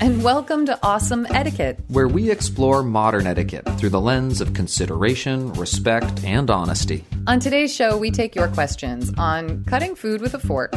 and 0.00 0.22
welcome 0.22 0.64
to 0.66 0.78
Awesome 0.82 1.26
Etiquette. 1.30 1.80
where 1.88 2.06
we 2.06 2.30
explore 2.30 2.82
modern 2.82 3.26
etiquette 3.26 3.68
through 3.78 3.88
the 3.88 4.00
lens 4.00 4.40
of 4.40 4.54
consideration, 4.54 5.52
respect, 5.54 6.22
and 6.24 6.50
honesty. 6.50 7.04
On 7.26 7.40
today's 7.40 7.74
show, 7.74 7.96
we 7.96 8.10
take 8.10 8.36
your 8.36 8.48
questions 8.48 9.12
on 9.18 9.64
cutting 9.64 9.96
food 9.96 10.20
with 10.20 10.34
a 10.34 10.38
fork, 10.38 10.72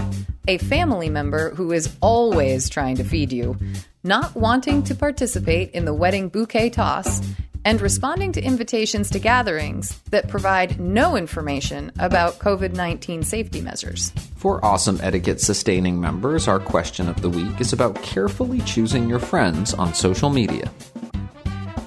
a 0.48 0.58
family 0.58 1.10
member 1.10 1.54
who 1.54 1.72
is 1.72 1.96
always 2.02 2.68
trying 2.68 2.96
to 2.96 3.04
feed 3.04 3.32
you, 3.32 3.58
not 4.04 4.36
wanting 4.36 4.82
to 4.84 4.96
participate 4.96 5.72
in 5.72 5.86
the 5.86 5.94
wedding 5.94 6.30
bouquet 6.30 6.72
toss, 6.72 7.22
and 7.66 7.82
responding 7.82 8.32
to 8.34 8.42
invitations 8.42 9.10
to 9.12 9.20
gatherings 9.20 10.00
that 10.10 10.28
provide 10.28 10.80
no 10.80 11.16
information 11.16 11.92
about 12.00 12.40
COVID 12.40 12.74
19 12.74 13.24
safety 13.24 13.62
measures. 13.62 14.12
For 14.36 14.64
awesome 14.66 15.00
etiquette 15.02 15.40
sustaining 15.40 16.02
members, 16.02 16.48
our 16.48 16.60
question 16.60 17.08
of 17.10 17.22
the 17.22 17.30
week 17.30 17.62
is 17.62 17.74
about 17.74 18.02
carefully 18.02 18.60
choosing 18.62 19.08
your 19.08 19.20
friends 19.20 19.74
on 19.74 19.94
social 19.94 20.30
media. 20.30 20.72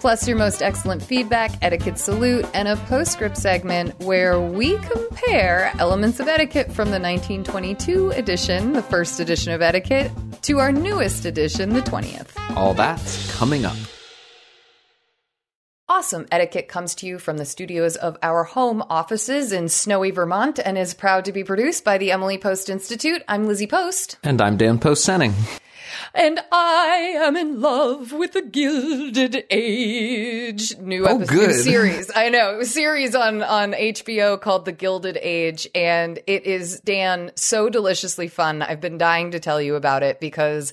Plus, 0.04 0.28
your 0.28 0.36
most 0.36 0.60
excellent 0.60 1.02
feedback, 1.02 1.50
etiquette 1.62 1.98
salute, 1.98 2.44
and 2.52 2.68
a 2.68 2.76
postscript 2.76 3.38
segment 3.38 3.98
where 4.00 4.38
we 4.38 4.76
compare 4.80 5.72
elements 5.78 6.20
of 6.20 6.28
etiquette 6.28 6.66
from 6.66 6.90
the 6.90 7.00
1922 7.00 8.10
edition, 8.10 8.74
the 8.74 8.82
first 8.82 9.18
edition 9.18 9.54
of 9.54 9.62
etiquette, 9.62 10.12
to 10.42 10.58
our 10.58 10.72
newest 10.72 11.24
edition, 11.24 11.70
the 11.70 11.80
20th. 11.80 12.28
All 12.54 12.74
that's 12.74 13.34
coming 13.34 13.64
up. 13.64 13.76
Awesome 15.88 16.26
Etiquette 16.32 16.66
comes 16.66 16.94
to 16.96 17.06
you 17.06 17.18
from 17.18 17.36
the 17.36 17.44
studios 17.44 17.96
of 17.96 18.16
our 18.22 18.44
home 18.44 18.82
offices 18.88 19.52
in 19.52 19.68
snowy 19.68 20.10
Vermont 20.10 20.58
and 20.58 20.78
is 20.78 20.94
proud 20.94 21.26
to 21.26 21.32
be 21.32 21.44
produced 21.44 21.84
by 21.84 21.98
the 21.98 22.10
Emily 22.10 22.38
Post 22.38 22.70
Institute. 22.70 23.22
I'm 23.28 23.44
Lizzie 23.46 23.66
Post. 23.66 24.16
And 24.22 24.40
I'm 24.40 24.56
Dan 24.56 24.78
Post 24.78 25.06
Senning. 25.06 25.34
And 26.14 26.40
I 26.50 27.12
am 27.18 27.36
in 27.36 27.60
love 27.60 28.12
with 28.12 28.32
the 28.32 28.40
Gilded 28.40 29.44
Age. 29.50 30.74
New 30.78 31.06
Oh, 31.06 31.16
episode, 31.16 31.28
good. 31.34 31.62
series. 31.62 32.10
I 32.16 32.30
know. 32.30 32.56
It 32.56 32.62
A 32.62 32.66
series 32.66 33.14
on, 33.14 33.42
on 33.42 33.72
HBO 33.74 34.40
called 34.40 34.64
The 34.64 34.72
Gilded 34.72 35.18
Age. 35.20 35.68
And 35.74 36.18
it 36.26 36.46
is, 36.46 36.80
Dan, 36.80 37.30
so 37.34 37.68
deliciously 37.68 38.28
fun. 38.28 38.62
I've 38.62 38.80
been 38.80 38.96
dying 38.96 39.32
to 39.32 39.38
tell 39.40 39.60
you 39.60 39.74
about 39.74 40.02
it 40.02 40.18
because 40.18 40.72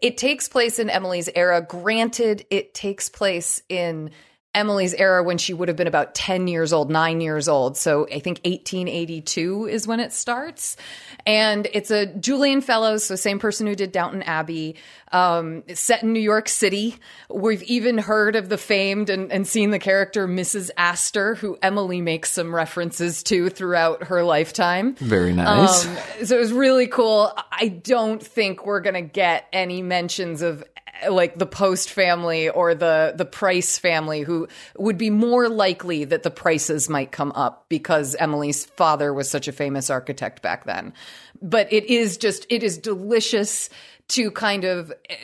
it 0.00 0.16
takes 0.16 0.48
place 0.48 0.78
in 0.78 0.88
Emily's 0.88 1.28
era. 1.34 1.60
Granted, 1.60 2.46
it 2.48 2.72
takes 2.72 3.10
place 3.10 3.60
in 3.68 4.10
Emily's 4.56 4.94
era 4.94 5.22
when 5.22 5.36
she 5.36 5.52
would 5.52 5.68
have 5.68 5.76
been 5.76 5.86
about 5.86 6.14
10 6.14 6.48
years 6.48 6.72
old, 6.72 6.90
nine 6.90 7.20
years 7.20 7.46
old. 7.46 7.76
So 7.76 8.06
I 8.06 8.20
think 8.20 8.40
1882 8.44 9.66
is 9.66 9.86
when 9.86 10.00
it 10.00 10.14
starts. 10.14 10.78
And 11.26 11.68
it's 11.74 11.90
a 11.90 12.06
Julian 12.06 12.62
Fellowes, 12.62 13.04
so 13.04 13.16
same 13.16 13.38
person 13.38 13.66
who 13.66 13.74
did 13.74 13.92
Downton 13.92 14.22
Abbey. 14.22 14.76
Um, 15.12 15.62
set 15.72 16.02
in 16.02 16.12
New 16.12 16.20
York 16.20 16.48
City. 16.48 16.96
We've 17.30 17.62
even 17.62 17.98
heard 17.98 18.34
of 18.34 18.48
the 18.48 18.58
famed 18.58 19.08
and, 19.08 19.30
and 19.30 19.46
seen 19.46 19.70
the 19.70 19.78
character 19.78 20.26
Mrs. 20.26 20.70
Astor, 20.76 21.36
who 21.36 21.56
Emily 21.62 22.00
makes 22.00 22.32
some 22.32 22.52
references 22.52 23.22
to 23.24 23.48
throughout 23.48 24.04
her 24.04 24.24
lifetime. 24.24 24.96
Very 24.96 25.32
nice. 25.32 25.86
Um, 25.86 25.96
so 26.24 26.36
it 26.36 26.40
was 26.40 26.52
really 26.52 26.88
cool. 26.88 27.32
I 27.52 27.68
don't 27.68 28.22
think 28.22 28.66
we're 28.66 28.80
going 28.80 28.94
to 28.94 29.02
get 29.02 29.46
any 29.52 29.80
mentions 29.80 30.42
of 30.42 30.64
like 31.08 31.38
the 31.38 31.46
Post 31.46 31.90
family 31.90 32.48
or 32.48 32.74
the 32.74 33.14
the 33.16 33.24
Price 33.24 33.78
family 33.78 34.22
who 34.22 34.48
would 34.76 34.98
be 34.98 35.10
more 35.10 35.48
likely 35.48 36.04
that 36.04 36.22
the 36.22 36.30
prices 36.30 36.88
might 36.88 37.12
come 37.12 37.32
up 37.32 37.66
because 37.68 38.14
Emily's 38.16 38.64
father 38.64 39.12
was 39.12 39.30
such 39.30 39.48
a 39.48 39.52
famous 39.52 39.90
architect 39.90 40.42
back 40.42 40.64
then. 40.64 40.92
But 41.42 41.72
it 41.72 41.84
is 41.86 42.16
just 42.16 42.46
it 42.48 42.62
is 42.62 42.78
delicious 42.78 43.68
to 44.08 44.30
kind 44.30 44.64
of 44.64 44.92
eh, 45.10 45.16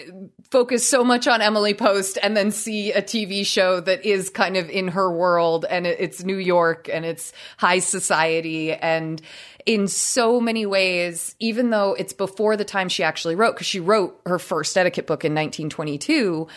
focus 0.50 0.88
so 0.88 1.04
much 1.04 1.28
on 1.28 1.40
Emily 1.40 1.74
Post 1.74 2.18
and 2.22 2.36
then 2.36 2.50
see 2.50 2.92
a 2.92 3.00
TV 3.00 3.46
show 3.46 3.80
that 3.80 4.04
is 4.04 4.28
kind 4.28 4.56
of 4.56 4.68
in 4.68 4.88
her 4.88 5.10
world 5.10 5.64
and 5.68 5.86
it's 5.86 6.24
New 6.24 6.36
York 6.36 6.88
and 6.92 7.04
it's 7.04 7.32
high 7.56 7.78
society 7.78 8.72
and 8.72 9.22
in 9.66 9.88
so 9.88 10.40
many 10.40 10.66
ways, 10.66 11.34
even 11.38 11.70
though 11.70 11.94
it's 11.94 12.12
before 12.12 12.56
the 12.56 12.64
time 12.64 12.88
she 12.88 13.02
actually 13.02 13.34
wrote, 13.34 13.54
because 13.54 13.66
she 13.66 13.80
wrote 13.80 14.20
her 14.26 14.38
first 14.38 14.76
etiquette 14.76 15.06
book 15.06 15.24
in 15.24 15.32
1922, 15.32 16.48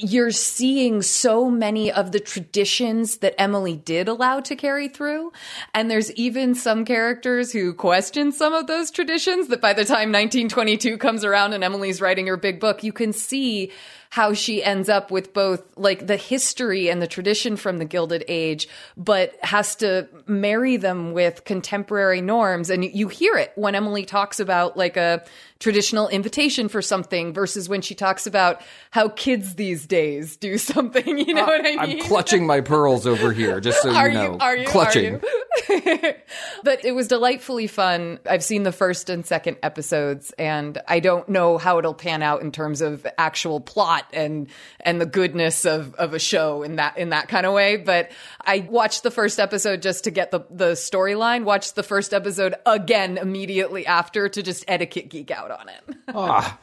you're 0.00 0.30
seeing 0.30 1.02
so 1.02 1.50
many 1.50 1.90
of 1.90 2.12
the 2.12 2.20
traditions 2.20 3.18
that 3.18 3.34
Emily 3.36 3.76
did 3.76 4.06
allow 4.06 4.38
to 4.40 4.54
carry 4.54 4.86
through. 4.86 5.32
And 5.74 5.90
there's 5.90 6.12
even 6.12 6.54
some 6.54 6.84
characters 6.84 7.52
who 7.52 7.74
question 7.74 8.30
some 8.30 8.54
of 8.54 8.68
those 8.68 8.92
traditions 8.92 9.48
that 9.48 9.60
by 9.60 9.72
the 9.72 9.84
time 9.84 10.12
1922 10.12 10.98
comes 10.98 11.24
around 11.24 11.52
and 11.52 11.64
Emily's 11.64 12.00
writing 12.00 12.28
her 12.28 12.36
big 12.36 12.60
book, 12.60 12.84
you 12.84 12.92
can 12.92 13.12
see 13.12 13.72
how 14.10 14.32
she 14.32 14.62
ends 14.62 14.88
up 14.88 15.10
with 15.10 15.32
both 15.32 15.62
like 15.76 16.06
the 16.06 16.16
history 16.16 16.88
and 16.88 17.02
the 17.02 17.06
tradition 17.06 17.56
from 17.56 17.78
the 17.78 17.84
Gilded 17.84 18.24
Age, 18.28 18.68
but 18.96 19.36
has 19.42 19.76
to 19.76 20.08
marry 20.26 20.76
them 20.76 21.12
with 21.12 21.44
contemporary 21.44 22.20
norms. 22.20 22.70
And 22.70 22.84
you 22.84 23.08
hear 23.08 23.36
it 23.36 23.52
when 23.54 23.74
Emily 23.74 24.04
talks 24.04 24.40
about 24.40 24.76
like 24.76 24.96
a 24.96 25.24
traditional 25.60 26.08
invitation 26.08 26.68
for 26.68 26.80
something 26.80 27.32
versus 27.32 27.68
when 27.68 27.80
she 27.80 27.94
talks 27.94 28.26
about 28.26 28.62
how 28.90 29.08
kids 29.08 29.56
these 29.56 29.86
days 29.86 30.36
do 30.36 30.58
something. 30.58 31.18
You 31.18 31.34
know 31.34 31.44
uh, 31.44 31.46
what 31.46 31.66
I 31.66 31.86
mean? 31.86 32.00
I'm 32.00 32.06
clutching 32.06 32.46
my 32.46 32.60
pearls 32.60 33.06
over 33.06 33.32
here, 33.32 33.60
just 33.60 33.82
so 33.82 33.92
Are 33.92 34.08
you 34.08 34.14
know. 34.14 34.32
you? 34.32 34.38
Are 34.38 34.56
you? 34.56 34.66
Clutching. 34.66 35.14
Are 35.16 35.20
you? 35.20 36.14
but 36.62 36.84
it 36.84 36.94
was 36.94 37.08
delightfully 37.08 37.66
fun. 37.66 38.20
I've 38.28 38.44
seen 38.44 38.62
the 38.62 38.72
first 38.72 39.10
and 39.10 39.26
second 39.26 39.58
episodes, 39.62 40.32
and 40.38 40.78
I 40.86 41.00
don't 41.00 41.28
know 41.28 41.58
how 41.58 41.78
it'll 41.78 41.94
pan 41.94 42.22
out 42.22 42.42
in 42.42 42.52
terms 42.52 42.80
of 42.80 43.06
actual 43.18 43.60
plot 43.60 44.06
and 44.12 44.48
and 44.80 45.00
the 45.00 45.06
goodness 45.06 45.64
of 45.64 45.94
of 45.94 46.14
a 46.14 46.18
show 46.18 46.62
in 46.62 46.76
that 46.76 46.96
in 46.96 47.10
that 47.10 47.28
kind 47.28 47.46
of 47.46 47.52
way. 47.52 47.76
But 47.76 48.10
I 48.40 48.66
watched 48.70 49.02
the 49.02 49.10
first 49.10 49.40
episode 49.40 49.82
just 49.82 50.04
to 50.04 50.10
get 50.10 50.30
the 50.30 50.40
the 50.50 50.72
storyline. 50.72 51.44
Watched 51.44 51.74
the 51.74 51.82
first 51.82 52.14
episode 52.14 52.54
again 52.64 53.18
immediately 53.18 53.86
after 53.86 54.28
to 54.28 54.42
just 54.42 54.64
etiquette 54.68 55.08
geek 55.08 55.30
out 55.30 55.47
on 55.50 55.68
it. 55.68 55.96
Ah, 56.14 56.58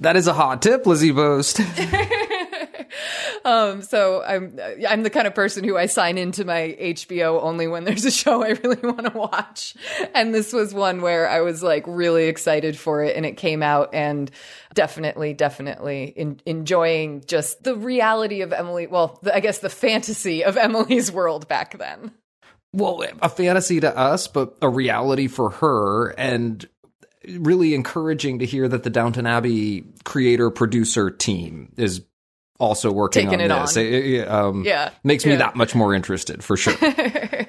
that 0.00 0.16
is 0.16 0.26
a 0.26 0.32
hot 0.32 0.62
tip, 0.62 0.86
Lizzie 0.86 1.12
Post. 1.12 1.60
Um, 3.44 3.82
so 3.82 4.22
I'm 4.24 4.58
I'm 4.88 5.02
the 5.04 5.10
kind 5.10 5.26
of 5.26 5.34
person 5.34 5.62
who 5.62 5.76
I 5.76 5.86
sign 5.86 6.18
into 6.18 6.44
my 6.44 6.76
HBO 6.80 7.40
only 7.42 7.68
when 7.68 7.84
there's 7.84 8.04
a 8.04 8.10
show 8.10 8.42
I 8.42 8.50
really 8.50 8.80
want 8.82 9.04
to 9.06 9.16
watch. 9.16 9.76
And 10.14 10.34
this 10.34 10.52
was 10.52 10.74
one 10.74 11.00
where 11.00 11.28
I 11.28 11.40
was 11.42 11.62
like 11.62 11.84
really 11.86 12.24
excited 12.26 12.76
for 12.76 13.04
it, 13.04 13.16
and 13.16 13.24
it 13.24 13.36
came 13.36 13.62
out, 13.62 13.90
and 13.94 14.30
definitely, 14.74 15.32
definitely 15.32 16.04
in, 16.16 16.40
enjoying 16.44 17.22
just 17.26 17.62
the 17.62 17.76
reality 17.76 18.40
of 18.40 18.52
Emily. 18.52 18.88
Well, 18.88 19.18
the, 19.22 19.34
I 19.34 19.40
guess 19.40 19.58
the 19.58 19.70
fantasy 19.70 20.42
of 20.42 20.56
Emily's 20.56 21.12
world 21.12 21.46
back 21.46 21.78
then. 21.78 22.12
well, 22.72 23.04
a 23.22 23.28
fantasy 23.28 23.78
to 23.80 23.96
us, 23.96 24.26
but 24.26 24.56
a 24.60 24.68
reality 24.68 25.28
for 25.28 25.50
her, 25.50 26.08
and 26.18 26.68
really 27.38 27.74
encouraging 27.74 28.38
to 28.40 28.46
hear 28.46 28.68
that 28.68 28.82
the 28.82 28.90
Downton 28.90 29.26
Abbey 29.26 29.84
creator 30.04 30.50
producer 30.50 31.10
team 31.10 31.72
is 31.76 32.02
also 32.58 32.90
working 32.90 33.26
Taking 33.26 33.40
on 33.50 33.58
it 33.58 33.60
this. 33.60 33.76
on. 33.76 33.82
It, 33.82 34.28
um, 34.28 34.64
Yeah, 34.64 34.90
makes 35.04 35.24
me 35.26 35.32
yeah. 35.32 35.38
that 35.38 35.56
much 35.56 35.74
more 35.74 35.94
interested 35.94 36.42
for 36.42 36.56
sure. 36.56 36.72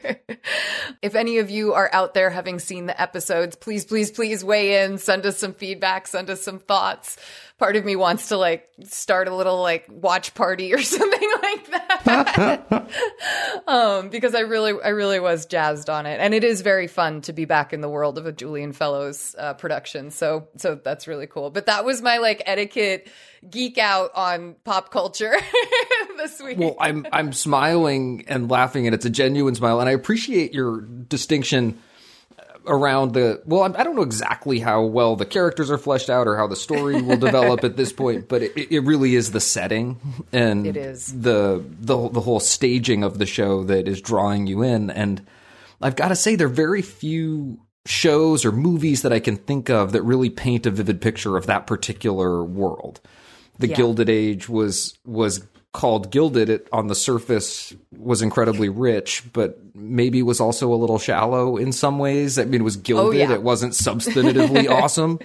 if 1.02 1.16
any 1.16 1.40
of 1.40 1.50
you 1.50 1.74
are 1.74 1.90
out 1.94 2.14
there 2.14 2.30
having 2.30 2.60
seen 2.60 2.86
the 2.86 3.00
episodes, 3.00 3.56
please, 3.56 3.86
please, 3.86 4.12
please 4.12 4.44
weigh 4.44 4.84
in, 4.84 4.98
send 4.98 5.26
us 5.26 5.38
some 5.38 5.54
feedback, 5.54 6.08
send 6.08 6.30
us 6.30 6.42
some 6.42 6.60
thoughts. 6.60 7.18
Part 7.58 7.76
of 7.76 7.84
me 7.84 7.96
wants 7.96 8.30
to 8.30 8.38
like 8.38 8.70
start 8.84 9.28
a 9.28 9.36
little 9.36 9.62
like 9.62 9.86
watch 9.90 10.36
party 10.36 10.74
or 10.74 10.82
something 10.82 11.32
like 11.42 11.72
that. 11.72 12.90
um, 13.68 14.10
because 14.10 14.36
I 14.36 14.42
really, 14.42 14.74
I 14.84 14.90
really 14.90 15.20
was 15.20 15.46
jazzed 15.48 15.90
on 15.90 16.06
it, 16.06 16.20
and 16.20 16.34
it 16.34 16.44
is 16.44 16.62
very 16.62 16.88
fun 16.88 17.22
to 17.22 17.34
be 17.34 17.46
back 17.46 17.74
in 17.74 17.82
the 17.82 17.90
world 17.90 18.18
of 18.18 18.28
a 18.28 18.32
Julian 18.32 18.74
Fellowes 18.74 19.36
uh, 19.40 19.56
production. 19.56 20.12
So, 20.12 20.48
so 20.58 20.76
that's 20.76 21.08
really 21.08 21.28
cool. 21.28 21.50
But 21.50 21.66
that 21.66 21.84
was 21.84 22.02
my 22.02 22.20
like 22.20 22.44
etiquette 22.46 23.08
geek 23.50 23.78
out 23.78 24.12
on 24.16 24.56
pop 24.64 24.92
culture 24.92 25.34
this 26.18 26.42
week. 26.42 26.58
Well, 26.58 26.76
I'm 26.80 27.06
I'm 27.12 27.34
smiling 27.34 28.26
and 28.28 28.50
laughing, 28.50 28.88
and 28.88 28.94
it's 28.94 29.06
a 29.06 29.10
genuine 29.10 29.56
smile, 29.56 29.80
and 29.80 29.90
I 29.90 29.97
appreciate 29.98 30.54
your 30.54 30.82
distinction 30.82 31.78
around 32.66 33.14
the 33.14 33.42
well 33.46 33.64
i 33.64 33.84
don't 33.84 33.96
know 33.96 34.02
exactly 34.02 34.60
how 34.60 34.84
well 34.84 35.16
the 35.16 35.26
characters 35.26 35.72
are 35.72 35.78
fleshed 35.78 36.10
out 36.10 36.28
or 36.28 36.36
how 36.36 36.48
the 36.48 36.56
story 36.56 37.02
will 37.08 37.16
develop 37.18 37.64
at 37.64 37.78
this 37.78 37.94
point 37.94 38.28
but 38.28 38.42
it, 38.42 38.58
it 38.72 38.80
really 38.82 39.16
is 39.16 39.32
the 39.32 39.40
setting 39.40 39.98
and 40.34 40.68
It 40.68 40.76
is. 40.76 41.08
the, 41.22 41.64
the 41.80 42.10
the 42.10 42.20
whole 42.22 42.42
staging 42.42 43.04
of 43.04 43.20
the 43.20 43.26
show 43.26 43.64
that 43.64 43.88
is 43.88 44.02
drawing 44.02 44.48
you 44.48 44.64
in 44.64 44.90
and 44.90 45.26
i've 45.82 45.96
got 45.96 46.10
to 46.10 46.16
say 46.16 46.36
there 46.36 46.48
are 46.48 46.50
very 46.50 46.82
few 46.82 47.58
shows 47.86 48.44
or 48.44 48.52
movies 48.52 49.02
that 49.04 49.14
i 49.14 49.20
can 49.22 49.38
think 49.38 49.70
of 49.70 49.94
that 49.94 50.02
really 50.04 50.30
paint 50.30 50.66
a 50.66 50.72
vivid 50.72 51.00
picture 51.00 51.38
of 51.38 51.46
that 51.46 51.68
particular 51.68 52.44
world 52.44 53.00
the 53.60 53.68
Yeah. 53.70 53.78
gilded 53.78 54.10
age 54.10 54.50
was 54.50 54.98
was 55.06 55.48
called 55.74 56.10
gilded 56.12 56.50
it 56.50 56.68
on 56.72 56.88
the 56.88 56.96
surface 56.96 57.76
was 57.98 58.22
incredibly 58.22 58.70
rich 58.70 59.24
but 59.34 59.60
maybe 59.76 60.24
was 60.24 60.40
also 60.40 60.74
a 60.74 60.76
little 60.76 60.98
shallow 60.98 61.58
in 61.58 61.72
some 61.72 62.00
ways 62.00 62.40
i 62.40 62.46
mean 62.46 62.62
it 62.62 62.64
was 62.64 62.78
gilded 62.78 63.20
yeah. 63.20 63.34
it 63.34 63.44
wasn't 63.44 63.74
substantively 63.74 64.70
awesome 64.82 65.20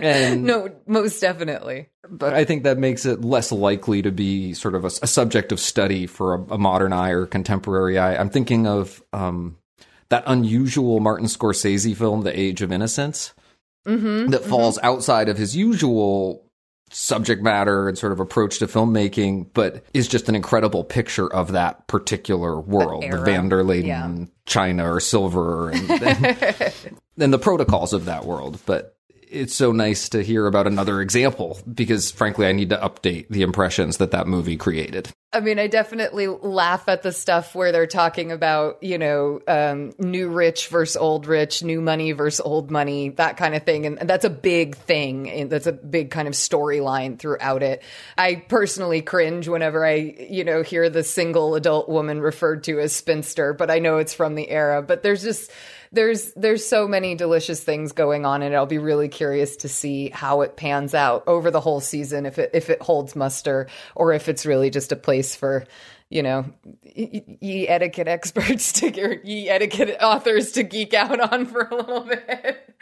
and 0.00 0.44
no, 0.44 0.70
most 0.86 1.20
definitely. 1.20 1.88
but 2.08 2.34
i 2.34 2.44
think 2.44 2.64
that 2.64 2.78
makes 2.78 3.06
it 3.06 3.22
less 3.22 3.52
likely 3.52 4.02
to 4.02 4.10
be 4.10 4.52
sort 4.54 4.74
of 4.74 4.84
a, 4.84 4.90
a 5.02 5.06
subject 5.06 5.52
of 5.52 5.60
study 5.60 6.06
for 6.06 6.34
a, 6.34 6.42
a 6.54 6.58
modern 6.58 6.92
eye 6.92 7.10
or 7.10 7.24
contemporary 7.24 7.98
eye 7.98 8.16
i'm 8.16 8.30
thinking 8.30 8.66
of 8.66 9.02
um, 9.12 9.56
that 10.10 10.24
unusual 10.26 11.00
martin 11.00 11.26
scorsese 11.26 11.96
film 11.96 12.22
the 12.22 12.38
age 12.38 12.60
of 12.60 12.72
innocence 12.72 13.32
that 14.30 14.44
falls 14.44 14.78
outside 14.82 15.28
of 15.28 15.38
his 15.38 15.56
usual 15.56 16.44
subject 16.90 17.42
matter 17.42 17.88
and 17.88 17.96
sort 17.96 18.12
of 18.12 18.20
approach 18.20 18.58
to 18.58 18.66
filmmaking, 18.66 19.46
but 19.54 19.84
is 19.94 20.08
just 20.08 20.28
an 20.28 20.34
incredible 20.34 20.84
picture 20.84 21.32
of 21.32 21.52
that 21.52 21.86
particular 21.86 22.60
world, 22.60 23.02
the, 23.02 23.06
era. 23.08 23.24
Van 23.24 23.48
der 23.48 23.62
Luyden, 23.62 23.86
Yeah. 23.86 24.24
China 24.46 24.92
or 24.92 25.00
silver, 25.00 25.70
and, 25.70 25.90
and, 25.90 26.72
and 27.18 27.32
the 27.32 27.38
protocols 27.38 27.92
of 27.92 28.06
that 28.06 28.24
world. 28.24 28.58
But 28.66 28.96
it's 29.28 29.54
so 29.54 29.70
nice 29.70 30.08
to 30.10 30.22
hear 30.22 30.46
about 30.46 30.66
another 30.66 31.00
example 31.00 31.58
because, 31.72 32.10
frankly, 32.10 32.46
I 32.46 32.52
need 32.52 32.70
to 32.70 32.76
update 32.76 33.28
the 33.30 33.42
impressions 33.42 33.98
that 33.98 34.10
that 34.10 34.26
movie 34.26 34.56
created. 34.56 35.10
I 35.32 35.38
mean, 35.38 35.60
I 35.60 35.68
definitely 35.68 36.26
laugh 36.26 36.88
at 36.88 37.02
the 37.02 37.12
stuff 37.12 37.54
where 37.54 37.70
they're 37.70 37.86
talking 37.86 38.32
about, 38.32 38.82
you 38.82 38.98
know, 38.98 39.40
um, 39.46 39.92
new 39.96 40.28
rich 40.28 40.66
versus 40.66 40.96
old 40.96 41.26
rich, 41.26 41.62
new 41.62 41.80
money 41.80 42.10
versus 42.10 42.40
old 42.40 42.72
money, 42.72 43.10
that 43.10 43.36
kind 43.36 43.54
of 43.54 43.62
thing. 43.62 43.86
And, 43.86 44.00
and 44.00 44.10
that's 44.10 44.24
a 44.24 44.30
big 44.30 44.74
thing. 44.74 45.30
And 45.30 45.48
that's 45.48 45.68
a 45.68 45.72
big 45.72 46.10
kind 46.10 46.26
of 46.26 46.34
storyline 46.34 47.16
throughout 47.16 47.62
it. 47.62 47.84
I 48.18 48.36
personally 48.48 49.02
cringe 49.02 49.46
whenever 49.46 49.86
I, 49.86 49.94
you 50.28 50.42
know, 50.42 50.62
hear 50.62 50.90
the 50.90 51.04
single 51.04 51.54
adult 51.54 51.88
woman 51.88 52.20
referred 52.20 52.64
to 52.64 52.80
as 52.80 52.92
spinster, 52.92 53.52
but 53.52 53.70
I 53.70 53.78
know 53.78 53.98
it's 53.98 54.14
from 54.14 54.34
the 54.34 54.50
era. 54.50 54.82
But 54.82 55.04
there's 55.04 55.22
just, 55.22 55.52
there's 55.92 56.32
there's 56.34 56.64
so 56.66 56.86
many 56.86 57.14
delicious 57.14 57.62
things 57.62 57.92
going 57.92 58.24
on 58.24 58.42
and 58.42 58.54
I'll 58.54 58.66
be 58.66 58.78
really 58.78 59.08
curious 59.08 59.56
to 59.56 59.68
see 59.68 60.10
how 60.10 60.42
it 60.42 60.56
pans 60.56 60.94
out 60.94 61.24
over 61.26 61.50
the 61.50 61.60
whole 61.60 61.80
season 61.80 62.26
if 62.26 62.38
it 62.38 62.50
if 62.54 62.70
it 62.70 62.80
holds 62.80 63.16
muster 63.16 63.66
or 63.96 64.12
if 64.12 64.28
it's 64.28 64.46
really 64.46 64.70
just 64.70 64.92
a 64.92 64.96
place 64.96 65.34
for 65.34 65.64
you 66.08 66.22
know 66.22 66.44
ye 66.94 67.66
etiquette 67.68 68.08
experts 68.08 68.72
to 68.74 69.00
or 69.00 69.14
ye 69.24 69.48
etiquette 69.48 69.96
authors 70.00 70.52
to 70.52 70.62
geek 70.62 70.94
out 70.94 71.18
on 71.32 71.46
for 71.46 71.62
a 71.62 71.74
little 71.74 72.00
bit. 72.02 72.74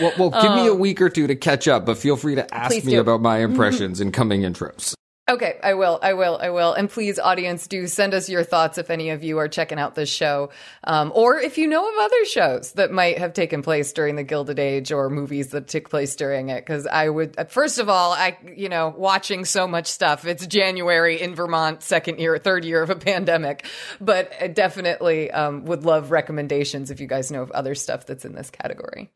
Well, 0.00 0.12
well 0.18 0.30
give 0.42 0.52
me 0.52 0.66
a 0.66 0.74
week 0.74 1.00
or 1.00 1.08
two 1.10 1.26
to 1.26 1.36
catch 1.36 1.66
up, 1.68 1.84
but 1.84 1.98
feel 1.98 2.16
free 2.16 2.36
to 2.36 2.54
ask 2.54 2.74
Um, 2.76 2.84
me 2.86 2.92
do. 2.92 3.00
about 3.00 3.20
my 3.20 3.38
impressions 3.38 4.00
in 4.00 4.12
coming 4.12 4.42
intros. 4.42 4.94
Okay, 5.26 5.58
I 5.62 5.72
will, 5.72 5.98
I 6.02 6.12
will, 6.12 6.38
I 6.38 6.50
will. 6.50 6.74
And 6.74 6.90
please, 6.90 7.18
audience, 7.18 7.66
do 7.66 7.86
send 7.86 8.12
us 8.12 8.28
your 8.28 8.44
thoughts 8.44 8.76
if 8.76 8.90
any 8.90 9.08
of 9.08 9.24
you 9.24 9.38
are 9.38 9.48
checking 9.48 9.78
out 9.78 9.94
this 9.94 10.10
show, 10.10 10.50
um, 10.84 11.10
or 11.14 11.38
if 11.38 11.56
you 11.56 11.66
know 11.66 11.88
of 11.88 11.94
other 11.98 12.26
shows 12.26 12.72
that 12.72 12.90
might 12.90 13.16
have 13.16 13.32
taken 13.32 13.62
place 13.62 13.94
during 13.94 14.16
the 14.16 14.22
Gilded 14.22 14.58
Age 14.58 14.92
or 14.92 15.08
movies 15.08 15.48
that 15.52 15.66
took 15.66 15.88
place 15.88 16.14
during 16.14 16.50
it. 16.50 16.60
Because 16.60 16.86
I 16.86 17.08
would, 17.08 17.36
first 17.48 17.78
of 17.78 17.88
all, 17.88 18.12
I, 18.12 18.36
you 18.54 18.68
know, 18.68 18.92
watching 18.94 19.46
so 19.46 19.66
much 19.66 19.86
stuff. 19.86 20.26
It's 20.26 20.46
January 20.46 21.18
in 21.22 21.34
Vermont, 21.34 21.82
second 21.82 22.18
year, 22.18 22.36
third 22.36 22.66
year 22.66 22.82
of 22.82 22.90
a 22.90 22.96
pandemic, 22.96 23.64
but 24.02 24.30
I 24.38 24.48
definitely 24.48 25.30
um, 25.30 25.64
would 25.64 25.84
love 25.84 26.10
recommendations 26.10 26.90
if 26.90 27.00
you 27.00 27.06
guys 27.06 27.32
know 27.32 27.40
of 27.40 27.50
other 27.52 27.74
stuff 27.74 28.04
that's 28.04 28.26
in 28.26 28.34
this 28.34 28.50
category. 28.50 29.10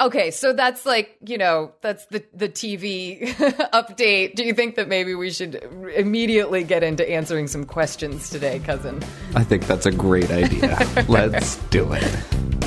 Okay, 0.00 0.30
so 0.30 0.52
that's 0.52 0.86
like, 0.86 1.16
you 1.26 1.36
know, 1.36 1.72
that's 1.82 2.06
the 2.06 2.24
the 2.32 2.48
TV 2.48 3.28
update. 3.72 4.34
Do 4.34 4.44
you 4.44 4.54
think 4.54 4.76
that 4.76 4.88
maybe 4.88 5.14
we 5.14 5.30
should 5.30 5.56
immediately 5.94 6.64
get 6.64 6.82
into 6.82 7.08
answering 7.08 7.48
some 7.48 7.64
questions 7.64 8.30
today, 8.30 8.60
cousin? 8.60 9.02
I 9.34 9.44
think 9.44 9.66
that's 9.66 9.86
a 9.86 9.92
great 9.92 10.30
idea. 10.30 10.78
Let's 11.08 11.56
do 11.68 11.92
it. 11.92 12.59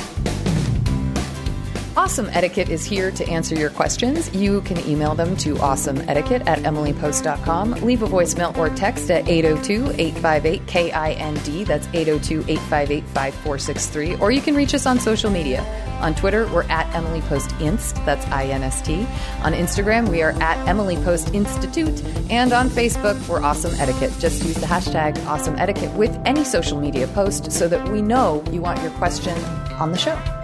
Awesome 2.04 2.28
Etiquette 2.32 2.68
is 2.68 2.84
here 2.84 3.10
to 3.12 3.26
answer 3.30 3.54
your 3.54 3.70
questions. 3.70 4.30
You 4.34 4.60
can 4.60 4.78
email 4.86 5.14
them 5.14 5.38
to 5.38 5.54
awesomeetiquette 5.54 6.46
at 6.46 6.58
emilypost.com. 6.58 7.70
Leave 7.80 8.02
a 8.02 8.06
voicemail 8.06 8.54
or 8.58 8.68
text 8.68 9.10
at 9.10 9.26
802 9.26 9.92
858 9.98 10.66
KIND. 10.66 11.66
That's 11.66 11.86
802 11.94 12.40
858 12.40 13.04
5463. 13.04 14.16
Or 14.16 14.30
you 14.30 14.42
can 14.42 14.54
reach 14.54 14.74
us 14.74 14.84
on 14.84 15.00
social 15.00 15.30
media. 15.30 15.62
On 16.02 16.14
Twitter, 16.14 16.46
we're 16.48 16.64
at 16.64 16.94
Emily 16.94 17.22
Post 17.22 17.52
Inst. 17.58 17.96
That's 18.04 18.26
I 18.26 18.44
N 18.48 18.62
S 18.62 18.82
T. 18.82 19.06
On 19.42 19.54
Instagram, 19.54 20.06
we 20.10 20.20
are 20.20 20.32
at 20.42 20.58
Emily 20.68 20.96
Post 20.96 21.32
Institute. 21.32 22.04
And 22.28 22.52
on 22.52 22.68
Facebook, 22.68 23.16
we're 23.30 23.42
Awesome 23.42 23.72
Etiquette. 23.80 24.12
Just 24.18 24.44
use 24.44 24.56
the 24.56 24.66
hashtag 24.66 25.24
Awesome 25.24 25.56
Etiquette 25.56 25.94
with 25.94 26.14
any 26.26 26.44
social 26.44 26.78
media 26.78 27.08
post 27.08 27.50
so 27.50 27.66
that 27.66 27.88
we 27.88 28.02
know 28.02 28.44
you 28.52 28.60
want 28.60 28.82
your 28.82 28.90
question 28.92 29.42
on 29.80 29.90
the 29.90 29.96
show. 29.96 30.43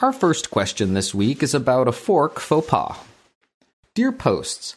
Our 0.00 0.12
first 0.12 0.50
question 0.50 0.94
this 0.94 1.14
week 1.14 1.42
is 1.42 1.54
about 1.54 1.86
a 1.86 1.92
fork 1.92 2.40
faux 2.40 2.66
pas. 2.66 2.96
Dear 3.94 4.10
Posts, 4.10 4.74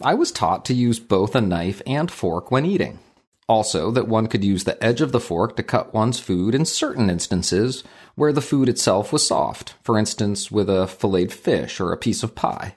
I 0.00 0.14
was 0.14 0.30
taught 0.30 0.64
to 0.66 0.74
use 0.74 1.00
both 1.00 1.34
a 1.34 1.40
knife 1.40 1.82
and 1.86 2.08
fork 2.10 2.52
when 2.52 2.64
eating. 2.64 3.00
Also, 3.48 3.90
that 3.90 4.06
one 4.06 4.28
could 4.28 4.44
use 4.44 4.62
the 4.62 4.80
edge 4.84 5.00
of 5.00 5.10
the 5.10 5.18
fork 5.18 5.56
to 5.56 5.64
cut 5.64 5.92
one's 5.92 6.20
food 6.20 6.54
in 6.54 6.64
certain 6.64 7.10
instances 7.10 7.82
where 8.14 8.32
the 8.32 8.40
food 8.40 8.68
itself 8.68 9.12
was 9.12 9.26
soft, 9.26 9.74
for 9.82 9.98
instance, 9.98 10.52
with 10.52 10.70
a 10.70 10.86
filleted 10.86 11.32
fish 11.32 11.80
or 11.80 11.90
a 11.90 11.96
piece 11.96 12.22
of 12.22 12.36
pie. 12.36 12.76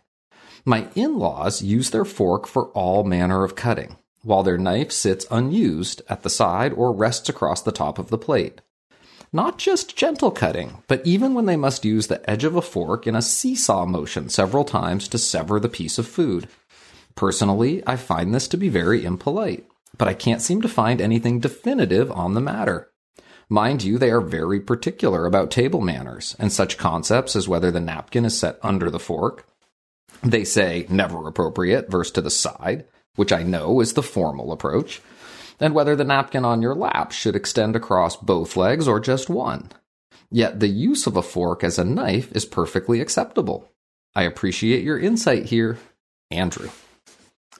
My 0.65 0.87
in 0.95 1.19
laws 1.19 1.61
use 1.61 1.91
their 1.91 2.05
fork 2.05 2.47
for 2.47 2.69
all 2.69 3.03
manner 3.03 3.43
of 3.43 3.55
cutting, 3.55 3.97
while 4.23 4.41
their 4.41 4.57
knife 4.57 4.91
sits 4.91 5.27
unused 5.29 6.01
at 6.09 6.23
the 6.23 6.29
side 6.29 6.73
or 6.73 6.91
rests 6.91 7.29
across 7.29 7.61
the 7.61 7.71
top 7.71 7.99
of 7.99 8.09
the 8.09 8.17
plate. 8.17 8.61
Not 9.35 9.57
just 9.57 9.97
gentle 9.97 10.29
cutting, 10.29 10.83
but 10.87 11.01
even 11.03 11.33
when 11.33 11.47
they 11.47 11.57
must 11.57 11.83
use 11.83 12.05
the 12.05 12.29
edge 12.29 12.43
of 12.43 12.55
a 12.55 12.61
fork 12.61 13.07
in 13.07 13.15
a 13.15 13.21
seesaw 13.21 13.83
motion 13.87 14.29
several 14.29 14.63
times 14.63 15.07
to 15.07 15.17
sever 15.17 15.59
the 15.59 15.67
piece 15.67 15.97
of 15.97 16.07
food. 16.07 16.47
Personally, 17.15 17.81
I 17.87 17.95
find 17.95 18.33
this 18.33 18.47
to 18.49 18.57
be 18.57 18.69
very 18.69 19.03
impolite, 19.03 19.65
but 19.97 20.07
I 20.07 20.13
can't 20.13 20.41
seem 20.41 20.61
to 20.61 20.69
find 20.69 21.01
anything 21.01 21.39
definitive 21.39 22.11
on 22.11 22.35
the 22.35 22.41
matter. 22.41 22.91
Mind 23.49 23.83
you, 23.83 23.97
they 23.97 24.11
are 24.11 24.21
very 24.21 24.59
particular 24.59 25.25
about 25.25 25.49
table 25.49 25.81
manners 25.81 26.35
and 26.37 26.51
such 26.51 26.77
concepts 26.77 27.35
as 27.35 27.47
whether 27.47 27.71
the 27.71 27.79
napkin 27.79 28.25
is 28.25 28.37
set 28.37 28.59
under 28.61 28.91
the 28.91 28.99
fork. 28.99 29.47
They 30.21 30.43
say 30.43 30.85
never 30.89 31.27
appropriate 31.27 31.89
verse 31.89 32.11
to 32.11 32.21
the 32.21 32.29
side, 32.29 32.85
which 33.15 33.31
I 33.31 33.41
know 33.41 33.79
is 33.79 33.93
the 33.93 34.03
formal 34.03 34.51
approach 34.51 35.01
and 35.63 35.73
whether 35.73 35.95
the 35.95 36.03
napkin 36.03 36.43
on 36.43 36.61
your 36.61 36.75
lap 36.75 37.13
should 37.13 37.37
extend 37.37 37.73
across 37.73 38.17
both 38.17 38.57
legs 38.57 38.85
or 38.85 38.99
just 38.99 39.29
one. 39.29 39.71
Yet 40.29 40.59
the 40.59 40.67
use 40.67 41.07
of 41.07 41.15
a 41.15 41.21
fork 41.21 41.63
as 41.63 41.79
a 41.79 41.85
knife 41.85 42.29
is 42.33 42.43
perfectly 42.43 42.99
acceptable. 42.99 43.71
I 44.13 44.23
appreciate 44.23 44.83
your 44.83 44.99
insight 44.99 45.45
here, 45.45 45.77
Andrew. 46.29 46.69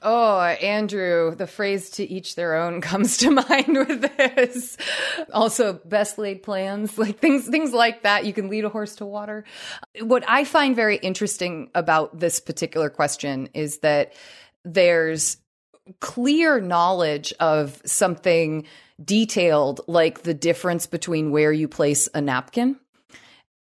Oh, 0.02 0.38
Andrew, 0.42 1.34
the 1.34 1.48
phrase 1.48 1.92
to 1.92 2.04
each 2.04 2.36
their 2.36 2.56
own 2.56 2.82
comes 2.92 3.20
to 3.20 3.32
mind 3.32 3.88
with 3.88 4.02
this. 4.18 4.76
Also, 5.32 5.80
best 5.86 6.18
laid 6.18 6.44
plans, 6.44 6.98
like 6.98 7.20
things, 7.20 7.48
things 7.48 7.72
like 7.72 8.04
that. 8.04 8.26
You 8.26 8.34
can 8.34 8.50
lead 8.50 8.66
a 8.66 8.70
horse 8.70 8.98
to 8.98 9.06
water. 9.06 9.46
What 10.02 10.26
I 10.28 10.44
find 10.44 10.76
very 10.76 10.98
interesting 10.98 11.72
about 11.74 12.20
this 12.20 12.42
particular 12.42 12.90
question 12.90 13.48
is 13.54 13.78
that 13.78 14.12
there's 14.66 15.38
clear 16.00 16.62
knowledge 16.62 17.34
of 17.40 17.82
something 17.86 18.66
detailed, 19.04 19.82
like 19.88 20.24
the 20.24 20.34
difference 20.34 20.88
between 20.88 21.32
where 21.32 21.52
you 21.52 21.68
place 21.68 22.08
a 22.14 22.22
napkin. 22.22 22.78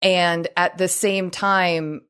And 0.01 0.47
at 0.57 0.77
the 0.77 0.87
same 0.87 1.31
time, 1.31 2.01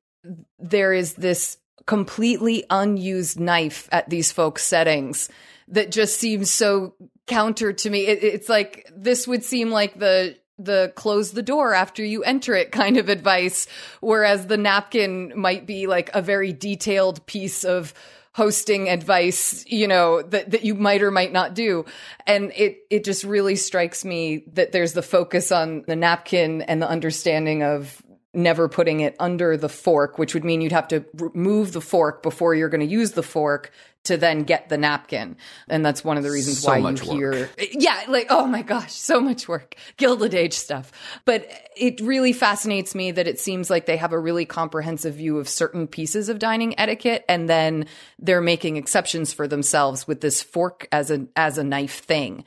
there 0.59 0.93
is 0.93 1.13
this 1.13 1.57
completely 1.85 2.63
unused 2.69 3.39
knife 3.39 3.89
at 3.91 4.09
these 4.09 4.31
folks' 4.31 4.63
settings 4.63 5.29
that 5.67 5.91
just 5.91 6.19
seems 6.19 6.49
so 6.49 6.95
counter 7.27 7.73
to 7.73 7.89
me. 7.89 8.05
It, 8.07 8.23
it's 8.23 8.49
like 8.49 8.89
this 8.95 9.27
would 9.27 9.43
seem 9.43 9.69
like 9.71 9.99
the 9.99 10.37
the 10.59 10.93
close 10.95 11.31
the 11.31 11.41
door 11.41 11.73
after 11.73 12.03
you 12.03 12.23
enter 12.23 12.53
it 12.53 12.71
kind 12.71 12.97
of 12.97 13.09
advice, 13.09 13.67
whereas 14.01 14.47
the 14.47 14.57
napkin 14.57 15.33
might 15.35 15.65
be 15.65 15.87
like 15.87 16.09
a 16.13 16.21
very 16.21 16.53
detailed 16.53 17.25
piece 17.25 17.63
of 17.63 17.93
hosting 18.33 18.89
advice, 18.89 19.63
you 19.67 19.87
know, 19.87 20.21
that, 20.21 20.51
that 20.51 20.65
you 20.65 20.73
might 20.75 21.03
or 21.03 21.11
might 21.11 21.31
not 21.31 21.53
do. 21.53 21.85
And 22.25 22.51
it, 22.55 22.79
it 22.89 23.03
just 23.03 23.23
really 23.23 23.55
strikes 23.55 24.03
me 24.03 24.45
that 24.53 24.71
there's 24.71 24.93
the 24.93 25.03
focus 25.03 25.51
on 25.51 25.83
the 25.87 25.95
napkin 25.95 26.63
and 26.63 26.81
the 26.81 26.89
understanding 26.89 27.63
of 27.63 28.01
never 28.33 28.67
putting 28.67 29.01
it 29.01 29.15
under 29.19 29.55
the 29.55 29.69
fork, 29.69 30.17
which 30.17 30.33
would 30.33 30.43
mean 30.43 30.61
you'd 30.61 30.71
have 30.71 30.87
to 30.87 31.05
remove 31.13 31.73
the 31.73 31.81
fork 31.81 32.23
before 32.23 32.55
you're 32.55 32.69
going 32.69 32.81
to 32.81 32.87
use 32.87 33.11
the 33.11 33.23
fork 33.23 33.71
to 34.03 34.17
then 34.17 34.43
get 34.43 34.69
the 34.69 34.77
napkin. 34.77 35.37
And 35.67 35.85
that's 35.85 36.03
one 36.03 36.17
of 36.17 36.23
the 36.23 36.31
reasons 36.31 36.59
So 36.59 36.69
why 36.69 36.79
much 36.79 37.03
you 37.03 37.09
work. 37.09 37.35
hear, 37.35 37.49
yeah, 37.71 38.03
like, 38.09 38.27
oh 38.29 38.45
my 38.45 38.61
gosh, 38.61 38.93
so 38.93 39.19
much 39.21 39.47
work, 39.47 39.75
Gilded 39.97 40.33
Age 40.33 40.53
stuff. 40.53 40.91
But 41.25 41.49
it 41.75 42.01
really 42.01 42.33
fascinates 42.33 42.93
me 42.93 43.11
that 43.11 43.27
it 43.27 43.39
seems 43.39 43.69
like 43.69 43.85
they 43.85 43.97
have 43.97 44.13
a 44.13 44.19
really 44.19 44.45
comprehensive 44.45 45.15
view 45.15 45.37
of 45.37 45.47
certain 45.47 45.87
pieces 45.87 46.29
of 46.29 46.39
dining 46.39 46.77
etiquette. 46.79 47.23
And 47.29 47.49
then 47.49 47.85
they're 48.19 48.41
making 48.41 48.77
exceptions 48.77 49.33
for 49.33 49.47
themselves 49.47 50.07
with 50.07 50.21
this 50.21 50.41
fork 50.41 50.87
as 50.91 51.09
a, 51.09 51.27
as 51.35 51.57
a 51.57 51.63
knife 51.63 52.03
thing. 52.03 52.43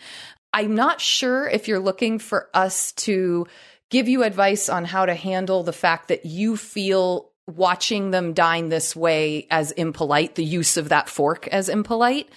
I'm 0.53 0.75
not 0.75 1.01
sure 1.01 1.49
if 1.49 1.69
you're 1.69 1.81
looking 1.81 2.19
for 2.19 2.49
us 2.55 2.93
to 2.93 3.47
give 3.91 4.09
you 4.09 4.25
advice 4.25 4.69
on 4.69 4.85
how 4.85 5.07
to 5.07 5.15
handle 5.15 5.63
the 5.63 5.73
fact 5.73 6.09
that 6.09 6.27
you 6.27 6.57
feel 6.57 7.31
watching 7.47 8.11
them 8.11 8.33
dine 8.33 8.69
this 8.69 8.97
way 8.97 9.47
as 9.51 9.71
impolite, 9.73 10.35
the 10.35 10.45
use 10.45 10.77
of 10.77 10.89
that 10.89 11.09
fork 11.09 11.47
as 11.49 11.69
impolite, 11.69 12.29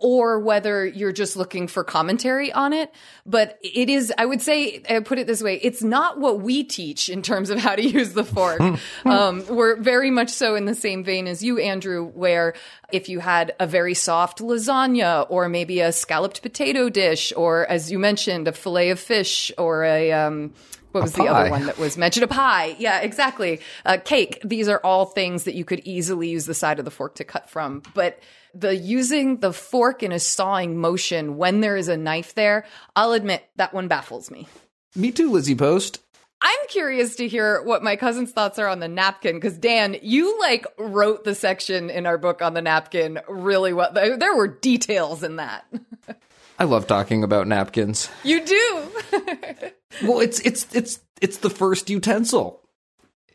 or 0.00 0.38
whether 0.38 0.86
you're 0.86 1.12
just 1.12 1.36
looking 1.36 1.66
for 1.66 1.84
commentary 1.84 2.52
on 2.52 2.72
it. 2.72 2.92
But 3.26 3.58
it 3.62 3.88
is, 3.88 4.12
I 4.16 4.26
would 4.26 4.40
say, 4.40 4.82
I 4.88 5.00
put 5.00 5.18
it 5.18 5.26
this 5.26 5.42
way, 5.42 5.56
it's 5.56 5.82
not 5.82 6.18
what 6.18 6.40
we 6.40 6.64
teach 6.64 7.08
in 7.08 7.22
terms 7.22 7.50
of 7.50 7.58
how 7.58 7.74
to 7.74 7.82
use 7.82 8.12
the 8.12 8.24
fork. 8.24 8.60
um, 9.04 9.44
we're 9.48 9.76
very 9.76 10.10
much 10.10 10.30
so 10.30 10.54
in 10.54 10.64
the 10.64 10.74
same 10.74 11.04
vein 11.04 11.26
as 11.26 11.42
you, 11.42 11.58
Andrew, 11.58 12.04
where 12.04 12.54
if 12.92 13.08
you 13.08 13.20
had 13.20 13.54
a 13.60 13.66
very 13.66 13.94
soft 13.94 14.38
lasagna 14.38 15.26
or 15.28 15.48
maybe 15.48 15.80
a 15.80 15.92
scalloped 15.92 16.42
potato 16.42 16.88
dish, 16.88 17.32
or 17.36 17.66
as 17.66 17.90
you 17.90 17.98
mentioned, 17.98 18.48
a 18.48 18.52
fillet 18.52 18.90
of 18.90 19.00
fish 19.00 19.52
or 19.58 19.84
a, 19.84 20.12
um, 20.12 20.52
what 20.92 21.02
was 21.02 21.12
the 21.12 21.26
other 21.26 21.50
one 21.50 21.66
that 21.66 21.78
was 21.78 21.96
mentioned? 21.96 22.24
A 22.24 22.28
pie. 22.28 22.76
Yeah, 22.78 23.00
exactly. 23.00 23.60
A 23.84 23.98
cake. 23.98 24.40
These 24.44 24.68
are 24.68 24.80
all 24.82 25.06
things 25.06 25.44
that 25.44 25.54
you 25.54 25.64
could 25.64 25.80
easily 25.80 26.28
use 26.28 26.46
the 26.46 26.54
side 26.54 26.78
of 26.78 26.84
the 26.84 26.90
fork 26.90 27.16
to 27.16 27.24
cut 27.24 27.50
from. 27.50 27.82
But 27.94 28.20
the 28.54 28.74
using 28.74 29.38
the 29.38 29.52
fork 29.52 30.02
in 30.02 30.12
a 30.12 30.18
sawing 30.18 30.78
motion 30.78 31.36
when 31.36 31.60
there 31.60 31.76
is 31.76 31.88
a 31.88 31.96
knife 31.96 32.34
there, 32.34 32.64
I'll 32.96 33.12
admit 33.12 33.44
that 33.56 33.74
one 33.74 33.88
baffles 33.88 34.30
me. 34.30 34.48
Me 34.96 35.12
too, 35.12 35.30
Lizzie 35.30 35.54
Post. 35.54 36.00
I'm 36.40 36.68
curious 36.68 37.16
to 37.16 37.26
hear 37.26 37.62
what 37.62 37.82
my 37.82 37.96
cousin's 37.96 38.30
thoughts 38.30 38.58
are 38.58 38.68
on 38.68 38.78
the 38.78 38.88
napkin 38.88 39.36
because 39.36 39.58
Dan, 39.58 39.96
you 40.02 40.38
like 40.40 40.66
wrote 40.78 41.24
the 41.24 41.34
section 41.34 41.90
in 41.90 42.06
our 42.06 42.16
book 42.16 42.42
on 42.42 42.54
the 42.54 42.62
napkin 42.62 43.20
really 43.28 43.72
well. 43.72 43.92
There 43.92 44.16
there 44.16 44.36
were 44.36 44.48
details 44.48 45.22
in 45.22 45.36
that. 45.36 45.66
I 46.58 46.64
love 46.64 46.86
talking 46.86 47.22
about 47.24 47.46
napkins. 47.46 48.08
You 48.24 48.44
do. 48.44 49.70
Well, 50.02 50.20
it's 50.20 50.40
it's 50.40 50.66
it's 50.74 51.00
it's 51.20 51.38
the 51.38 51.50
first 51.50 51.90
utensil. 51.90 52.60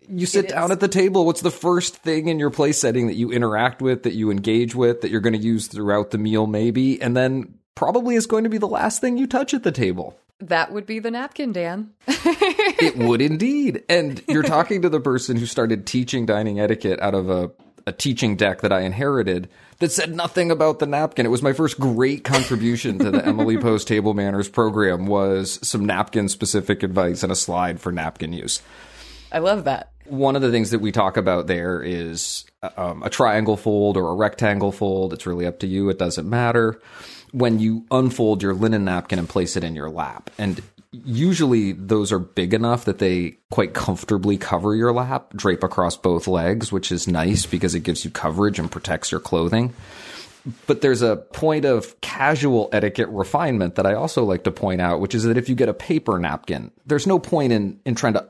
You 0.10 0.26
sit 0.26 0.50
down 0.50 0.72
at 0.72 0.82
the 0.82 0.90
table. 0.90 1.26
What's 1.26 1.42
the 1.42 1.50
first 1.52 1.96
thing 1.98 2.28
in 2.28 2.38
your 2.38 2.50
place 2.50 2.78
setting 2.80 3.08
that 3.08 3.16
you 3.16 3.32
interact 3.32 3.82
with, 3.82 4.04
that 4.04 4.14
you 4.14 4.32
engage 4.32 4.76
with, 4.76 5.00
that 5.02 5.12
you're 5.12 5.22
going 5.22 5.34
to 5.34 5.40
use 5.40 5.68
throughout 5.68 6.12
the 6.12 6.18
meal, 6.18 6.46
maybe, 6.46 7.02
and 7.02 7.16
then 7.16 7.54
probably 7.76 8.16
is 8.16 8.26
going 8.26 8.44
to 8.44 8.50
be 8.50 8.58
the 8.58 8.68
last 8.68 9.00
thing 9.00 9.18
you 9.18 9.26
touch 9.28 9.54
at 9.54 9.64
the 9.64 9.72
table. 9.72 10.18
that 10.40 10.74
would 10.74 10.86
be 10.86 11.00
the 11.00 11.10
napkin, 11.10 11.54
Dan. 11.54 11.92
It 12.08 12.98
would 12.98 13.22
indeed. 13.22 13.84
And 13.88 14.22
you're 14.28 14.44
talking 14.44 14.82
to 14.82 14.90
the 14.90 15.00
person 15.00 15.38
who 15.38 15.46
started 15.46 15.88
teaching 15.88 16.26
dining 16.26 16.60
etiquette 16.60 17.00
out 17.00 17.16
of 17.16 17.30
a, 17.30 17.52
a 17.88 17.94
teaching 17.94 18.36
deck 18.36 18.60
that 18.60 18.74
I 18.74 18.82
inherited 18.82 19.50
that 19.84 19.92
said 19.92 20.16
nothing 20.16 20.50
about 20.50 20.80
the 20.80 20.86
napkin. 20.86 21.26
It 21.26 21.30
was 21.30 21.42
my 21.42 21.52
first 21.52 21.78
great 21.78 22.24
contribution 22.24 23.00
to 23.00 23.12
the 23.12 23.26
Emily 23.26 23.58
Post 23.58 23.86
Table 23.86 24.14
Manners 24.14 24.48
program 24.48 25.08
was 25.08 25.60
some 25.62 25.86
napkin 25.86 26.30
specific 26.30 26.84
advice 26.84 27.22
and 27.22 27.34
a 27.34 27.36
slide 27.36 27.82
for 27.82 27.92
napkin 27.92 28.32
use. 28.32 28.62
I 29.30 29.40
love 29.40 29.66
that. 29.66 29.92
One 30.06 30.38
of 30.38 30.42
the 30.42 30.52
things 30.52 30.72
that 30.72 30.80
we 30.80 30.94
talk 30.94 31.18
about 31.18 31.48
there 31.48 31.82
is 31.82 32.46
um, 32.78 33.04
a 33.04 33.10
triangle 33.10 33.58
fold 33.58 33.98
or 33.98 34.08
a 34.08 34.16
rectangle 34.16 34.72
fold. 34.72 35.12
It's 35.12 35.26
really 35.26 35.46
up 35.46 35.60
to 35.60 35.68
you. 35.68 35.90
It 35.90 36.00
doesn't 36.00 36.30
matter. 36.30 36.80
When 37.34 37.60
you 37.60 37.86
unfold 37.92 38.42
your 38.42 38.54
linen 38.54 38.86
napkin 38.86 39.20
and 39.20 39.28
place 39.28 39.58
it 39.58 39.66
in 39.66 39.76
your 39.76 39.90
lap, 39.90 40.30
and 40.38 40.62
usually 40.94 41.72
those 41.72 42.12
are 42.12 42.20
big 42.20 42.54
enough 42.54 42.86
that 42.86 43.00
they 43.00 43.38
quite 43.50 43.74
comfortably 43.74 44.38
cover 44.38 44.76
your 44.76 44.94
lap, 44.94 45.34
drape 45.36 45.64
across 45.64 45.98
both 45.98 46.28
legs, 46.28 46.72
which 46.72 46.92
is 46.92 47.08
nice 47.08 47.46
because 47.46 47.74
it 47.76 47.82
gives 47.82 48.06
you 48.06 48.12
coverage 48.12 48.60
and 48.60 48.72
protects 48.72 49.12
your 49.12 49.20
clothing. 49.20 49.74
But 50.68 50.82
there's 50.82 51.02
a 51.02 51.16
point 51.16 51.66
of 51.66 52.00
casual 52.02 52.70
etiquette 52.72 53.10
refinement 53.10 53.76
that 53.76 53.86
I 53.86 53.94
also 53.94 54.24
like 54.24 54.44
to 54.44 54.52
point 54.52 54.82
out, 54.82 55.00
which 55.00 55.16
is 55.16 55.24
that 55.24 55.38
if 55.38 55.50
you 55.50 55.56
get 55.56 55.70
a 55.70 55.74
paper 55.74 56.20
napkin, 56.20 56.72
there's 56.86 57.08
no 57.08 57.18
point 57.18 57.54
in, 57.54 57.80
in 57.86 57.96
trying 57.96 58.14
to 58.14 58.28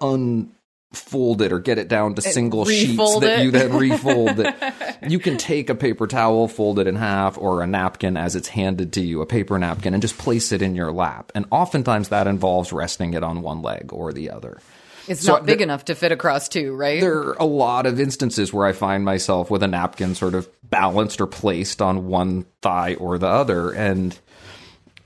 unfold 0.93 1.41
it 1.41 1.51
or 1.51 1.59
get 1.59 1.77
it 1.77 1.87
down 1.87 2.15
to 2.15 2.21
single 2.21 2.65
sheets 2.65 2.97
that 3.19 3.39
it. 3.39 3.43
you 3.43 3.51
then 3.51 3.73
refold 3.77 4.39
it. 4.39 4.55
You 5.09 5.19
can 5.19 5.35
take 5.37 5.69
a 5.69 5.75
paper 5.75 6.07
towel, 6.07 6.47
fold 6.47 6.79
it 6.79 6.87
in 6.87 6.95
half, 6.95 7.37
or 7.37 7.61
a 7.61 7.67
napkin 7.67 8.15
as 8.15 8.37
it's 8.37 8.47
handed 8.47 8.93
to 8.93 9.01
you, 9.01 9.21
a 9.21 9.25
paper 9.25 9.59
napkin, 9.59 9.93
and 9.93 10.01
just 10.01 10.17
place 10.17 10.53
it 10.53 10.61
in 10.61 10.75
your 10.75 10.93
lap. 10.93 11.29
And 11.35 11.45
oftentimes 11.51 12.07
that 12.09 12.25
involves 12.25 12.71
resting 12.71 13.13
it 13.13 13.21
on 13.21 13.41
one 13.41 13.61
leg 13.61 13.91
or 13.91 14.13
the 14.13 14.29
other. 14.29 14.59
It's 15.09 15.19
So 15.25 15.33
not 15.33 15.45
big 15.45 15.57
the- 15.57 15.63
enough 15.65 15.83
to 15.85 15.95
fit 15.95 16.13
across 16.13 16.47
two, 16.47 16.73
right? 16.73 17.01
There 17.01 17.17
are 17.17 17.33
a 17.37 17.43
lot 17.45 17.85
of 17.85 17.99
instances 17.99 18.53
where 18.53 18.65
I 18.65 18.71
find 18.71 19.03
myself 19.03 19.51
with 19.51 19.61
a 19.61 19.67
napkin 19.67 20.15
sort 20.15 20.35
of 20.35 20.47
balanced 20.63 21.19
or 21.19 21.27
placed 21.27 21.81
on 21.81 22.07
one 22.07 22.45
thigh 22.61 22.95
or 22.95 23.17
the 23.17 23.27
other. 23.27 23.71
And 23.71 24.17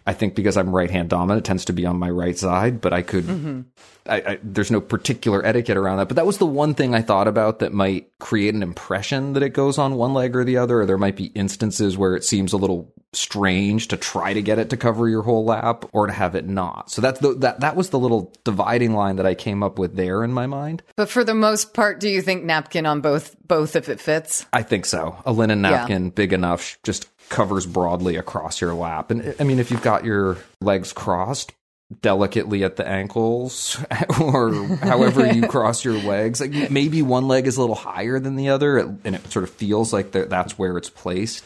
I 0.07 0.13
think 0.13 0.35
because 0.35 0.55
I'm 0.55 0.73
right 0.73 0.89
hand 0.89 1.09
dominant, 1.09 1.45
it 1.45 1.47
tends 1.47 1.65
to 1.65 1.73
be 1.73 1.85
on 1.85 1.99
my 1.99 2.09
right 2.09 2.37
side, 2.37 2.79
but 2.79 2.93
I 2.93 3.01
could, 3.01 3.25
mm-hmm. 3.25 3.61
I, 4.07 4.15
I, 4.15 4.39
there's 4.41 4.71
no 4.71 4.79
particular 4.79 5.45
etiquette 5.45 5.75
around 5.75 5.97
that. 5.97 6.07
But 6.07 6.15
that 6.15 6.25
was 6.25 6.37
the 6.37 6.45
one 6.45 6.73
thing 6.73 6.95
I 6.95 7.01
thought 7.01 7.27
about 7.27 7.59
that 7.59 7.73
might 7.73 8.09
create 8.19 8.55
an 8.55 8.63
impression 8.63 9.33
that 9.33 9.43
it 9.43 9.49
goes 9.49 9.77
on 9.77 9.95
one 9.95 10.13
leg 10.13 10.33
or 10.37 10.45
the 10.45 10.57
other. 10.57 10.79
Or 10.79 10.85
there 10.85 10.97
might 10.97 11.17
be 11.17 11.25
instances 11.25 11.97
where 11.97 12.15
it 12.15 12.23
seems 12.23 12.53
a 12.53 12.57
little 12.57 12.93
strange 13.11 13.89
to 13.89 13.97
try 13.97 14.33
to 14.33 14.41
get 14.41 14.59
it 14.59 14.69
to 14.69 14.77
cover 14.77 15.09
your 15.09 15.23
whole 15.23 15.43
lap 15.43 15.83
or 15.91 16.07
to 16.07 16.13
have 16.13 16.35
it 16.35 16.47
not. 16.47 16.89
So 16.89 17.01
that's 17.01 17.19
the, 17.19 17.33
that, 17.35 17.59
that 17.59 17.75
was 17.75 17.89
the 17.89 17.99
little 17.99 18.33
dividing 18.45 18.93
line 18.93 19.17
that 19.17 19.25
I 19.25 19.35
came 19.35 19.61
up 19.61 19.77
with 19.77 19.97
there 19.97 20.23
in 20.23 20.31
my 20.31 20.47
mind. 20.47 20.83
but 20.95 21.09
for 21.09 21.25
the 21.25 21.35
most 21.35 21.73
part, 21.73 21.99
do 21.99 22.07
you 22.07 22.21
think 22.21 22.45
napkin 22.45 22.85
on 22.85 23.01
both 23.01 23.35
both 23.45 23.75
if 23.75 23.89
it 23.89 23.99
fits? 23.99 24.45
I 24.53 24.63
think 24.63 24.85
so. 24.85 25.21
A 25.25 25.31
linen 25.33 25.63
Yeah. 25.63 25.71
napkin, 25.71 26.09
big 26.11 26.31
enough, 26.31 26.77
just 26.83 27.07
covers 27.29 27.65
broadly 27.65 28.15
across 28.15 28.62
your 28.62 28.74
lap. 28.74 29.12
And 29.12 29.36
I 29.39 29.43
mean, 29.43 29.60
if 29.60 29.72
you've 29.72 29.81
got 29.81 30.05
your 30.05 30.38
legs 30.62 30.93
crossed 30.93 31.53
delicately 32.01 32.63
at 32.63 32.75
the 32.75 32.88
ankles, 32.88 33.77
or 34.22 34.53
however 34.77 35.31
you 35.31 35.48
cross 35.48 35.86
your 35.86 35.93
legs, 36.01 36.41
like 36.41 36.69
maybe 36.72 37.01
one 37.01 37.27
leg 37.27 37.48
is 37.48 37.57
a 37.57 37.62
little 37.62 37.75
higher 37.75 38.19
than 38.19 38.36
the 38.36 38.50
other, 38.50 38.77
and 38.77 39.15
it 39.15 39.31
sort 39.31 39.43
of 39.43 39.50
feels 39.51 39.93
like 39.93 40.12
that- 40.12 40.29
that's 40.29 40.57
where 40.57 40.77
it's 40.77 40.89
placed. 40.89 41.43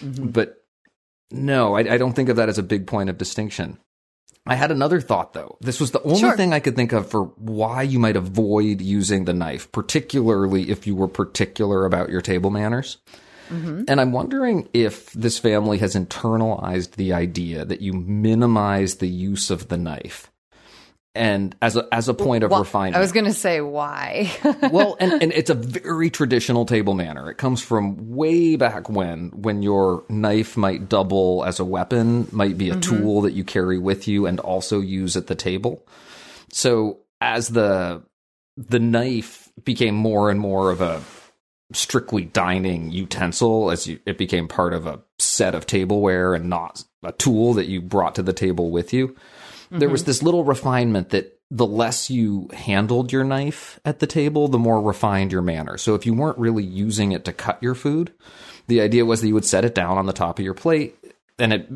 Mm-hmm. 0.00 0.28
But 0.28 0.62
no, 1.30 1.74
I, 1.74 1.80
I 1.80 1.98
don't 1.98 2.14
think 2.14 2.28
of 2.28 2.36
that 2.36 2.48
as 2.48 2.58
a 2.58 2.62
big 2.62 2.86
point 2.86 3.10
of 3.10 3.18
distinction. 3.18 3.78
I 4.46 4.56
had 4.56 4.70
another 4.70 5.00
thought 5.00 5.32
though. 5.32 5.56
This 5.62 5.80
was 5.80 5.90
the 5.92 6.02
only 6.02 6.20
Sure. 6.20 6.36
thing 6.36 6.52
I 6.52 6.60
could 6.60 6.76
think 6.76 6.92
of 6.92 7.10
for 7.10 7.24
why 7.36 7.80
you 7.82 7.98
might 7.98 8.16
avoid 8.16 8.82
using 8.82 9.24
the 9.24 9.32
knife, 9.32 9.72
particularly 9.72 10.70
if 10.70 10.86
you 10.86 10.94
were 10.94 11.08
particular 11.08 11.86
about 11.86 12.10
your 12.10 12.20
table 12.20 12.50
manners. 12.50 12.98
Mm-hmm. 13.48 13.84
And 13.88 14.00
I'm 14.00 14.12
wondering 14.12 14.68
if 14.72 15.12
this 15.12 15.38
family 15.38 15.78
has 15.78 15.94
internalized 15.94 16.92
the 16.92 17.12
idea 17.12 17.64
that 17.64 17.80
you 17.80 17.92
minimize 17.92 18.96
the 18.96 19.08
use 19.08 19.50
of 19.50 19.68
the 19.68 19.76
knife. 19.76 20.30
And 21.16 21.54
as 21.62 21.76
a 21.76 21.86
as 21.92 22.08
a 22.08 22.14
point 22.14 22.42
of 22.42 22.50
Why- 22.50 22.58
refinement 22.58 22.96
I 22.96 23.00
was 23.00 23.12
going 23.12 23.26
to 23.26 23.32
say 23.32 23.60
why. 23.60 24.32
well, 24.72 24.96
and, 24.98 25.12
and 25.22 25.32
it's 25.32 25.50
a 25.50 25.54
very 25.54 26.10
traditional 26.10 26.66
table 26.66 26.94
manner. 26.94 27.30
It 27.30 27.36
comes 27.36 27.62
from 27.62 28.16
way 28.16 28.56
back 28.56 28.88
when, 28.88 29.28
when 29.30 29.62
your 29.62 30.02
knife 30.08 30.56
might 30.56 30.88
double 30.88 31.44
as 31.44 31.60
a 31.60 31.64
weapon, 31.64 32.26
might 32.32 32.58
be 32.58 32.70
a 32.70 32.74
mm-hmm. 32.74 32.80
tool 32.80 33.20
that 33.22 33.32
you 33.32 33.44
carry 33.44 33.78
with 33.78 34.08
you 34.08 34.26
and 34.26 34.40
also 34.40 34.80
use 34.80 35.16
at 35.16 35.28
the 35.28 35.36
table. 35.36 35.86
So 36.50 36.98
as 37.20 37.48
the 37.48 38.02
the 38.56 38.80
knife 38.80 39.52
became 39.62 39.94
more 39.94 40.30
and 40.30 40.40
more 40.40 40.70
of 40.70 40.80
a 40.80 41.00
strictly 41.74 42.24
dining 42.24 42.90
utensil, 42.90 43.70
as 43.70 43.86
you, 43.86 43.98
it 44.06 44.16
became 44.16 44.48
part 44.48 44.72
of 44.72 44.86
a 44.86 45.00
set 45.18 45.54
of 45.54 45.66
tableware 45.66 46.34
and 46.34 46.48
not 46.48 46.84
a 47.02 47.12
tool 47.12 47.54
that 47.54 47.66
you 47.66 47.82
brought 47.82 48.14
to 48.14 48.22
the 48.22 48.32
table 48.32 48.70
with 48.70 48.92
you 48.92 49.14
there 49.70 49.88
was 49.88 50.02
mm-hmm. 50.02 50.10
this 50.10 50.22
little 50.22 50.44
refinement 50.44 51.10
that 51.10 51.38
the 51.50 51.66
less 51.66 52.10
you 52.10 52.48
handled 52.52 53.12
your 53.12 53.24
knife 53.24 53.78
at 53.84 53.98
the 53.98 54.06
table, 54.06 54.48
the 54.48 54.58
more 54.58 54.80
refined 54.80 55.32
your 55.32 55.42
manner. 55.42 55.76
So 55.78 55.94
if 55.94 56.06
you 56.06 56.14
weren't 56.14 56.38
really 56.38 56.64
using 56.64 57.12
it 57.12 57.24
to 57.26 57.32
cut 57.32 57.62
your 57.62 57.74
food, 57.74 58.12
the 58.66 58.80
idea 58.80 59.04
was 59.04 59.20
that 59.20 59.28
you 59.28 59.34
would 59.34 59.44
set 59.44 59.64
it 59.64 59.74
down 59.74 59.98
on 59.98 60.06
the 60.06 60.12
top 60.12 60.38
of 60.38 60.44
your 60.44 60.54
plate 60.54 60.96
and 61.38 61.52
it 61.52 61.68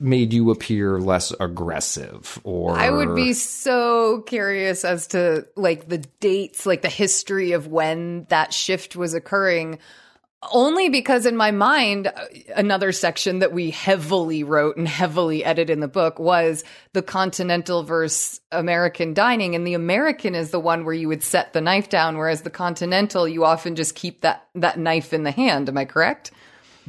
made 0.00 0.32
you 0.32 0.50
appear 0.50 0.98
less 0.98 1.30
aggressive 1.38 2.40
or 2.42 2.76
I 2.76 2.90
would 2.90 3.14
be 3.14 3.34
so 3.34 4.22
curious 4.22 4.82
as 4.82 5.08
to 5.08 5.46
like 5.56 5.88
the 5.88 5.98
dates, 5.98 6.64
like 6.64 6.80
the 6.80 6.88
history 6.88 7.52
of 7.52 7.66
when 7.66 8.24
that 8.30 8.54
shift 8.54 8.96
was 8.96 9.12
occurring. 9.12 9.78
Only 10.52 10.88
because 10.88 11.26
in 11.26 11.36
my 11.36 11.50
mind, 11.50 12.10
another 12.56 12.92
section 12.92 13.40
that 13.40 13.52
we 13.52 13.70
heavily 13.70 14.42
wrote 14.42 14.78
and 14.78 14.88
heavily 14.88 15.44
edited 15.44 15.68
in 15.68 15.80
the 15.80 15.88
book 15.88 16.18
was 16.18 16.64
the 16.94 17.02
continental 17.02 17.82
versus 17.82 18.40
American 18.50 19.12
dining. 19.12 19.54
And 19.54 19.66
the 19.66 19.74
American 19.74 20.34
is 20.34 20.50
the 20.50 20.58
one 20.58 20.86
where 20.86 20.94
you 20.94 21.08
would 21.08 21.22
set 21.22 21.52
the 21.52 21.60
knife 21.60 21.90
down, 21.90 22.16
whereas 22.16 22.40
the 22.40 22.48
continental, 22.48 23.28
you 23.28 23.44
often 23.44 23.76
just 23.76 23.94
keep 23.94 24.22
that, 24.22 24.46
that 24.54 24.78
knife 24.78 25.12
in 25.12 25.24
the 25.24 25.30
hand. 25.30 25.68
Am 25.68 25.76
I 25.76 25.84
correct? 25.84 26.30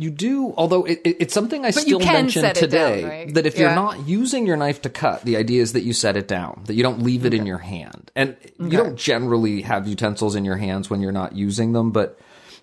You 0.02 0.10
do, 0.10 0.54
although 0.58 0.84
it, 0.84 1.00
it- 1.04 1.18
it's 1.20 1.34
something 1.34 1.64
I 1.64 1.70
But 1.70 1.82
still 1.84 2.00
mention 2.00 2.42
set 2.42 2.56
down, 2.56 2.62
today. 2.64 3.04
right? 3.04 3.34
That 3.36 3.46
if 3.46 3.54
Yeah. 3.56 3.62
you're 3.68 3.76
not 3.76 4.08
using 4.08 4.48
your 4.48 4.58
knife 4.58 4.82
to 4.82 4.90
cut, 4.90 5.24
the 5.24 5.38
idea 5.38 5.62
is 5.62 5.74
that 5.74 5.84
you 5.84 5.94
set 5.94 6.18
it 6.18 6.28
down, 6.28 6.62
that 6.66 6.74
you 6.74 6.82
don't 6.82 7.04
leave 7.04 7.26
it 7.26 7.34
in 7.36 7.46
your 7.46 7.60
hand. 7.60 8.12
And 8.16 8.36
you 8.60 8.72
don't 8.72 8.96
generally 8.98 9.62
have 9.62 9.88
utensils 9.88 10.36
in 10.36 10.44
your 10.44 10.58
hands 10.58 10.90
when 10.90 11.02
you're 11.02 11.12
not 11.12 11.36
using 11.36 11.74
them, 11.74 11.92
but 11.92 12.18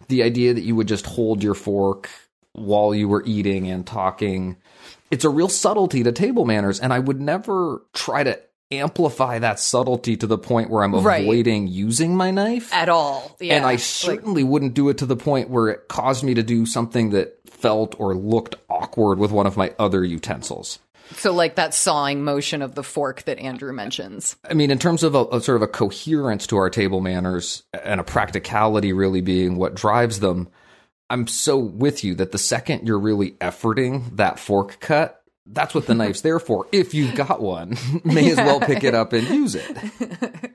the 0.09 0.23
idea 0.25 0.53
that 0.55 0.63
you 0.63 0.75
would 0.75 0.89
just 0.89 1.07
hold 1.07 1.43
your 1.43 1.55
fork 1.55 2.09
while 2.55 2.93
you 2.95 3.07
were 3.09 3.23
eating 3.25 3.69
and 3.71 3.87
talking, 3.87 4.57
it's 5.13 5.25
a 5.25 5.29
real 5.31 5.49
subtlety 5.49 6.03
to 6.03 6.11
table 6.11 6.45
manners. 6.45 6.81
And 6.81 6.93
I 6.93 6.99
would 6.99 7.21
never 7.21 7.83
try 7.95 8.25
to 8.25 8.37
amplify 8.71 9.39
that 9.39 9.59
subtlety 9.59 10.17
to 10.17 10.27
the 10.27 10.39
point 10.39 10.71
where 10.71 10.85
I'm 10.85 10.95
Right. 10.95 11.23
avoiding 11.23 11.69
using 11.69 12.17
my 12.17 12.31
knife 12.31 12.73
At 12.73 12.89
all. 12.89 13.37
Yeah. 13.41 13.55
and 13.57 13.65
I 13.65 13.73
Like- 13.73 13.79
certainly 13.81 14.45
wouldn't 14.45 14.75
do 14.75 14.89
it 14.89 14.99
to 14.99 15.07
the 15.07 15.17
point 15.17 15.49
where 15.51 15.69
it 15.69 15.89
caused 15.89 16.23
me 16.23 16.35
to 16.35 16.43
do 16.43 16.67
something 16.67 17.11
that 17.11 17.39
felt 17.47 17.97
or 17.99 18.15
looked 18.15 18.57
awkward 18.69 19.19
with 19.19 19.31
one 19.33 19.47
of 19.47 19.57
my 19.57 19.73
other 19.79 20.05
utensils. 20.05 20.79
so 21.17 21.33
like 21.33 21.55
that 21.55 21.73
sawing 21.73 22.23
motion 22.23 22.61
of 22.61 22.75
the 22.75 22.83
fork 22.83 23.23
that 23.23 23.39
Andrew 23.39 23.73
mentions. 23.73 24.37
I 24.49 24.53
mean, 24.53 24.71
in 24.71 24.79
terms 24.79 25.03
of 25.03 25.15
a, 25.15 25.25
a 25.33 25.41
sort 25.41 25.57
of 25.57 25.63
a 25.63 25.67
coherence 25.67 26.47
to 26.49 26.59
our 26.59 26.69
table 26.69 27.01
manners 27.01 27.63
and 27.83 27.99
a 27.99 28.05
practicality 28.05 28.93
really 28.93 29.23
being 29.23 29.57
what 29.57 29.75
drives 29.75 30.21
them, 30.21 30.49
I'm 31.09 31.27
so 31.27 31.57
with 31.57 32.05
you 32.05 32.15
that 32.17 32.33
the 32.33 32.39
second 32.39 32.87
you're 32.87 32.99
really 32.99 33.31
efforting 33.41 34.17
that 34.17 34.39
fork 34.39 34.79
cut, 34.81 35.18
that's 35.53 35.75
what 35.75 35.87
the 35.87 35.95
knife's 35.95 36.21
there 36.21 36.39
for. 36.39 36.67
If 36.73 36.95
you've 36.95 37.15
got 37.15 37.41
one, 37.41 37.77
may 38.05 38.31
as 38.31 38.37
well 38.37 38.61
pick 38.61 38.85
it 38.85 38.95
up 38.95 39.13
and 39.13 39.29
use 39.29 39.55
it. 39.55 40.55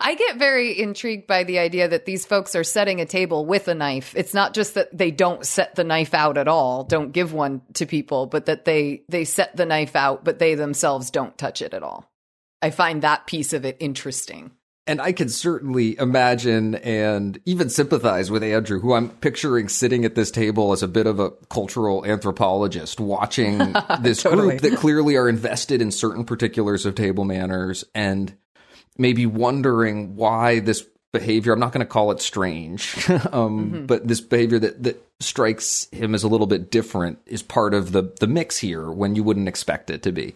I 0.00 0.14
get 0.14 0.36
very 0.36 0.78
intrigued 0.78 1.26
by 1.26 1.44
the 1.44 1.58
idea 1.58 1.88
that 1.88 2.04
these 2.04 2.26
folks 2.26 2.54
are 2.54 2.64
setting 2.64 3.00
a 3.00 3.06
table 3.06 3.46
with 3.46 3.68
a 3.68 3.74
knife. 3.74 4.12
It's 4.14 4.34
not 4.34 4.52
just 4.52 4.74
that 4.74 4.96
they 4.96 5.10
don't 5.10 5.46
set 5.46 5.74
the 5.74 5.84
knife 5.84 6.12
out 6.12 6.36
at 6.36 6.48
all, 6.48 6.84
don't 6.84 7.12
give 7.12 7.32
one 7.32 7.62
to 7.74 7.86
people, 7.86 8.26
but 8.26 8.46
that 8.46 8.66
they 8.66 9.04
they 9.08 9.24
set 9.24 9.56
the 9.56 9.64
knife 9.64 9.96
out, 9.96 10.24
but 10.24 10.38
they 10.38 10.54
themselves 10.54 11.10
don't 11.10 11.38
touch 11.38 11.62
it 11.62 11.72
at 11.72 11.82
all. 11.82 12.10
I 12.60 12.70
find 12.70 13.02
that 13.02 13.26
piece 13.26 13.52
of 13.52 13.64
it 13.64 13.76
interesting. 13.80 14.50
And 14.86 15.00
I 15.00 15.12
can 15.12 15.30
certainly 15.30 15.98
imagine 15.98 16.74
and 16.74 17.40
even 17.46 17.70
sympathize 17.70 18.30
with 18.30 18.42
Andrew, 18.42 18.80
who 18.80 18.92
I'm 18.92 19.08
picturing 19.08 19.68
sitting 19.70 20.04
at 20.04 20.14
this 20.14 20.30
table 20.30 20.72
as 20.72 20.82
a 20.82 20.88
bit 20.88 21.06
of 21.06 21.18
a 21.18 21.30
cultural 21.48 22.04
anthropologist, 22.04 23.00
watching 23.00 23.58
this 24.00 24.22
group 24.22 24.60
that 24.60 24.76
clearly 24.76 25.16
are 25.16 25.28
invested 25.28 25.80
in 25.80 25.90
certain 25.90 26.24
particulars 26.24 26.84
of 26.84 26.94
table 26.94 27.24
manners 27.24 27.84
and 27.94 28.36
maybe 28.98 29.24
wondering 29.24 30.16
why 30.16 30.60
this 30.60 30.86
behavior, 31.12 31.54
I'm 31.54 31.60
not 31.60 31.72
going 31.72 31.80
to 31.80 31.90
call 31.90 32.10
it 32.10 32.20
strange, 32.20 33.08
um, 33.32 33.86
but 33.86 34.06
this 34.06 34.20
behavior 34.20 34.58
that, 34.58 34.82
that 34.82 35.02
strikes 35.18 35.88
him 35.92 36.14
as 36.14 36.24
a 36.24 36.28
little 36.28 36.46
bit 36.46 36.70
different 36.70 37.20
is 37.24 37.42
part 37.42 37.72
of 37.72 37.92
the, 37.92 38.12
the 38.20 38.26
mix 38.26 38.58
here 38.58 38.90
when 38.90 39.14
you 39.16 39.24
wouldn't 39.24 39.48
expect 39.48 39.88
it 39.88 40.02
to 40.02 40.12
be. 40.12 40.34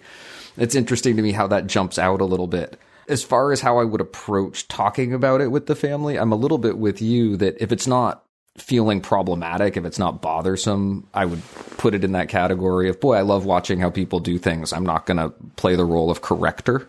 It's 0.56 0.74
interesting 0.74 1.16
to 1.16 1.22
me 1.22 1.32
how 1.32 1.48
that 1.48 1.66
jumps 1.66 1.98
out 1.98 2.22
a 2.22 2.24
little 2.24 2.46
bit 2.46 2.78
as 3.08 3.24
far 3.24 3.52
as 3.52 3.60
how 3.60 3.78
I 3.78 3.84
would 3.84 4.00
approach 4.00 4.68
talking 4.68 5.14
about 5.14 5.40
it 5.40 5.48
with 5.48 5.66
the 5.66 5.76
family, 5.76 6.18
I'm 6.18 6.32
a 6.32 6.36
little 6.36 6.58
bit 6.58 6.78
with 6.78 7.00
you 7.00 7.36
that 7.38 7.60
if 7.60 7.72
it's 7.72 7.86
not 7.86 8.24
feeling 8.56 9.00
problematic, 9.00 9.76
if 9.76 9.84
it's 9.84 9.98
not 9.98 10.20
bothersome, 10.20 11.06
I 11.14 11.24
would 11.24 11.42
put 11.78 11.94
it 11.94 12.04
in 12.04 12.12
that 12.12 12.28
category 12.28 12.88
of, 12.88 13.00
boy, 13.00 13.14
I 13.14 13.22
love 13.22 13.44
watching 13.44 13.80
how 13.80 13.90
people 13.90 14.20
do 14.20 14.38
things. 14.38 14.72
I'm 14.72 14.84
not 14.84 15.06
going 15.06 15.16
to 15.18 15.30
play 15.56 15.76
the 15.76 15.84
role 15.84 16.10
of 16.10 16.22
corrector. 16.22 16.88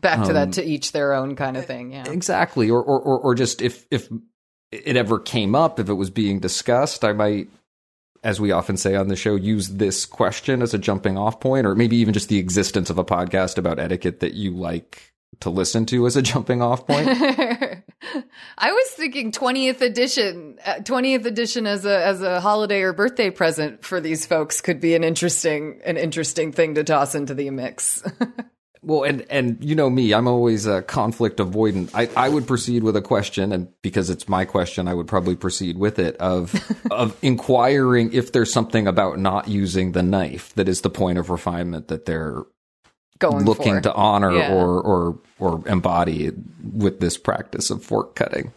Back 0.00 0.26
to 0.26 0.32
that 0.32 0.48
um, 0.48 0.50
to 0.52 0.64
each 0.64 0.92
their 0.92 1.12
own 1.12 1.34
kind 1.34 1.56
of 1.56 1.66
thing. 1.66 1.92
Yeah. 1.92 2.08
Exactly. 2.08 2.70
Or, 2.70 2.82
or, 2.82 3.00
or, 3.00 3.18
or 3.18 3.34
just 3.34 3.62
if, 3.62 3.86
if 3.90 4.08
it 4.70 4.96
ever 4.96 5.18
came 5.18 5.54
up, 5.54 5.80
if 5.80 5.88
it 5.88 5.94
was 5.94 6.10
being 6.10 6.40
discussed, 6.40 7.04
I 7.04 7.12
might, 7.12 7.48
as 8.22 8.40
we 8.40 8.52
often 8.52 8.76
say 8.76 8.94
on 8.94 9.08
the 9.08 9.16
show, 9.16 9.34
use 9.34 9.68
this 9.68 10.04
question 10.06 10.62
as 10.62 10.74
a 10.74 10.78
jumping 10.78 11.16
off 11.18 11.40
point, 11.40 11.66
or 11.66 11.74
maybe 11.74 11.96
even 11.96 12.14
just 12.14 12.28
the 12.28 12.38
existence 12.38 12.90
of 12.90 12.98
a 12.98 13.04
podcast 13.04 13.58
about 13.58 13.78
etiquette 13.78 14.20
that 14.20 14.34
you 14.34 14.52
like 14.52 15.14
to 15.40 15.50
listen 15.50 15.86
to 15.86 16.06
as 16.06 16.16
a 16.16 16.22
jumping 16.22 16.62
off 16.62 16.86
point. 16.86 17.08
I 18.58 18.72
was 18.72 18.88
thinking 18.90 19.32
20th 19.32 19.80
edition, 19.80 20.58
uh, 20.64 20.74
20th 20.76 21.24
edition 21.24 21.66
as 21.66 21.84
a 21.84 22.04
as 22.04 22.22
a 22.22 22.40
holiday 22.40 22.82
or 22.82 22.92
birthday 22.92 23.30
present 23.30 23.84
for 23.84 24.00
these 24.00 24.26
folks 24.26 24.60
could 24.60 24.80
be 24.80 24.94
an 24.94 25.04
interesting 25.04 25.80
an 25.84 25.96
interesting 25.96 26.52
thing 26.52 26.74
to 26.74 26.84
toss 26.84 27.14
into 27.14 27.34
the 27.34 27.50
mix. 27.50 28.02
Well, 28.80 29.02
and 29.02 29.26
and 29.28 29.62
you 29.62 29.74
know 29.74 29.90
me, 29.90 30.14
I'm 30.14 30.28
always 30.28 30.66
a 30.66 30.82
conflict 30.82 31.38
avoidant. 31.38 31.90
I, 31.94 32.08
I 32.16 32.28
would 32.28 32.46
proceed 32.46 32.84
with 32.84 32.96
a 32.96 33.02
question, 33.02 33.52
and 33.52 33.68
because 33.82 34.08
it's 34.08 34.28
my 34.28 34.44
question, 34.44 34.86
I 34.86 34.94
would 34.94 35.08
probably 35.08 35.36
proceed 35.36 35.76
with 35.76 35.98
it 35.98 36.16
of 36.16 36.54
of 36.90 37.16
inquiring 37.20 38.12
if 38.12 38.32
there's 38.32 38.52
something 38.52 38.86
about 38.86 39.18
not 39.18 39.48
using 39.48 39.92
the 39.92 40.02
knife 40.02 40.54
that 40.54 40.68
is 40.68 40.82
the 40.82 40.90
point 40.90 41.18
of 41.18 41.28
refinement 41.28 41.88
that 41.88 42.04
they're 42.04 42.44
Going 43.18 43.44
looking 43.44 43.74
for. 43.76 43.80
to 43.82 43.94
honor 43.94 44.32
Yeah. 44.32 44.52
or 44.54 44.80
or 44.80 45.18
or 45.38 45.62
embody 45.68 46.30
with 46.72 47.00
this 47.00 47.16
practice 47.16 47.70
of 47.70 47.82
fork 47.84 48.14
cutting. 48.14 48.52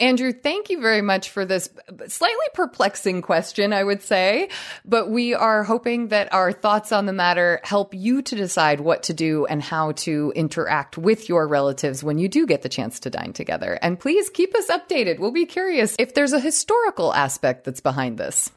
Andrew, 0.00 0.30
thank 0.32 0.70
you 0.70 0.80
very 0.80 1.02
much 1.02 1.30
for 1.30 1.44
this 1.44 1.68
slightly 2.06 2.46
perplexing 2.54 3.20
question, 3.20 3.72
I 3.72 3.82
would 3.82 4.00
say. 4.00 4.48
But 4.84 5.10
we 5.10 5.34
are 5.34 5.64
hoping 5.64 6.08
that 6.08 6.32
our 6.32 6.52
thoughts 6.52 6.92
on 6.92 7.06
the 7.06 7.12
matter 7.12 7.58
help 7.64 7.94
you 7.94 8.22
to 8.22 8.36
decide 8.36 8.78
what 8.78 9.02
to 9.04 9.12
do 9.12 9.46
and 9.46 9.60
how 9.60 9.90
to 10.06 10.32
interact 10.36 10.98
with 10.98 11.28
your 11.28 11.48
relatives 11.48 12.04
when 12.04 12.18
you 12.18 12.28
do 12.28 12.46
get 12.46 12.62
the 12.62 12.68
chance 12.68 13.00
to 13.00 13.10
dine 13.10 13.32
together. 13.32 13.76
And 13.82 13.98
please 13.98 14.30
keep 14.30 14.54
us 14.54 14.68
updated. 14.68 15.18
We'll 15.18 15.32
be 15.32 15.46
curious 15.46 15.96
if 15.98 16.14
there's 16.14 16.32
a 16.32 16.38
historical 16.38 17.12
aspect 17.12 17.64
that's 17.64 17.80
behind 17.80 18.18
this. 18.18 18.52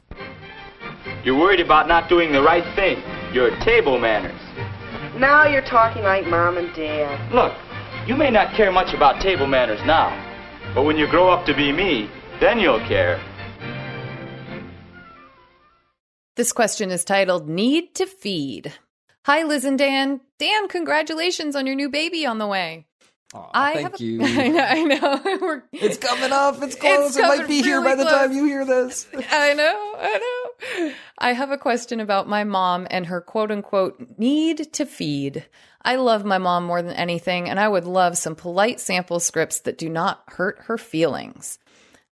You're 1.24 1.38
worried 1.38 1.58
about 1.60 1.88
not 1.88 2.08
doing 2.08 2.30
the 2.30 2.42
right 2.42 2.64
thing. 2.76 3.02
Your 3.32 3.50
table 3.64 3.98
manners. 3.98 4.40
Now 5.22 5.46
you're 5.46 5.62
talking 5.62 6.02
like 6.02 6.26
mom 6.26 6.58
and 6.58 6.74
dad. 6.74 7.32
Look, 7.32 7.52
you 8.08 8.16
may 8.16 8.28
not 8.28 8.54
care 8.56 8.72
much 8.72 8.92
about 8.92 9.22
table 9.22 9.46
manners 9.46 9.78
now, 9.86 10.10
but 10.74 10.82
when 10.82 10.96
you 10.96 11.06
grow 11.06 11.30
up 11.30 11.46
to 11.46 11.54
be 11.54 11.70
me, 11.70 12.10
then 12.40 12.58
you'll 12.58 12.80
care. 12.80 13.20
This 16.34 16.52
question 16.52 16.90
is 16.90 17.04
titled 17.04 17.48
Need 17.48 17.94
to 17.94 18.06
Feed. 18.06 18.72
Hi, 19.24 19.44
Liz 19.44 19.64
and 19.64 19.78
Dan. 19.78 20.20
Dan, 20.40 20.66
congratulations 20.66 21.54
on 21.54 21.66
your 21.68 21.76
new 21.76 21.88
baby 21.88 22.26
on 22.26 22.38
the 22.38 22.46
way. 22.48 22.86
Aw, 23.32 23.50
I 23.54 23.74
thank 23.74 23.82
have 23.92 24.00
a- 24.00 24.04
you. 24.04 24.20
I 24.24 24.48
know. 24.48 24.64
I 24.64 24.82
know. 24.84 25.38
We're- 25.40 25.62
It's 25.72 25.98
coming 25.98 26.32
up. 26.32 26.60
It's 26.62 26.74
close. 26.74 27.16
it 27.16 27.22
might 27.22 27.46
be 27.46 27.62
here 27.62 27.80
by 27.80 27.92
really 27.92 28.02
the 28.04 28.10
time 28.10 28.32
you 28.32 28.44
hear 28.44 28.64
this. 28.64 29.06
I 29.30 29.54
know, 29.54 29.94
I 30.00 30.18
know. 30.18 30.41
I 31.18 31.32
have 31.32 31.50
a 31.50 31.58
question 31.58 32.00
about 32.00 32.28
my 32.28 32.44
mom 32.44 32.86
and 32.90 33.06
her 33.06 33.20
quote 33.20 33.50
unquote 33.50 34.18
need 34.18 34.72
to 34.74 34.86
feed. 34.86 35.46
I 35.82 35.96
love 35.96 36.24
my 36.24 36.38
mom 36.38 36.64
more 36.64 36.82
than 36.82 36.94
anything, 36.94 37.48
and 37.48 37.58
I 37.58 37.68
would 37.68 37.84
love 37.84 38.16
some 38.16 38.36
polite 38.36 38.80
sample 38.80 39.20
scripts 39.20 39.60
that 39.60 39.78
do 39.78 39.88
not 39.88 40.22
hurt 40.28 40.58
her 40.66 40.78
feelings. 40.78 41.58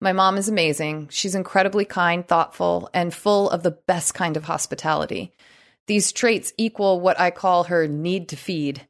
My 0.01 0.13
mom 0.13 0.39
is 0.39 0.49
amazing. 0.49 1.09
She's 1.11 1.35
incredibly 1.35 1.85
kind, 1.85 2.27
thoughtful, 2.27 2.89
and 2.95 3.15
full 3.15 3.51
of 3.51 3.63
the 3.63 3.71
best 3.71 4.15
kind 4.15 4.37
of 4.37 4.45
hospitality. 4.45 5.35
These 5.87 6.13
traits 6.13 6.53
equal 6.57 7.01
what 7.01 7.21
I 7.21 7.31
call 7.31 7.65
her 7.65 7.87
need 7.87 8.29
to 8.31 8.37
feed. 8.37 8.87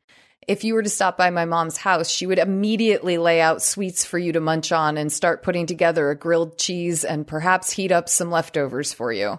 If 0.51 0.65
you 0.65 0.75
were 0.75 0.83
to 0.83 0.89
stop 0.89 1.17
by 1.17 1.31
my 1.31 1.45
mom's 1.45 1.77
house, 1.77 2.11
she 2.11 2.27
would 2.27 2.41
immediately 2.41 3.19
lay 3.19 3.41
out 3.41 3.63
sweets 3.63 4.05
for 4.05 4.19
you 4.19 4.33
to 4.33 4.41
munch 4.41 4.73
on 4.73 4.99
and 4.99 5.13
start 5.13 5.45
putting 5.45 5.65
together 5.65 6.11
a 6.11 6.17
grilled 6.17 6.59
cheese 6.59 7.05
and 7.05 7.25
perhaps 7.25 7.71
heat 7.71 7.93
up 7.93 8.09
some 8.09 8.33
leftovers 8.33 8.93
for 8.93 9.13
you. 9.13 9.39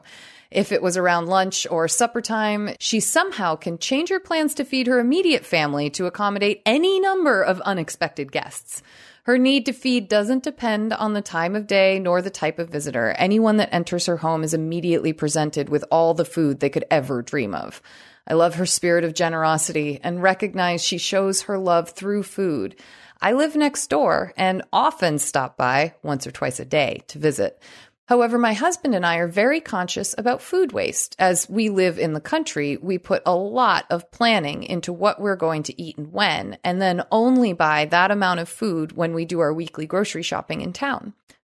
If 0.51 0.71
it 0.71 0.81
was 0.81 0.95
around 0.95 1.25
lunch 1.25 1.67
or 1.69 1.89
supper 1.89 2.21
time, 2.21 2.77
she 2.79 3.01
somehow 3.01 3.57
can 3.57 3.77
change 3.77 4.07
her 4.07 4.21
plans 4.21 4.53
to 4.53 4.63
feed 4.63 4.87
her 4.87 4.99
immediate 4.99 5.43
family 5.45 5.89
to 5.89 6.05
accommodate 6.05 6.61
any 6.65 6.97
number 7.01 7.41
of 7.41 7.59
unexpected 7.59 8.31
guests. 8.31 8.81
Her 9.23 9.37
need 9.37 9.65
to 9.65 9.73
feed 9.73 10.07
doesn't 10.07 10.43
depend 10.43 10.93
on 10.93 11.13
the 11.13 11.21
time 11.21 11.57
of 11.57 11.67
day 11.67 11.99
nor 11.99 12.21
the 12.21 12.29
type 12.29 12.57
of 12.57 12.69
visitor. 12.69 13.09
Anyone 13.17 13.57
that 13.57 13.73
enters 13.75 14.05
her 14.05 14.17
home 14.17 14.45
is 14.45 14.53
immediately 14.53 15.11
presented 15.11 15.67
with 15.67 15.83
all 15.91 16.13
the 16.13 16.23
food 16.23 16.61
they 16.61 16.69
could 16.69 16.85
ever 16.89 17.21
dream 17.21 17.53
of. 17.53 17.81
I 18.27 18.33
love 18.33 18.55
her 18.55 18.65
spirit 18.65 19.03
of 19.03 19.13
generosity 19.13 19.99
and 20.03 20.21
recognize 20.21 20.83
she 20.83 20.97
shows 20.97 21.43
her 21.43 21.57
love 21.57 21.89
through 21.89 22.23
food. 22.23 22.75
I 23.21 23.33
live 23.33 23.55
next 23.55 23.87
door 23.87 24.33
and 24.37 24.63
often 24.73 25.19
stop 25.19 25.57
by 25.57 25.93
once 26.03 26.25
or 26.25 26.31
twice 26.31 26.59
a 26.59 26.65
day 26.65 27.01
to 27.07 27.19
visit. 27.19 27.61
However, 28.07 28.37
my 28.37 28.53
husband 28.53 28.93
and 28.93 29.05
I 29.05 29.17
are 29.17 29.27
very 29.27 29.61
conscious 29.61 30.13
about 30.17 30.41
food 30.41 30.73
waste. 30.73 31.15
As 31.17 31.49
we 31.49 31.69
live 31.69 31.97
in 31.97 32.11
the 32.11 32.19
country, 32.19 32.75
we 32.75 32.97
put 32.97 33.21
a 33.25 33.35
lot 33.35 33.85
of 33.89 34.11
planning 34.11 34.63
into 34.63 34.91
what 34.91 35.21
we're 35.21 35.37
going 35.37 35.63
to 35.63 35.81
eat 35.81 35.97
and 35.97 36.11
when, 36.11 36.57
and 36.63 36.81
then 36.81 37.05
only 37.09 37.53
buy 37.53 37.85
that 37.85 38.11
amount 38.11 38.41
of 38.41 38.49
food 38.49 38.91
when 38.93 39.13
we 39.13 39.23
do 39.23 39.39
our 39.39 39.53
weekly 39.53 39.85
grocery 39.85 40.23
shopping 40.23 40.59
in 40.59 40.73
town. 40.73 41.13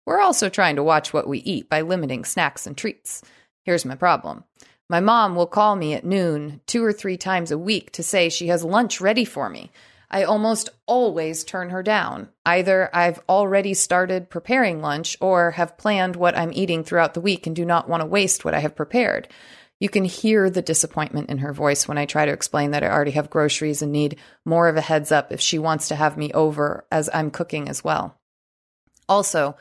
We're 0.06 0.20
also 0.20 0.50
trying 0.50 0.76
to 0.76 0.84
watch 0.84 1.14
what 1.14 1.28
we 1.28 1.40
eat 1.40 1.70
by 1.70 1.82
limiting 1.82 2.26
snacks 2.26 2.68
and 2.68 2.76
treats. 2.76 3.22
Here's 3.64 3.86
my 3.86 3.96
problem. 3.96 4.44
My 4.92 5.00
mom 5.00 5.38
will 5.38 5.48
call 5.48 5.78
me 5.78 5.94
at 5.94 6.04
noon 6.04 6.60
two 6.68 6.84
or 6.84 6.92
three 6.92 7.16
times 7.16 7.50
a 7.50 7.58
week 7.58 7.94
to 7.94 8.04
say 8.04 8.28
she 8.28 8.48
has 8.48 8.62
lunch 8.62 9.00
ready 9.00 9.24
for 9.24 9.50
me. 9.50 9.72
I 10.10 10.24
almost 10.24 10.68
always 10.86 11.46
turn 11.46 11.70
her 11.70 11.82
down. 11.82 12.28
Either 12.46 12.90
I've 12.94 13.22
already 13.30 13.74
started 13.74 14.30
preparing 14.30 14.82
lunch 14.82 15.16
or 15.22 15.52
have 15.52 15.78
planned 15.78 16.18
what 16.18 16.38
I'm 16.38 16.52
eating 16.52 16.84
throughout 16.84 17.14
the 17.14 17.22
week 17.22 17.48
and 17.48 17.56
do 17.56 17.64
not 17.64 17.88
want 17.88 18.02
to 18.02 18.06
waste 18.06 18.44
what 18.44 18.54
I 18.54 18.60
have 18.60 18.76
prepared. 18.76 19.30
You 19.80 19.88
can 19.88 20.04
hear 20.04 20.50
the 20.50 20.62
disappointment 20.62 21.30
in 21.30 21.38
her 21.38 21.54
voice 21.54 21.88
when 21.88 21.98
I 21.98 22.06
try 22.06 22.26
to 22.26 22.34
explain 22.34 22.72
that 22.72 22.84
I 22.84 22.90
already 22.90 23.12
have 23.12 23.30
groceries 23.30 23.82
and 23.82 23.94
need 23.94 24.18
more 24.44 24.68
of 24.68 24.76
a 24.76 24.82
heads 24.82 25.10
up 25.10 25.32
if 25.32 25.40
she 25.40 25.58
wants 25.58 25.88
to 25.88 25.96
have 25.96 26.18
me 26.18 26.34
over 26.34 26.84
as 26.92 27.10
I'm 27.14 27.32
cooking 27.32 27.70
as 27.70 27.82
well. 27.82 28.18
Also, 29.08 29.56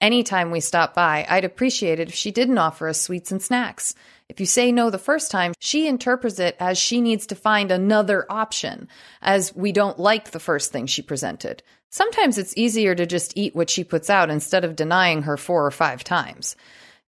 anytime 0.00 0.50
we 0.50 0.60
stop 0.60 0.94
by, 0.94 1.26
I'd 1.28 1.44
appreciate 1.44 2.00
it 2.00 2.08
if 2.08 2.14
she 2.14 2.30
didn't 2.30 2.56
offer 2.56 2.88
us 2.88 3.02
sweets 3.02 3.30
and 3.30 3.42
snacks. 3.42 3.94
If 4.32 4.40
you 4.40 4.46
say 4.46 4.72
no 4.72 4.88
the 4.88 4.96
first 4.96 5.30
time, 5.30 5.52
she 5.58 5.86
interprets 5.86 6.38
it 6.38 6.56
as 6.58 6.78
she 6.78 7.02
needs 7.02 7.26
to 7.26 7.34
find 7.34 7.70
another 7.70 8.24
option, 8.30 8.88
as 9.20 9.54
we 9.54 9.72
don't 9.72 9.98
like 9.98 10.30
the 10.30 10.40
first 10.40 10.72
thing 10.72 10.86
she 10.86 11.02
presented. 11.02 11.62
Sometimes 11.90 12.38
it's 12.38 12.56
easier 12.56 12.94
to 12.94 13.04
just 13.04 13.36
eat 13.36 13.54
what 13.54 13.68
she 13.68 13.84
puts 13.84 14.08
out 14.08 14.30
instead 14.30 14.64
of 14.64 14.74
denying 14.74 15.24
her 15.24 15.36
four 15.36 15.66
or 15.66 15.70
five 15.70 16.02
times. 16.02 16.56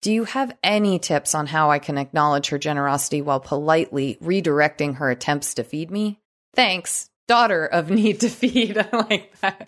Do 0.01 0.13
you 0.13 0.23
have 0.23 0.55
any 0.63 0.97
tips 0.97 1.35
on 1.35 1.45
how 1.45 1.71
I 1.71 1.79
can 1.79 1.97
acknowledge 1.97 2.47
her 2.51 2.57
generosity 2.57 3.21
while 3.21 3.41
politely 3.41 4.17
redirecting 4.23 4.95
her 4.95 5.09
attempts 5.09 5.55
to 5.55 5.65
feed 5.65 5.91
me? 5.91 6.21
Thanks, 6.53 7.09
daughter 7.27 7.65
of 7.65 7.89
Need 7.89 8.21
to 8.21 8.29
Feed. 8.29 8.77
I 8.93 8.95
like 8.95 9.37
that. 9.41 9.67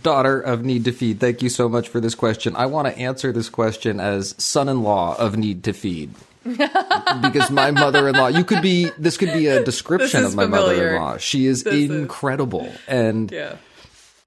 Daughter 0.00 0.40
of 0.40 0.64
Need 0.64 0.84
to 0.84 0.92
Feed, 0.92 1.20
thank 1.20 1.42
you 1.42 1.48
so 1.48 1.68
much 1.68 1.88
for 1.88 2.00
this 2.00 2.14
question. 2.14 2.54
I 2.56 2.66
want 2.66 2.88
to 2.88 2.96
answer 2.98 3.32
this 3.32 3.48
question 3.48 3.98
as 4.00 4.34
son 4.42 4.68
in 4.68 4.82
law 4.82 5.16
of 5.18 5.36
Need 5.36 5.64
to 5.64 5.72
Feed. 5.72 6.14
because 6.44 7.50
my 7.50 7.72
mother 7.72 8.08
in 8.08 8.14
law, 8.14 8.28
you 8.28 8.44
could 8.44 8.62
be, 8.62 8.88
this 8.98 9.16
could 9.16 9.32
be 9.32 9.48
a 9.48 9.64
description 9.64 10.22
of 10.24 10.34
my 10.36 10.44
familiar. 10.44 10.66
mother 10.76 10.88
in 10.96 11.02
law. 11.02 11.16
She 11.16 11.46
is 11.46 11.64
This 11.64 11.74
is- 11.74 11.90
incredible. 11.90 12.70
And 12.86 13.30
Yeah. 13.32 13.56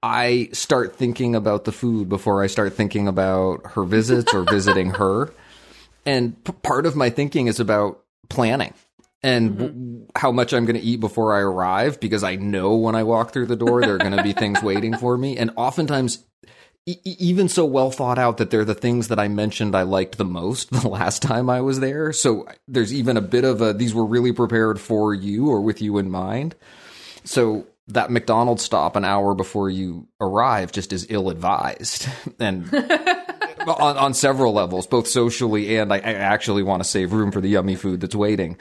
I 0.02 0.48
start 0.52 0.96
thinking 0.96 1.34
about 1.34 1.64
the 1.64 1.72
food 1.72 2.08
before 2.08 2.42
I 2.42 2.46
start 2.46 2.74
thinking 2.74 3.06
about 3.08 3.72
her 3.72 3.84
visits 3.84 4.32
or 4.34 4.42
visiting 4.44 4.90
her. 5.02 5.32
And 6.06 6.42
p- 6.44 6.52
part 6.62 6.86
of 6.86 6.96
my 6.96 7.10
thinking 7.10 7.46
is 7.46 7.60
about 7.60 8.00
planning 8.28 8.72
and 9.22 9.50
mm-hmm. 9.50 9.58
w- 9.58 10.06
how 10.16 10.32
much 10.32 10.52
I'm 10.52 10.64
going 10.64 10.80
to 10.80 10.86
eat 10.86 11.00
before 11.00 11.34
I 11.34 11.40
arrive 11.40 12.00
because 12.00 12.24
I 12.24 12.36
know 12.36 12.76
when 12.76 12.94
I 12.94 13.02
walk 13.02 13.32
through 13.32 13.46
the 13.46 13.56
door 13.56 13.80
there 13.80 13.94
are 13.94 13.98
going 13.98 14.16
to 14.16 14.22
be 14.22 14.32
things 14.32 14.62
waiting 14.62 14.96
for 14.96 15.16
me. 15.16 15.36
And 15.36 15.50
oftentimes, 15.56 16.24
e- 16.86 16.98
even 17.04 17.48
so 17.48 17.64
well 17.64 17.90
thought 17.90 18.18
out 18.18 18.38
that 18.38 18.50
they're 18.50 18.64
the 18.64 18.74
things 18.74 19.08
that 19.08 19.18
I 19.18 19.28
mentioned 19.28 19.74
I 19.74 19.82
liked 19.82 20.18
the 20.18 20.24
most 20.24 20.70
the 20.82 20.88
last 20.88 21.22
time 21.22 21.50
I 21.50 21.60
was 21.60 21.80
there. 21.80 22.12
So 22.12 22.46
there's 22.66 22.94
even 22.94 23.16
a 23.16 23.22
bit 23.22 23.44
of 23.44 23.60
a 23.60 23.72
these 23.72 23.94
were 23.94 24.06
really 24.06 24.32
prepared 24.32 24.80
for 24.80 25.14
you 25.14 25.48
or 25.48 25.60
with 25.60 25.82
you 25.82 25.98
in 25.98 26.10
mind. 26.10 26.54
So 27.24 27.66
that 27.88 28.10
McDonald's 28.10 28.62
stop 28.62 28.96
an 28.96 29.04
hour 29.04 29.34
before 29.34 29.68
you 29.68 30.06
arrive 30.20 30.72
just 30.72 30.92
is 30.92 31.06
ill 31.10 31.28
advised 31.28 32.08
and 32.38 32.72
on, 33.66 33.96
on 33.96 34.14
several 34.14 34.52
levels, 34.52 34.86
both 34.86 35.06
socially 35.06 35.76
and 35.76 35.92
I, 35.92 35.96
I 35.96 36.12
actually 36.14 36.62
want 36.62 36.82
to 36.82 36.88
save 36.88 37.12
room 37.12 37.32
for 37.32 37.40
the 37.40 37.48
yummy 37.48 37.76
food 37.76 38.00
that's 38.00 38.14
waiting. 38.14 38.56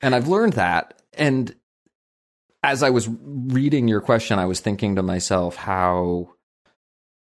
And 0.00 0.14
I've 0.14 0.28
learned 0.28 0.54
that. 0.54 1.02
And 1.16 1.54
as 2.62 2.82
I 2.82 2.90
was 2.90 3.08
reading 3.08 3.88
your 3.88 4.00
question, 4.00 4.38
I 4.38 4.46
was 4.46 4.60
thinking 4.60 4.96
to 4.96 5.02
myself 5.02 5.56
how 5.56 6.30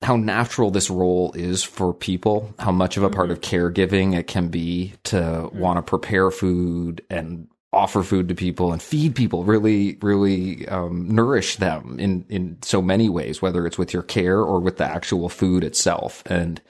how 0.02 0.16
natural 0.16 0.70
this 0.70 0.88
role 0.88 1.30
is 1.35 1.62
for 1.62 1.92
people, 1.92 2.54
how 2.59 2.72
much 2.72 2.96
of 2.96 3.02
a 3.02 3.11
part 3.11 3.30
of 3.30 3.42
caregiving 3.42 4.16
it 4.16 4.26
can 4.26 4.48
be 4.48 4.94
to 5.04 5.50
want 5.52 5.76
to 5.76 5.83
prepare 5.83 6.30
food 6.30 7.04
and 7.11 7.48
offer 7.72 8.02
food 8.02 8.28
to 8.28 8.35
people 8.35 8.72
and 8.72 8.83
feed 8.83 9.14
people, 9.14 9.44
really, 9.44 9.98
really 10.00 10.66
um, 10.68 11.09
nourish 11.14 11.56
them 11.56 11.98
in 12.00 12.24
in 12.28 12.59
so 12.62 12.80
many 12.80 13.09
ways, 13.09 13.42
whether 13.42 13.66
it's 13.66 13.78
with 13.78 13.92
your 13.92 14.02
care 14.02 14.38
or 14.38 14.61
with 14.61 14.78
the 14.78 14.85
actual 14.85 15.28
food 15.28 15.64
itself. 15.64 16.22
And 16.26 16.61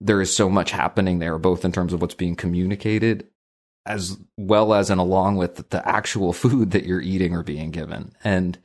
there 0.00 0.20
is 0.20 0.34
so 0.34 0.50
much 0.50 0.72
happening 0.72 1.20
there, 1.20 1.38
both 1.38 1.64
in 1.64 1.72
terms 1.72 1.92
of 1.92 2.00
what's 2.00 2.14
being 2.14 2.36
communicated, 2.36 3.26
as 3.86 4.18
well 4.36 4.74
as 4.74 4.90
and 4.90 5.00
along 5.00 5.36
with 5.36 5.70
the 5.70 5.88
actual 5.88 6.32
food 6.32 6.72
that 6.72 6.84
you're 6.84 7.00
eating 7.00 7.34
or 7.34 7.42
being 7.42 7.70
given. 7.70 8.12
And 8.24 8.58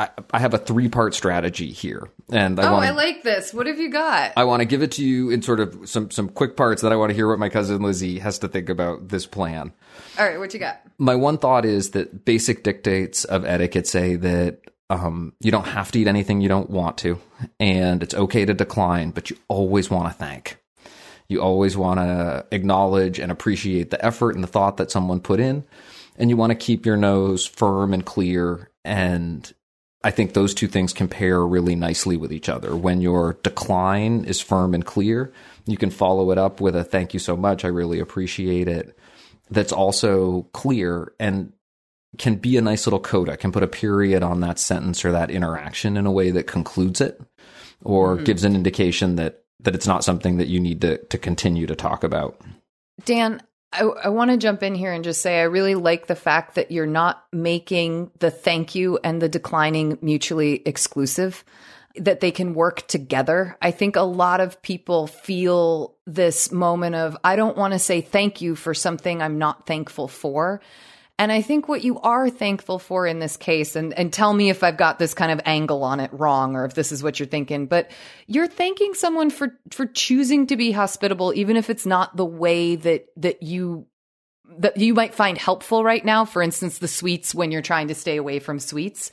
I, 0.00 0.08
I 0.30 0.38
have 0.38 0.54
a 0.54 0.58
three 0.58 0.88
part 0.88 1.14
strategy 1.14 1.72
here, 1.72 2.08
and 2.32 2.58
I 2.58 2.68
oh, 2.68 2.72
want 2.72 2.86
I 2.86 2.90
like 2.92 3.22
this. 3.22 3.52
What 3.52 3.66
have 3.66 3.78
you 3.78 3.90
got? 3.90 4.32
I 4.34 4.44
want 4.44 4.60
to 4.60 4.64
give 4.64 4.80
it 4.82 4.92
to 4.92 5.04
you 5.04 5.28
in 5.28 5.42
sort 5.42 5.60
of 5.60 5.86
some 5.86 6.10
some 6.10 6.30
quick 6.30 6.56
parts 6.56 6.80
that 6.80 6.90
I 6.90 6.96
want 6.96 7.10
to 7.10 7.14
hear 7.14 7.28
what 7.28 7.38
my 7.38 7.50
cousin 7.50 7.82
Lizzie 7.82 8.18
has 8.20 8.38
to 8.38 8.48
think 8.48 8.70
about 8.70 9.08
this 9.08 9.26
plan. 9.26 9.72
All 10.18 10.26
right, 10.26 10.38
what 10.38 10.54
you 10.54 10.60
got? 10.60 10.80
My 10.96 11.16
one 11.16 11.36
thought 11.36 11.66
is 11.66 11.90
that 11.90 12.24
basic 12.24 12.62
dictates 12.62 13.24
of 13.24 13.44
etiquette 13.44 13.86
say 13.86 14.16
that 14.16 14.60
um, 14.88 15.34
you 15.40 15.50
don't 15.50 15.66
have 15.66 15.92
to 15.92 15.98
eat 15.98 16.08
anything 16.08 16.40
you 16.40 16.48
don't 16.48 16.70
want 16.70 16.96
to, 16.98 17.20
and 17.58 18.02
it's 18.02 18.14
okay 18.14 18.46
to 18.46 18.54
decline, 18.54 19.10
but 19.10 19.28
you 19.28 19.36
always 19.48 19.90
want 19.90 20.10
to 20.10 20.18
thank. 20.18 20.59
You 21.30 21.40
always 21.40 21.76
want 21.76 22.00
to 22.00 22.44
acknowledge 22.50 23.18
and 23.18 23.30
appreciate 23.30 23.90
the 23.90 24.04
effort 24.04 24.34
and 24.34 24.42
the 24.42 24.48
thought 24.48 24.76
that 24.78 24.90
someone 24.90 25.20
put 25.20 25.40
in, 25.40 25.64
and 26.16 26.28
you 26.28 26.36
want 26.36 26.50
to 26.50 26.56
keep 26.56 26.84
your 26.84 26.96
nose 26.96 27.46
firm 27.46 27.94
and 27.94 28.04
clear 28.04 28.70
and 28.84 29.52
I 30.02 30.10
think 30.10 30.32
those 30.32 30.54
two 30.54 30.66
things 30.66 30.92
compare 30.92 31.46
really 31.46 31.74
nicely 31.74 32.16
with 32.16 32.32
each 32.32 32.48
other. 32.48 32.74
When 32.74 33.02
your 33.02 33.38
decline 33.42 34.24
is 34.24 34.40
firm 34.40 34.74
and 34.74 34.84
clear, 34.84 35.32
you 35.66 35.76
can 35.76 35.90
follow 35.90 36.30
it 36.30 36.38
up 36.38 36.60
with 36.60 36.74
a 36.74 36.84
thank 36.84 37.12
you 37.12 37.20
so 37.20 37.36
much. 37.36 37.64
I 37.64 37.68
really 37.68 38.00
appreciate 38.00 38.66
it. 38.66 38.96
That's 39.50 39.72
also 39.72 40.48
clear 40.52 41.12
and 41.20 41.52
can 42.16 42.36
be 42.36 42.56
a 42.56 42.62
nice 42.62 42.86
little 42.86 43.00
coda, 43.00 43.36
can 43.36 43.52
put 43.52 43.62
a 43.62 43.68
period 43.68 44.22
on 44.22 44.40
that 44.40 44.58
sentence 44.58 45.04
or 45.04 45.12
that 45.12 45.30
interaction 45.30 45.96
in 45.96 46.06
a 46.06 46.12
way 46.12 46.30
that 46.30 46.46
concludes 46.46 47.00
it 47.00 47.20
or 47.84 48.14
mm-hmm. 48.14 48.24
gives 48.24 48.42
an 48.44 48.54
indication 48.54 49.16
that, 49.16 49.44
that 49.62 49.74
it's 49.74 49.86
not 49.86 50.04
something 50.04 50.38
that 50.38 50.48
you 50.48 50.60
need 50.60 50.80
to, 50.80 50.98
to 51.06 51.18
continue 51.18 51.66
to 51.66 51.74
talk 51.74 52.04
about. 52.04 52.40
Dan, 53.04 53.42
I, 53.72 53.82
I 53.82 54.08
want 54.08 54.30
to 54.30 54.36
jump 54.36 54.62
in 54.62 54.74
here 54.74 54.92
and 54.92 55.04
just 55.04 55.22
say 55.22 55.40
I 55.40 55.44
really 55.44 55.74
like 55.74 56.06
the 56.06 56.16
fact 56.16 56.56
that 56.56 56.70
you're 56.70 56.86
not 56.86 57.24
making 57.32 58.10
the 58.18 58.30
thank 58.30 58.74
you 58.74 58.98
and 59.04 59.22
the 59.22 59.28
declining 59.28 59.98
mutually 60.02 60.62
exclusive, 60.66 61.44
that 61.96 62.20
they 62.20 62.30
can 62.30 62.54
work 62.54 62.86
together. 62.88 63.56
I 63.60 63.70
think 63.70 63.96
a 63.96 64.02
lot 64.02 64.40
of 64.40 64.62
people 64.62 65.06
feel 65.06 65.96
this 66.06 66.52
moment 66.52 66.94
of, 66.94 67.16
I 67.24 67.36
don't 67.36 67.56
want 67.56 67.72
to 67.72 67.78
say 67.78 68.00
thank 68.00 68.40
you 68.40 68.54
for 68.54 68.74
something 68.74 69.20
I'm 69.20 69.38
not 69.38 69.66
thankful 69.66 70.08
for. 70.08 70.60
And 71.20 71.30
I 71.30 71.42
think 71.42 71.68
what 71.68 71.84
you 71.84 72.00
are 72.00 72.30
thankful 72.30 72.78
for 72.78 73.06
in 73.06 73.18
this 73.18 73.36
case, 73.36 73.76
and, 73.76 73.92
and 73.92 74.10
tell 74.10 74.32
me 74.32 74.48
if 74.48 74.64
I've 74.64 74.78
got 74.78 74.98
this 74.98 75.12
kind 75.12 75.30
of 75.30 75.38
angle 75.44 75.84
on 75.84 76.00
it 76.00 76.10
wrong 76.14 76.56
or 76.56 76.64
if 76.64 76.72
this 76.72 76.92
is 76.92 77.02
what 77.02 77.20
you're 77.20 77.28
thinking, 77.28 77.66
but 77.66 77.90
you're 78.26 78.46
thanking 78.46 78.94
someone 78.94 79.28
for, 79.28 79.54
for 79.70 79.84
choosing 79.84 80.46
to 80.46 80.56
be 80.56 80.72
hospitable, 80.72 81.34
even 81.34 81.58
if 81.58 81.68
it's 81.68 81.84
not 81.84 82.16
the 82.16 82.24
way 82.24 82.74
that, 82.74 83.04
that 83.18 83.42
you, 83.42 83.86
that 84.60 84.78
you 84.78 84.94
might 84.94 85.14
find 85.14 85.36
helpful 85.36 85.84
right 85.84 86.06
now. 86.06 86.24
For 86.24 86.40
instance, 86.40 86.78
the 86.78 86.88
sweets 86.88 87.34
when 87.34 87.52
you're 87.52 87.60
trying 87.60 87.88
to 87.88 87.94
stay 87.94 88.16
away 88.16 88.38
from 88.38 88.58
sweets, 88.58 89.10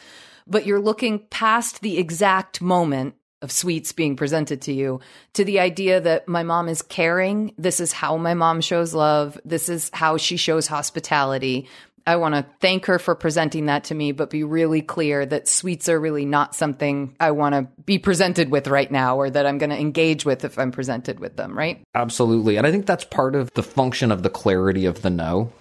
but 0.47 0.65
you're 0.65 0.79
looking 0.79 1.27
past 1.29 1.81
the 1.81 1.97
exact 1.97 2.61
moment 2.61 3.15
of 3.41 3.51
sweets 3.51 3.91
being 3.91 4.15
presented 4.15 4.61
to 4.63 4.73
you 4.73 4.99
to 5.33 5.43
the 5.45 5.59
idea 5.59 6.01
that 6.01 6.27
my 6.27 6.41
mom 6.41 6.67
is 6.67 6.81
caring. 6.81 7.53
This 7.57 7.79
is 7.79 7.91
how 7.91 8.17
my 8.17 8.33
mom 8.33 8.61
shows 8.61 8.93
love. 8.95 9.39
This 9.45 9.69
is 9.69 9.91
how 9.93 10.17
she 10.17 10.37
shows 10.37 10.65
hospitality. 10.65 11.67
I 12.07 12.15
want 12.15 12.35
to 12.35 12.45
thank 12.61 12.85
her 12.85 12.97
for 12.99 13.15
presenting 13.15 13.65
that 13.65 13.83
to 13.85 13.95
me, 13.95 14.13
but 14.13 14.29
be 14.29 14.45
really 14.45 14.81
clear 14.81 15.25
that 15.25 15.47
sweets 15.47 15.89
are 15.89 15.99
really 15.99 16.25
not 16.25 16.55
something 16.55 17.15
I 17.19 17.31
want 17.31 17.53
to 17.53 17.67
be 17.83 17.99
presented 17.99 18.49
with 18.49 18.67
right 18.67 18.89
now 18.89 19.17
or 19.17 19.29
that 19.29 19.45
I'm 19.45 19.57
going 19.57 19.71
to 19.71 19.79
engage 19.79 20.25
with 20.25 20.45
if 20.45 20.57
I'm 20.57 20.71
presented 20.71 21.19
with 21.19 21.35
them, 21.35 21.57
right? 21.57 21.83
Absolutely. 21.93 22.55
And 22.55 22.65
I 22.65 22.71
think 22.71 22.85
that's 22.85 23.03
part 23.03 23.35
of 23.35 23.53
the 23.55 23.63
function 23.63 24.11
of 24.13 24.23
the 24.23 24.29
clarity 24.29 24.85
of 24.85 25.01
the 25.01 25.09
no. 25.09 25.51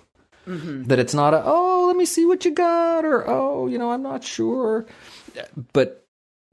Mm-hmm. 0.46 0.84
That 0.84 1.00
it's 1.00 1.14
not 1.14 1.34
a, 1.34 1.42
oh, 1.44 1.86
let 1.88 1.96
me 1.96 2.04
see 2.04 2.24
what 2.24 2.44
you 2.44 2.52
got, 2.52 3.04
or 3.04 3.28
oh, 3.28 3.66
you 3.66 3.78
know, 3.78 3.90
I'm 3.90 4.04
not 4.04 4.22
sure. 4.22 4.86
But 5.72 6.05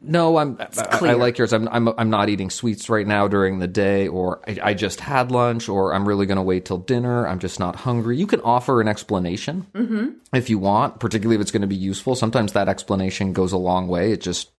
no, 0.04 0.38
I'm. 0.38 0.58
I, 0.60 0.68
I, 1.02 1.14
like 1.14 1.38
yours. 1.38 1.54
I'm. 1.54 1.68
I'm. 1.70 1.88
I'm 1.98 2.10
not 2.10 2.30
eating 2.30 2.50
sweets 2.50 2.90
right 2.90 3.08
now 3.08 3.28
during 3.28 3.60
the 3.60 3.68
day, 3.68 4.08
or 4.08 4.42
I, 4.48 4.60
I 4.70 4.74
just 4.74 5.00
had 5.00 5.32
lunch, 5.32 5.70
or 5.70 5.94
I'm 5.94 6.08
really 6.08 6.26
going 6.26 6.38
to 6.38 6.44
wait 6.44 6.66
till 6.66 6.78
dinner. 6.78 7.28
I'm 7.28 7.40
just 7.40 7.60
not 7.60 7.78
hungry. 7.78 8.18
You 8.18 8.28
can 8.28 8.42
offer 8.42 8.82
an 8.82 8.88
explanation 8.88 9.66
mm-hmm. 9.74 10.10
if 10.34 10.50
you 10.50 10.60
want, 10.60 11.00
particularly 11.00 11.36
if 11.36 11.42
it's 11.42 11.52
going 11.52 11.62
to 11.62 11.68
be 11.68 11.76
useful. 11.76 12.16
Sometimes 12.16 12.54
that 12.54 12.68
explanation 12.68 13.34
goes 13.34 13.54
a 13.54 13.58
long 13.58 13.88
way. 13.88 14.12
It 14.12 14.22
just 14.22 14.52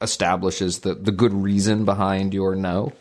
establishes 0.00 0.80
the 0.80 0.94
the 0.94 1.12
good 1.12 1.34
reason 1.34 1.84
behind 1.84 2.32
your 2.32 2.54
no 2.54 2.92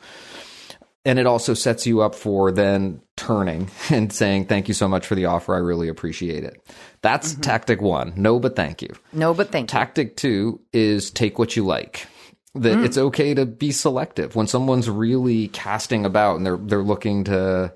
and 1.08 1.17
it 1.20 1.26
also 1.26 1.54
sets 1.54 1.88
you 1.88 2.02
up 2.02 2.13
for 2.13 2.52
then 2.52 3.02
turning 3.15 3.72
and 3.89 4.12
saying 4.12 4.46
thank 4.46 4.67
you 4.67 4.74
so 4.74 4.88
much 4.88 5.08
for 5.08 5.15
the 5.15 5.26
offer. 5.26 5.56
I 5.56 5.60
really 5.60 5.88
appreciate 5.88 6.43
it. 6.43 6.62
That's 7.02 7.32
mm-hmm. 7.32 7.41
tactic 7.41 7.82
one. 7.82 8.13
No 8.15 8.39
but 8.39 8.56
thank 8.56 8.82
you. 8.82 8.89
No 9.13 9.34
but 9.34 9.50
thank 9.52 9.72
you. 9.72 9.80
Tactic 9.80 10.17
two 10.17 10.60
is 10.74 11.10
take 11.10 11.39
what 11.39 11.56
you 11.56 11.65
like. 11.65 12.08
That 12.56 12.78
mm. 12.78 12.86
it's 12.86 12.98
okay 12.98 13.34
to 13.34 13.46
be 13.46 13.72
selective. 13.72 14.36
When 14.36 14.48
someone's 14.48 14.89
really 14.89 15.48
casting 15.50 16.06
about 16.06 16.38
and 16.38 16.46
they're 16.46 16.58
they're 16.58 16.84
looking 16.84 17.24
to 17.26 17.74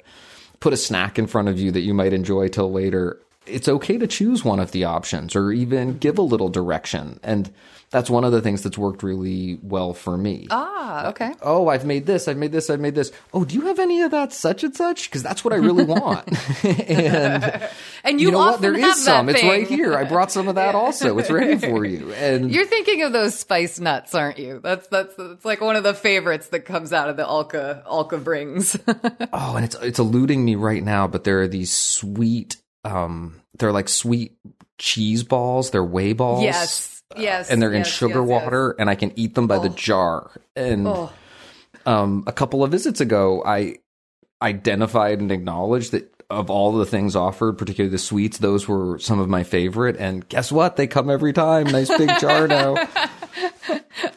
put 0.60 0.74
a 0.74 0.78
snack 0.78 1.18
in 1.18 1.26
front 1.26 1.48
of 1.48 1.58
you 1.58 1.72
that 1.72 1.82
you 1.82 1.94
might 1.94 2.14
enjoy 2.14 2.50
till 2.50 2.72
later 2.72 3.20
it's 3.48 3.68
okay 3.68 3.98
to 3.98 4.06
choose 4.06 4.46
one 4.46 4.60
of 4.60 4.72
the 4.72 4.84
options 4.84 5.36
or 5.36 5.52
even 5.52 5.98
give 5.98 6.20
a 6.20 6.22
little 6.22 6.50
direction. 6.50 7.20
And 7.24 7.52
that's 7.92 8.10
one 8.10 8.24
of 8.24 8.32
the 8.32 8.42
things 8.42 8.64
that's 8.64 8.78
worked 8.78 9.04
really 9.04 9.60
well 9.62 9.94
for 9.94 10.18
me. 10.18 10.48
Ah, 10.50 11.10
okay. 11.10 11.34
Oh, 11.42 11.68
I've 11.68 11.86
made 11.86 12.06
this, 12.06 12.30
I've 12.30 12.38
made 12.38 12.54
this, 12.54 12.70
I've 12.70 12.80
made 12.80 12.96
this. 12.96 13.12
Oh, 13.34 13.44
do 13.44 13.54
you 13.54 13.68
have 13.68 13.80
any 13.80 14.02
of 14.02 14.12
that 14.12 14.32
such 14.32 14.64
and 14.64 14.74
such? 14.74 15.10
Because 15.10 15.22
that's 15.22 15.44
what 15.44 15.54
I 15.54 15.58
really 15.58 15.84
want. 15.84 16.26
and, 16.64 17.70
and 18.06 18.22
you, 18.22 18.28
you 18.28 18.32
know 18.32 18.38
what? 18.38 18.62
There 18.62 18.74
is 18.74 19.04
some. 19.04 19.28
Thing. 19.28 19.36
It's 19.36 19.44
right 19.44 19.68
here. 19.68 19.94
I 19.94 20.06
brought 20.06 20.32
some 20.32 20.48
of 20.48 20.56
that 20.56 20.74
also. 20.74 21.18
It's 21.18 21.30
ready 21.30 21.58
for 21.70 21.84
you. 21.84 22.14
And 22.14 22.50
you're 22.50 22.66
thinking 22.66 23.02
of 23.04 23.12
those 23.12 23.38
spice 23.38 23.78
nuts, 23.78 24.16
aren't 24.16 24.40
you? 24.40 24.62
That's 24.64 24.88
that's 24.88 25.14
it's 25.20 25.44
like 25.44 25.60
one 25.60 25.76
of 25.76 25.84
the 25.84 25.94
favorites 25.94 26.48
that 26.48 26.62
comes 26.62 26.94
out 26.94 27.10
of 27.10 27.18
the 27.18 27.24
Alka 27.24 27.84
Alka 27.86 28.18
brings. 28.20 28.78
oh, 28.88 29.56
and 29.58 29.66
it's 29.66 29.76
it's 29.76 30.00
eluding 30.00 30.46
me 30.46 30.56
right 30.56 30.84
now, 30.84 31.08
but 31.08 31.26
there 31.26 31.42
are 31.42 31.48
these 31.48 31.74
sweet 31.74 32.56
um 32.86 33.42
they're 33.60 33.74
like 33.74 33.90
sweet 33.90 34.38
cheese 34.78 35.24
balls. 35.24 35.72
They're 35.72 35.84
whey 35.84 36.14
balls. 36.14 36.44
Yes 36.44 37.01
Yes. 37.18 37.50
And 37.50 37.62
they're 37.62 37.74
yes, 37.74 37.88
in 37.88 37.92
sugar 37.92 38.20
yes, 38.20 38.28
water 38.28 38.76
and 38.78 38.90
I 38.90 38.96
can 38.96 39.12
eat 39.16 39.36
them 39.36 39.48
by 39.48 39.58
oh. 39.58 39.64
the 39.64 39.70
jar. 39.70 40.32
And 40.56 40.88
oh. 40.88 41.12
um, 41.86 42.24
a 42.28 42.32
couple 42.32 42.64
of 42.64 42.72
visits 42.72 43.02
ago, 43.02 43.44
I 43.46 43.78
identified 44.42 45.20
and 45.20 45.32
acknowledged 45.32 45.92
that 45.92 46.12
of 46.30 46.50
all 46.50 46.72
the 46.72 46.86
things 46.86 47.16
offered, 47.16 47.58
particularly 47.58 47.92
the 47.92 48.00
sweets, 48.00 48.38
those 48.38 48.68
were 48.68 48.98
some 49.00 49.20
of 49.20 49.28
my 49.28 49.44
favorite. 49.44 49.98
And 49.98 50.28
guess 50.28 50.52
what? 50.52 50.78
They 50.78 50.88
come 50.88 51.10
every 51.10 51.34
time. 51.34 51.66
Nice 51.66 51.96
big 51.96 52.10
jar 52.20 52.48
now. 52.48 52.76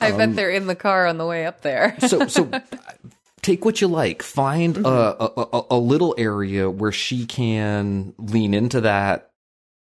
I 0.00 0.12
um, 0.12 0.18
bet 0.18 0.36
they're 0.36 0.50
in 0.50 0.66
the 0.66 0.76
car 0.76 1.06
on 1.06 1.18
the 1.18 1.26
way 1.26 1.44
up 1.44 1.62
there. 1.62 1.96
so, 2.06 2.26
so 2.28 2.50
take 3.42 3.64
what 3.64 3.80
you 3.80 3.88
like. 3.88 4.22
Find 4.22 4.76
mm-hmm. 4.76 4.86
a, 4.86 5.58
a, 5.58 5.76
a 5.76 5.78
little 5.78 6.14
area 6.16 6.70
where 6.70 6.92
she 6.92 7.26
can 7.26 8.14
lean 8.18 8.54
into 8.54 8.80
that 8.82 9.30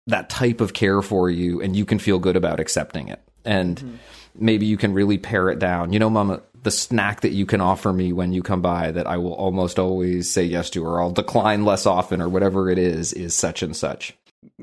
that 0.06 0.28
type 0.28 0.60
of 0.60 0.72
care 0.72 1.02
for 1.02 1.30
you 1.30 1.60
and 1.60 1.74
you 1.74 1.84
can 1.84 1.98
feel 1.98 2.18
good 2.18 2.36
about 2.36 2.60
accepting 2.60 3.08
it. 3.08 3.22
And 3.44 3.76
mm-hmm. 3.76 3.96
maybe 4.38 4.66
you 4.66 4.76
can 4.76 4.92
really 4.92 5.18
pare 5.18 5.48
it 5.50 5.58
down. 5.58 5.92
You 5.92 5.98
know, 5.98 6.10
mama, 6.10 6.42
the 6.62 6.70
snack 6.70 7.22
that 7.22 7.32
you 7.32 7.46
can 7.46 7.60
offer 7.60 7.92
me 7.92 8.12
when 8.12 8.32
you 8.32 8.42
come 8.42 8.62
by 8.62 8.90
that 8.90 9.06
I 9.06 9.18
will 9.18 9.34
almost 9.34 9.78
always 9.78 10.30
say 10.30 10.44
yes 10.44 10.70
to 10.70 10.84
or 10.84 11.00
I'll 11.00 11.10
decline 11.10 11.64
less 11.64 11.86
often 11.86 12.20
or 12.20 12.28
whatever 12.28 12.70
it 12.70 12.78
is 12.78 13.12
is 13.12 13.34
such 13.34 13.62
and 13.62 13.76
such. 13.76 14.16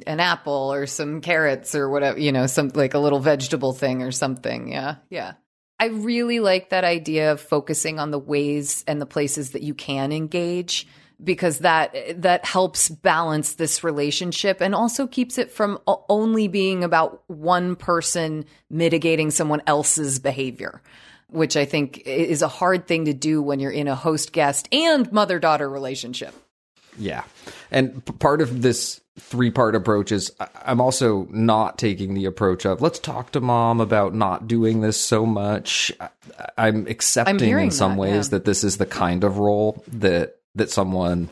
An 0.06 0.20
apple 0.20 0.72
or 0.72 0.86
some 0.86 1.22
carrots 1.22 1.74
or 1.74 1.90
whatever, 1.90 2.20
you 2.20 2.32
know, 2.32 2.46
some 2.46 2.70
like 2.76 2.94
a 2.94 3.00
little 3.00 3.20
vegetable 3.20 3.74
thing 3.74 4.04
or 4.04 4.12
something. 4.12 4.72
Yeah. 4.72 4.96
Yeah. 5.10 5.34
I 5.80 5.86
really 5.86 6.40
like 6.40 6.70
that 6.70 6.84
idea 6.84 7.32
of 7.32 7.42
focusing 7.42 7.98
on 7.98 8.12
the 8.12 8.20
ways 8.20 8.84
and 8.88 9.02
the 9.02 9.08
places 9.08 9.52
that 9.52 9.64
you 9.64 9.74
can 9.74 10.12
engage 10.12 10.88
because 11.24 11.60
that 11.60 11.96
that 12.22 12.46
helps 12.46 12.90
balance 12.90 13.56
this 13.56 13.84
relationship 13.84 14.62
and 14.62 14.74
also 14.74 15.08
keeps 15.08 15.38
it 15.38 15.52
from 15.52 15.80
only 16.10 16.48
being 16.48 16.84
about 16.84 17.24
one 17.28 17.76
person 17.76 18.46
mitigating 18.70 19.32
someone 19.32 19.62
else's 19.68 20.20
behavior 20.20 20.82
which 21.28 21.56
i 21.56 21.66
think 21.66 22.00
is 22.06 22.42
a 22.42 22.48
hard 22.48 22.88
thing 22.88 23.06
to 23.06 23.14
do 23.14 23.42
when 23.42 23.60
you're 23.60 23.72
in 23.72 23.88
a 23.88 23.96
host 23.96 24.32
guest 24.32 24.68
and 24.72 25.12
mother 25.12 25.40
daughter 25.40 25.70
relationship. 25.70 26.34
Yeah. 26.98 27.24
And 27.72 28.04
part 28.20 28.42
of 28.42 28.62
this 28.62 29.00
three 29.20 29.52
part 29.52 29.76
approach 29.76 30.12
is 30.12 30.32
i'm 30.64 30.80
also 30.80 31.28
not 31.32 31.78
taking 31.78 32.14
the 32.14 32.26
approach 32.26 32.66
of 32.66 32.82
let's 32.82 32.98
talk 32.98 33.30
to 33.32 33.42
mom 33.42 33.82
about 33.82 34.16
not 34.16 34.48
doing 34.48 34.82
this 34.82 34.98
so 34.98 35.26
much. 35.26 35.92
I'm 36.58 36.88
accepting 36.88 37.54
I'm 37.54 37.60
in 37.60 37.72
some 37.72 37.92
that, 37.94 38.00
ways 38.00 38.28
yeah. 38.28 38.32
that 38.32 38.46
this 38.46 38.64
is 38.64 38.78
the 38.78 38.86
kind 38.86 39.24
of 39.24 39.38
role 39.38 39.84
that 39.88 40.38
that 40.56 40.70
someone 40.70 41.30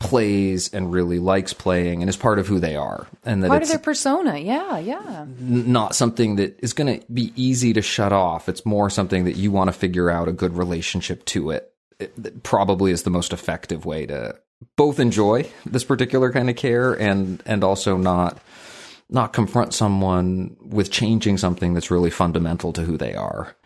plays 0.00 0.72
and 0.72 0.92
really 0.92 1.18
likes 1.18 1.52
playing 1.52 2.02
and 2.02 2.08
is 2.08 2.16
part 2.16 2.38
of 2.38 2.46
who 2.46 2.60
they 2.60 2.76
are 2.76 3.08
and 3.24 3.42
that 3.42 3.48
Part 3.48 3.62
of 3.62 3.68
their 3.68 3.78
persona. 3.78 4.38
Yeah, 4.38 4.78
yeah. 4.78 5.26
not 5.40 5.94
something 5.94 6.36
that 6.36 6.58
is 6.60 6.72
going 6.72 7.00
to 7.00 7.12
be 7.12 7.32
easy 7.34 7.72
to 7.72 7.82
shut 7.82 8.12
off 8.12 8.48
it's 8.48 8.64
more 8.64 8.90
something 8.90 9.24
that 9.24 9.36
you 9.36 9.50
want 9.50 9.68
to 9.68 9.72
figure 9.72 10.08
out 10.10 10.28
a 10.28 10.32
good 10.32 10.54
relationship 10.54 11.24
to 11.26 11.50
it. 11.50 11.72
it 11.98 12.22
that 12.22 12.42
probably 12.44 12.92
is 12.92 13.02
the 13.02 13.10
most 13.10 13.32
effective 13.32 13.84
way 13.84 14.06
to 14.06 14.38
both 14.76 15.00
enjoy 15.00 15.48
this 15.66 15.84
particular 15.84 16.32
kind 16.32 16.48
of 16.48 16.56
care 16.56 16.92
and 16.92 17.42
and 17.44 17.64
also 17.64 17.96
not 17.96 18.38
not 19.10 19.32
confront 19.32 19.74
someone 19.74 20.56
with 20.60 20.90
changing 20.90 21.38
something 21.38 21.74
that's 21.74 21.90
really 21.90 22.10
fundamental 22.10 22.72
to 22.72 22.82
who 22.82 22.96
they 22.96 23.14
are 23.14 23.56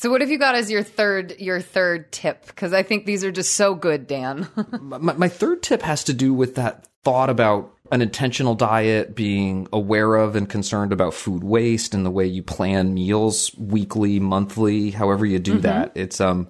So 0.00 0.10
what 0.10 0.22
have 0.22 0.30
you 0.30 0.38
got 0.38 0.54
as 0.54 0.70
your 0.70 0.82
third 0.82 1.38
your 1.38 1.60
third 1.60 2.10
tip? 2.10 2.46
Because 2.46 2.72
I 2.72 2.82
think 2.82 3.04
these 3.04 3.22
are 3.22 3.30
just 3.30 3.52
so 3.52 3.74
good, 3.74 4.06
Dan. 4.06 4.48
my, 4.80 4.96
my 4.96 5.28
third 5.28 5.62
tip 5.62 5.82
has 5.82 6.04
to 6.04 6.14
do 6.14 6.32
with 6.32 6.54
that 6.54 6.88
thought 7.04 7.28
about 7.28 7.76
an 7.92 8.00
intentional 8.00 8.54
diet, 8.54 9.14
being 9.14 9.68
aware 9.74 10.14
of 10.14 10.36
and 10.36 10.48
concerned 10.48 10.94
about 10.94 11.12
food 11.12 11.44
waste 11.44 11.92
and 11.92 12.06
the 12.06 12.10
way 12.10 12.24
you 12.24 12.42
plan 12.42 12.94
meals 12.94 13.54
weekly, 13.58 14.18
monthly, 14.20 14.90
however 14.90 15.26
you 15.26 15.38
do 15.38 15.58
that. 15.58 15.92
It's 15.94 16.18
um 16.18 16.48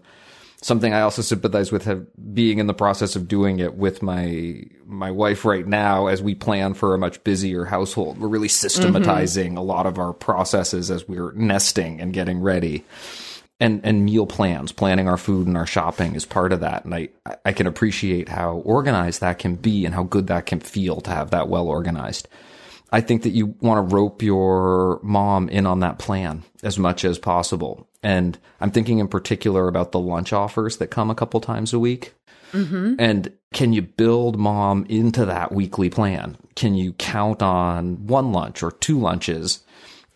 something 0.63 0.95
I 0.95 1.01
also 1.01 1.21
sympathize 1.21 1.73
with 1.73 1.87
have, 1.87 2.07
being 2.33 2.61
in 2.61 2.69
the 2.69 2.75
process 2.75 3.17
of 3.17 3.27
doing 3.27 3.59
it 3.59 3.75
with 3.75 4.01
my 4.01 4.63
my 4.87 5.11
wife 5.11 5.45
right 5.45 5.67
now 5.67 6.07
as 6.07 6.23
we 6.23 6.37
plan 6.37 6.75
for 6.75 6.95
a 6.95 6.99
much 6.99 7.25
busier 7.25 7.65
household. 7.65 8.21
We're 8.21 8.29
really 8.29 8.47
systematizing 8.47 9.57
a 9.57 9.63
lot 9.63 9.87
of 9.87 9.99
our 9.99 10.13
processes 10.13 10.89
as 10.89 11.09
we're 11.09 11.33
nesting 11.33 12.01
and 12.01 12.13
getting 12.13 12.41
ready 12.41 12.85
and 13.61 13.81
and 13.85 14.05
meal 14.05 14.27
plans, 14.27 14.73
planning 14.73 15.09
our 15.09 15.19
food 15.19 15.47
and 15.47 15.57
our 15.57 15.67
shopping 15.67 16.15
is 16.15 16.25
part 16.25 16.53
of 16.53 16.61
that. 16.61 16.85
And 16.85 16.95
I 16.95 17.09
I 17.45 17.53
can 17.53 17.67
appreciate 17.67 18.29
how 18.29 18.57
organized 18.65 19.21
that 19.21 19.39
can 19.39 19.57
be 19.57 19.85
and 19.85 19.95
how 19.95 20.03
good 20.03 20.27
that 20.29 20.47
can 20.47 20.61
feel 20.61 21.01
to 21.03 21.11
have 21.11 21.31
that 21.31 21.49
well 21.49 21.69
organized. 21.69 22.27
I 22.93 23.01
think 23.01 23.23
that 23.23 23.31
you 23.31 23.55
want 23.61 23.89
to 23.89 23.95
rope 23.95 24.23
your 24.23 24.99
mom 25.03 25.49
in 25.49 25.67
on 25.67 25.81
that 25.81 25.99
plan 25.99 26.43
as 26.63 26.79
much 26.79 27.05
as 27.05 27.19
possible. 27.19 27.87
And 28.03 28.37
I'm 28.61 28.71
thinking 28.71 28.99
in 28.99 29.09
particular 29.09 29.69
about 29.69 29.93
the 29.93 30.01
lunch 30.01 30.33
offers 30.33 30.79
that 30.79 30.89
come 30.89 31.11
a 31.11 31.15
couple 31.15 31.41
times 31.41 31.73
a 31.73 31.79
week. 31.79 32.15
Mm-hmm. 32.53 32.95
And 32.99 33.33
can 33.53 33.73
you 33.73 33.83
build 33.83 34.39
mom 34.39 34.87
into 34.89 35.25
that 35.25 35.53
weekly 35.53 35.89
plan? 35.89 36.37
Can 36.57 36.75
you 36.75 36.93
count 36.95 37.43
on 37.43 38.07
one 38.07 38.33
lunch 38.33 38.63
or 38.63 38.73
two 38.73 38.99
lunches 38.99 39.61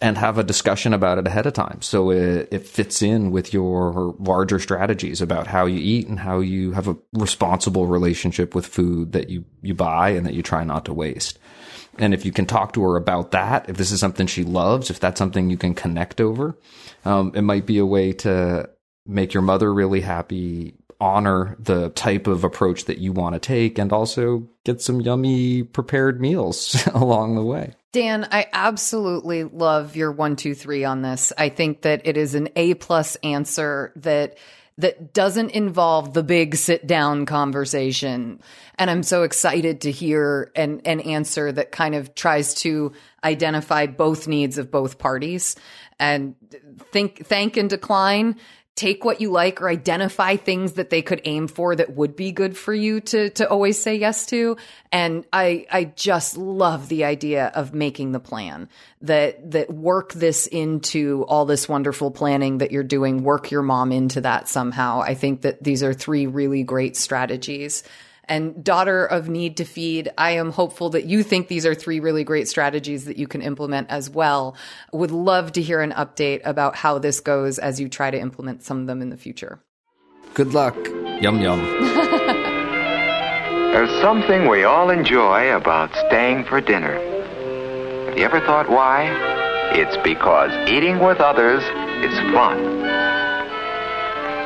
and 0.04 0.18
have 0.18 0.36
a 0.36 0.44
discussion 0.44 0.92
about 0.92 1.16
it 1.16 1.26
ahead 1.26 1.46
of 1.46 1.54
time 1.54 1.80
so 1.80 2.10
it, 2.10 2.46
it 2.50 2.66
fits 2.66 3.00
in 3.00 3.30
with 3.30 3.54
your 3.54 4.14
larger 4.18 4.58
strategies 4.58 5.22
about 5.22 5.46
how 5.46 5.64
you 5.64 5.78
eat 5.78 6.06
and 6.06 6.20
how 6.20 6.40
you 6.40 6.72
have 6.72 6.88
a 6.88 6.96
responsible 7.14 7.86
relationship 7.86 8.54
with 8.54 8.66
food 8.66 9.12
that 9.12 9.30
you, 9.30 9.46
you 9.62 9.72
buy 9.72 10.10
and 10.10 10.26
that 10.26 10.34
you 10.34 10.42
try 10.42 10.62
not 10.62 10.84
to 10.84 10.92
waste. 10.92 11.38
And 11.96 12.12
if 12.12 12.26
you 12.26 12.32
can 12.32 12.44
talk 12.44 12.74
to 12.74 12.82
her 12.82 12.96
about 12.96 13.30
that, 13.30 13.70
if 13.70 13.78
this 13.78 13.92
is 13.92 14.00
something 14.00 14.26
she 14.26 14.44
loves, 14.44 14.90
if 14.90 15.00
that's 15.00 15.18
something 15.18 15.48
you 15.48 15.56
can 15.56 15.74
connect 15.74 16.20
over, 16.20 16.58
um, 17.06 17.32
it 17.34 17.42
might 17.42 17.64
be 17.64 17.78
a 17.78 17.86
way 17.86 18.12
to 18.12 18.68
make 19.06 19.32
your 19.32 19.42
mother 19.42 19.72
really 19.72 20.02
happy, 20.02 20.74
honor 21.04 21.54
the 21.60 21.90
type 21.90 22.26
of 22.26 22.44
approach 22.44 22.86
that 22.86 22.98
you 22.98 23.12
want 23.12 23.34
to 23.34 23.38
take, 23.38 23.78
and 23.78 23.92
also 23.92 24.48
get 24.64 24.80
some 24.80 25.02
yummy 25.02 25.62
prepared 25.62 26.20
meals 26.20 26.86
along 26.94 27.34
the 27.34 27.44
way. 27.44 27.74
Dan, 27.92 28.26
I 28.32 28.46
absolutely 28.52 29.44
love 29.44 29.94
your 29.94 30.10
one, 30.10 30.34
two, 30.34 30.54
three 30.54 30.84
on 30.84 31.02
this. 31.02 31.32
I 31.36 31.50
think 31.50 31.82
that 31.82 32.06
it 32.06 32.16
is 32.16 32.34
an 32.34 32.48
A 32.56 32.74
plus 32.74 33.16
answer 33.16 33.92
that 33.96 34.38
that 34.76 35.14
doesn't 35.14 35.50
involve 35.50 36.14
the 36.14 36.24
big 36.24 36.56
sit 36.56 36.84
down 36.86 37.26
conversation. 37.26 38.40
And 38.76 38.90
I'm 38.90 39.04
so 39.04 39.22
excited 39.22 39.82
to 39.82 39.92
hear 39.92 40.50
an, 40.56 40.80
an 40.84 40.98
answer 40.98 41.52
that 41.52 41.70
kind 41.70 41.94
of 41.94 42.16
tries 42.16 42.54
to 42.54 42.92
identify 43.22 43.86
both 43.86 44.26
needs 44.26 44.58
of 44.58 44.72
both 44.72 44.98
parties 44.98 45.54
and 46.00 46.34
think, 46.90 47.24
thank 47.24 47.56
and 47.56 47.70
decline 47.70 48.34
take 48.76 49.04
what 49.04 49.20
you 49.20 49.30
like 49.30 49.62
or 49.62 49.68
identify 49.68 50.34
things 50.36 50.72
that 50.72 50.90
they 50.90 51.00
could 51.00 51.20
aim 51.24 51.46
for 51.46 51.76
that 51.76 51.94
would 51.94 52.16
be 52.16 52.32
good 52.32 52.56
for 52.56 52.74
you 52.74 53.00
to 53.00 53.30
to 53.30 53.48
always 53.48 53.80
say 53.80 53.94
yes 53.94 54.26
to. 54.26 54.56
And 54.90 55.24
i 55.32 55.66
i 55.70 55.84
just 55.84 56.36
love 56.36 56.88
the 56.88 57.04
idea 57.04 57.46
of 57.54 57.72
making 57.72 58.12
the 58.12 58.20
plan 58.20 58.68
that 59.02 59.52
that 59.52 59.72
work 59.72 60.12
this 60.12 60.46
into 60.46 61.24
all 61.28 61.44
this 61.44 61.68
wonderful 61.68 62.10
planning 62.10 62.58
that 62.58 62.72
you're 62.72 62.82
doing 62.82 63.22
work 63.22 63.50
your 63.50 63.62
mom 63.62 63.92
into 63.92 64.20
that 64.22 64.48
somehow. 64.48 65.00
I 65.00 65.14
think 65.14 65.42
that 65.42 65.62
these 65.62 65.82
are 65.82 65.94
three 65.94 66.26
really 66.26 66.64
great 66.64 66.96
strategies 66.96 67.84
and 68.28 68.64
daughter 68.64 69.04
of 69.04 69.28
need 69.28 69.56
to 69.58 69.64
feed, 69.64 70.10
I 70.18 70.32
am 70.32 70.50
hopeful 70.50 70.90
that 70.90 71.04
you 71.04 71.22
think 71.22 71.48
these 71.48 71.66
are 71.66 71.74
three 71.74 72.00
really 72.00 72.24
great 72.24 72.48
strategies 72.48 73.04
that 73.04 73.16
you 73.16 73.26
can 73.26 73.42
implement 73.42 73.90
as 73.90 74.10
well. 74.10 74.56
Would 74.92 75.10
love 75.10 75.52
to 75.52 75.62
hear 75.62 75.80
an 75.80 75.92
update 75.92 76.40
about 76.44 76.76
how 76.76 76.98
this 76.98 77.20
goes 77.20 77.58
as 77.58 77.80
you 77.80 77.88
try 77.88 78.10
to 78.10 78.18
implement 78.18 78.62
some 78.62 78.80
of 78.80 78.86
them 78.86 79.02
in 79.02 79.10
the 79.10 79.16
future. 79.16 79.60
Good 80.34 80.52
luck. 80.52 80.76
Yum 81.20 81.40
yum. 81.40 81.60
There's 83.72 83.90
something 84.00 84.48
we 84.48 84.64
all 84.64 84.90
enjoy 84.90 85.54
about 85.54 85.94
staying 86.06 86.44
for 86.44 86.60
dinner. 86.60 86.94
Have 88.08 88.18
you 88.18 88.24
ever 88.24 88.40
thought 88.40 88.70
why? 88.70 89.10
It's 89.72 89.96
because 90.04 90.52
eating 90.68 91.00
with 91.00 91.18
others 91.18 91.62
is 92.04 92.16
fun. 92.32 92.58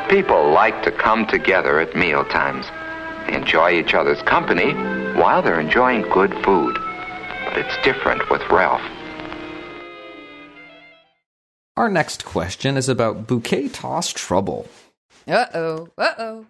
People 0.08 0.50
like 0.52 0.82
to 0.84 0.90
come 0.90 1.26
together 1.26 1.78
at 1.80 1.94
meal 1.94 2.24
times. 2.24 2.64
They 3.28 3.34
enjoy 3.34 3.72
each 3.72 3.94
other's 3.94 4.22
company 4.22 4.72
while 5.20 5.42
they're 5.42 5.60
enjoying 5.60 6.02
good 6.02 6.32
food. 6.44 6.78
But 7.44 7.58
it's 7.58 7.84
different 7.84 8.28
with 8.30 8.42
Ralph. 8.50 8.82
Our 11.76 11.90
next 11.90 12.24
question 12.24 12.76
is 12.76 12.88
about 12.88 13.26
bouquet 13.26 13.68
toss 13.68 14.12
trouble. 14.12 14.66
Uh 15.26 15.46
oh. 15.54 15.88
Uh 15.98 16.14
oh. 16.18 16.46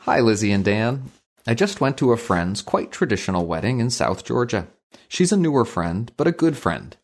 Hi, 0.00 0.20
Lizzie 0.20 0.52
and 0.52 0.64
Dan. 0.64 1.10
I 1.46 1.54
just 1.54 1.80
went 1.80 1.96
to 1.98 2.12
a 2.12 2.16
friend's 2.16 2.62
quite 2.62 2.92
traditional 2.92 3.46
wedding 3.46 3.80
in 3.80 3.90
South 3.90 4.24
Georgia. 4.24 4.68
She's 5.08 5.32
a 5.32 5.36
newer 5.36 5.64
friend, 5.64 6.12
but 6.16 6.26
a 6.26 6.32
good 6.32 6.56
friend. 6.56 6.96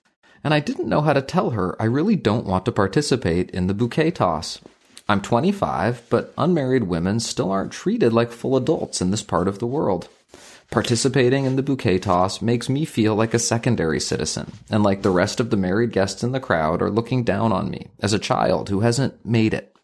And 0.45 0.53
I 0.53 0.61
didn't 0.61 0.89
know 0.89 1.01
how 1.01 1.15
to 1.15 1.23
tell 1.23 1.51
her 1.51 1.81
I 1.81 1.87
really 1.87 2.17
don't 2.17 2.47
want 2.47 2.67
to 2.67 2.73
participate 2.73 3.51
in 3.51 3.67
the 3.67 3.75
bouquet 3.75 4.11
toss. 4.11 4.61
I'm 5.09 5.21
25, 5.21 6.05
but 6.09 6.33
unmarried 6.39 6.85
women 6.85 7.21
still 7.21 7.51
aren't 7.51 7.73
treated 7.73 8.13
like 8.13 8.33
full 8.33 8.57
adults 8.57 9.01
in 9.01 9.11
this 9.11 9.23
part 9.23 9.49
of 9.49 9.59
the 9.59 9.67
world. 9.67 10.09
Participating 10.71 11.45
in 11.45 11.57
the 11.57 11.63
bouquet 11.63 11.99
toss 11.99 12.41
makes 12.41 12.69
me 12.69 12.85
feel 12.85 13.15
like 13.15 13.35
a 13.35 13.39
secondary 13.39 14.01
citizen, 14.01 14.53
and 14.71 14.83
like 14.83 15.03
the 15.03 15.11
rest 15.11 15.41
of 15.41 15.51
the 15.51 15.57
married 15.57 15.93
guests 15.93 16.25
in 16.25 16.33
the 16.33 16.41
crowd 16.41 16.81
are 16.81 16.91
looking 16.91 17.23
down 17.23 17.53
on 17.53 17.71
me 17.71 17.89
as 18.01 18.13
a 18.13 18.19
child 18.19 18.71
who 18.71 18.81
hasn't 18.81 19.25
made 19.25 19.53
it. 19.53 19.77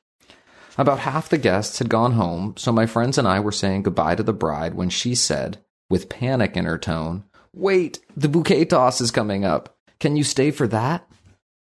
About 0.78 1.00
half 1.00 1.28
the 1.28 1.38
guests 1.38 1.78
had 1.78 1.90
gone 1.90 2.12
home, 2.12 2.54
so 2.56 2.72
my 2.72 2.86
friends 2.86 3.18
and 3.18 3.28
I 3.28 3.40
were 3.40 3.52
saying 3.52 3.82
goodbye 3.82 4.14
to 4.14 4.22
the 4.22 4.32
bride 4.32 4.74
when 4.74 4.88
she 4.88 5.14
said, 5.14 5.58
with 5.90 6.08
panic 6.08 6.56
in 6.56 6.64
her 6.64 6.78
tone, 6.78 7.24
Wait, 7.54 7.98
the 8.16 8.28
bouquet 8.28 8.64
toss 8.64 9.00
is 9.00 9.10
coming 9.10 9.44
up. 9.44 9.76
Can 9.98 10.16
you 10.16 10.24
stay 10.24 10.50
for 10.50 10.66
that? 10.68 11.06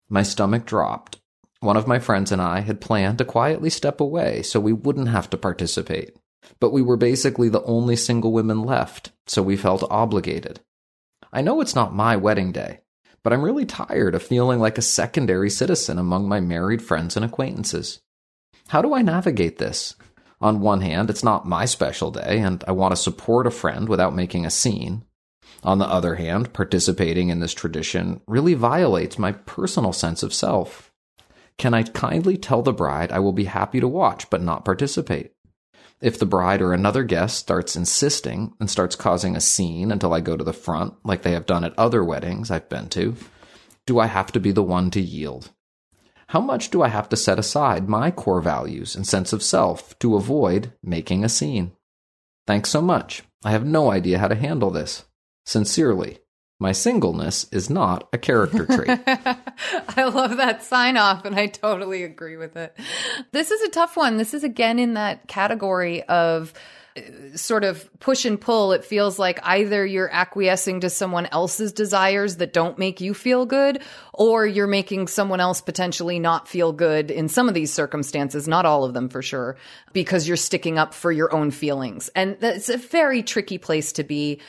My 0.10 0.24
stomach 0.24 0.66
dropped. 0.66 1.21
One 1.62 1.78
of 1.78 1.88
my 1.88 2.00
friends 2.00 2.32
and 2.32 2.42
I 2.42 2.62
had 2.62 2.82
planned 2.82 3.20
to 3.20 3.26
quietly 3.26 3.70
step 3.70 4.02
away 4.02 4.42
so 4.42 4.60
we 4.60 4.74
wouldn't 4.74 5.10
have 5.10 5.30
to 5.30 5.38
participate. 5.38 6.18
But 6.60 6.72
we 6.72 6.82
were 6.82 6.98
basically 6.98 7.50
the 7.50 7.64
only 7.64 7.96
single 7.96 8.32
women 8.32 8.64
left, 8.64 9.12
so 9.28 9.44
we 9.44 9.56
felt 9.56 9.84
obligated. 9.92 10.60
I 11.32 11.42
know 11.42 11.62
it's 11.62 11.76
not 11.76 11.94
my 11.94 12.18
wedding 12.18 12.52
day, 12.52 12.80
but 13.24 13.32
I'm 13.32 13.44
really 13.44 13.66
tired 13.66 14.16
of 14.16 14.24
feeling 14.24 14.60
like 14.60 14.80
a 14.80 14.82
secondary 14.82 15.52
citizen 15.52 16.00
among 16.00 16.28
my 16.28 16.40
married 16.40 16.82
friends 16.82 17.16
and 17.16 17.24
acquaintances. 17.24 18.02
How 18.70 18.82
do 18.82 18.96
I 18.96 19.04
navigate 19.04 19.60
this? 19.60 19.96
On 20.42 20.62
one 20.62 20.82
hand, 20.82 21.12
it's 21.12 21.24
not 21.24 21.48
my 21.48 21.66
special 21.66 22.10
day, 22.10 22.40
and 22.40 22.64
I 22.68 22.72
want 22.72 22.94
to 22.94 22.96
support 22.96 23.46
a 23.46 23.52
friend 23.52 23.88
without 23.88 24.16
making 24.16 24.48
a 24.48 24.52
scene. 24.52 25.06
On 25.64 25.78
the 25.78 25.86
other 25.86 26.16
hand, 26.16 26.54
participating 26.54 27.30
in 27.30 27.40
this 27.40 27.54
tradition 27.54 28.22
really 28.28 28.56
violates 28.56 29.20
my 29.20 29.34
personal 29.34 29.94
sense 29.94 30.24
of 30.24 30.34
self. 30.34 30.91
Can 31.62 31.76
I 31.76 31.84
kindly 31.84 32.38
tell 32.38 32.64
the 32.64 32.74
bride 32.74 33.12
I 33.12 33.20
will 33.20 33.34
be 33.34 33.44
happy 33.44 33.80
to 33.82 33.88
watch 33.88 34.32
but 34.32 34.42
not 34.42 34.66
participate? 34.66 35.34
If 36.02 36.18
the 36.18 36.26
bride 36.26 36.60
or 36.60 36.74
another 36.74 37.04
guest 37.04 37.38
starts 37.38 37.76
insisting 37.76 38.54
and 38.60 38.68
starts 38.68 38.96
causing 38.96 39.36
a 39.36 39.42
scene 39.42 39.92
until 39.92 40.12
I 40.12 40.22
go 40.22 40.36
to 40.36 40.44
the 40.44 40.54
front, 40.54 40.96
like 41.04 41.22
they 41.22 41.34
have 41.34 41.46
done 41.46 41.64
at 41.64 41.78
other 41.78 42.04
weddings 42.04 42.50
I've 42.50 42.68
been 42.68 42.90
to, 42.90 43.16
do 43.86 44.00
I 44.00 44.08
have 44.08 44.32
to 44.32 44.40
be 44.40 44.52
the 44.52 44.64
one 44.64 44.90
to 44.90 45.00
yield? 45.00 45.52
How 46.30 46.42
much 46.42 46.72
do 46.72 46.82
I 46.82 46.88
have 46.88 47.10
to 47.10 47.16
set 47.16 47.38
aside 47.38 47.88
my 47.88 48.10
core 48.10 48.42
values 48.42 48.96
and 48.96 49.06
sense 49.06 49.32
of 49.32 49.44
self 49.44 50.00
to 50.00 50.16
avoid 50.16 50.74
making 50.82 51.24
a 51.24 51.30
scene? 51.30 51.74
Thanks 52.48 52.72
so 52.72 52.82
much. 52.82 53.22
I 53.44 53.52
have 53.52 53.68
no 53.68 53.92
idea 53.92 54.18
how 54.18 54.30
to 54.30 54.34
handle 54.34 54.72
this. 54.72 55.06
Sincerely, 55.46 56.22
my 56.62 56.74
singleness 56.74 57.48
is 57.52 57.72
not 57.72 58.08
a 58.14 58.20
character 58.20 58.68
trait. 58.68 59.00
I 59.98 60.04
love 60.04 60.38
that 60.38 60.64
sign 60.64 60.96
off, 60.96 61.26
and 61.26 61.36
I 61.36 61.48
totally 61.48 62.04
agree 62.04 62.38
with 62.38 62.56
it. 62.56 62.78
This 63.32 63.50
is 63.50 63.64
a 63.64 63.70
tough 63.70 63.98
one. 63.98 64.18
This 64.18 64.36
is 64.36 64.44
again 64.44 64.78
in 64.78 64.94
that 64.94 65.28
category 65.28 66.04
of 66.04 66.54
uh, 66.96 67.02
sort 67.36 67.64
of 67.64 67.90
push 68.00 68.26
and 68.26 68.40
pull, 68.40 68.74
it 68.74 68.86
feels 68.86 69.18
like 69.18 69.40
either 69.42 69.84
you're 69.84 70.12
acquiescing 70.14 70.82
to 70.82 70.90
someone 70.92 71.26
else's 71.32 71.72
desires 71.72 72.36
that 72.36 72.54
don't 72.54 72.78
make 72.78 73.02
you 73.02 73.16
feel 73.16 73.48
good, 73.48 73.82
or 74.14 74.46
you're 74.46 74.68
making 74.68 75.08
someone 75.08 75.40
else 75.40 75.62
potentially 75.62 76.20
not 76.20 76.48
feel 76.48 76.72
good 76.72 77.10
in 77.10 77.28
some 77.28 77.48
of 77.48 77.56
these 77.56 77.74
circumstances, 77.74 78.48
not 78.48 78.68
all 78.68 78.84
of 78.84 78.94
them 78.94 79.10
for 79.10 79.24
sure, 79.24 79.58
because 79.94 80.28
you're 80.28 80.38
sticking 80.38 80.78
up 80.78 80.94
for 80.94 81.12
your 81.12 81.34
own 81.34 81.50
feelings. 81.50 82.10
And 82.16 82.38
that's 82.40 82.70
a 82.70 82.78
very 82.78 83.24
tricky 83.24 83.58
place 83.58 83.94
to 83.94 84.04
be. 84.04 84.42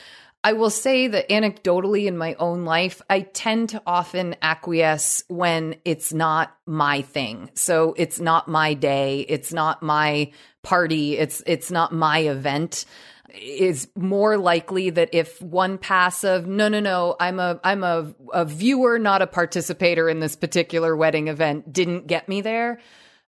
I 0.43 0.53
will 0.53 0.69
say 0.69 1.07
that 1.07 1.29
anecdotally 1.29 2.05
in 2.05 2.17
my 2.17 2.35
own 2.35 2.65
life, 2.65 3.01
I 3.09 3.21
tend 3.21 3.69
to 3.69 3.81
often 3.87 4.35
acquiesce 4.41 5.23
when 5.29 5.75
it's 5.85 6.11
not 6.11 6.55
my 6.65 7.01
thing. 7.01 7.49
So 7.53 7.93
it's 7.97 8.19
not 8.19 8.49
my 8.49 8.73
day. 8.73 9.21
It's 9.29 9.53
not 9.53 9.81
my 9.81 10.31
party. 10.61 11.17
It's, 11.17 11.41
it's 11.45 11.71
not 11.71 11.93
my 11.93 12.19
event 12.19 12.85
is 13.33 13.87
more 13.95 14.37
likely 14.37 14.91
that 14.91 15.09
if 15.11 15.41
one 15.41 15.79
passive, 15.79 16.45
no, 16.45 16.67
no, 16.67 16.79
no, 16.79 17.15
I'm 17.19 17.39
a, 17.39 17.59
I'm 17.63 17.83
a, 17.83 18.13
a 18.31 18.45
viewer, 18.45 18.99
not 18.99 19.23
a 19.23 19.27
participator 19.27 20.07
in 20.07 20.19
this 20.19 20.35
particular 20.35 20.95
wedding 20.95 21.29
event 21.29 21.73
didn't 21.73 22.05
get 22.05 22.29
me 22.29 22.41
there 22.41 22.79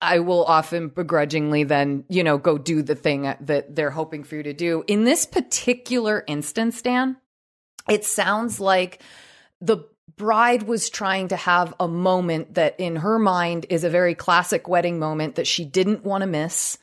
I 0.01 0.19
will 0.19 0.43
often 0.45 0.89
begrudgingly 0.89 1.63
then, 1.63 2.03
you 2.07 2.23
know, 2.23 2.37
go 2.37 2.57
do 2.57 2.81
the 2.83 2.95
thing 2.95 3.23
that 3.41 3.75
they're 3.75 3.89
hoping 3.89 4.23
for 4.23 4.35
you 4.35 4.43
to 4.43 4.53
do. 4.53 4.83
In 4.87 5.03
this 5.05 5.25
particular 5.25 6.23
instance, 6.27 6.81
Dan, 6.81 7.17
it 7.89 8.05
sounds 8.05 8.59
like 8.59 9.01
the 9.59 9.85
bride 10.15 10.63
was 10.63 10.89
trying 10.89 11.29
to 11.29 11.35
have 11.35 11.73
a 11.79 11.87
moment 11.87 12.55
that 12.55 12.79
in 12.79 12.97
her 12.97 13.19
mind 13.19 13.65
is 13.69 13.83
a 13.83 13.89
very 13.89 14.15
classic 14.15 14.67
wedding 14.67 14.99
moment 14.99 15.35
that 15.35 15.47
she 15.47 15.65
didn't 15.65 16.03
want 16.03 16.21
to 16.21 16.27
miss 16.27 16.77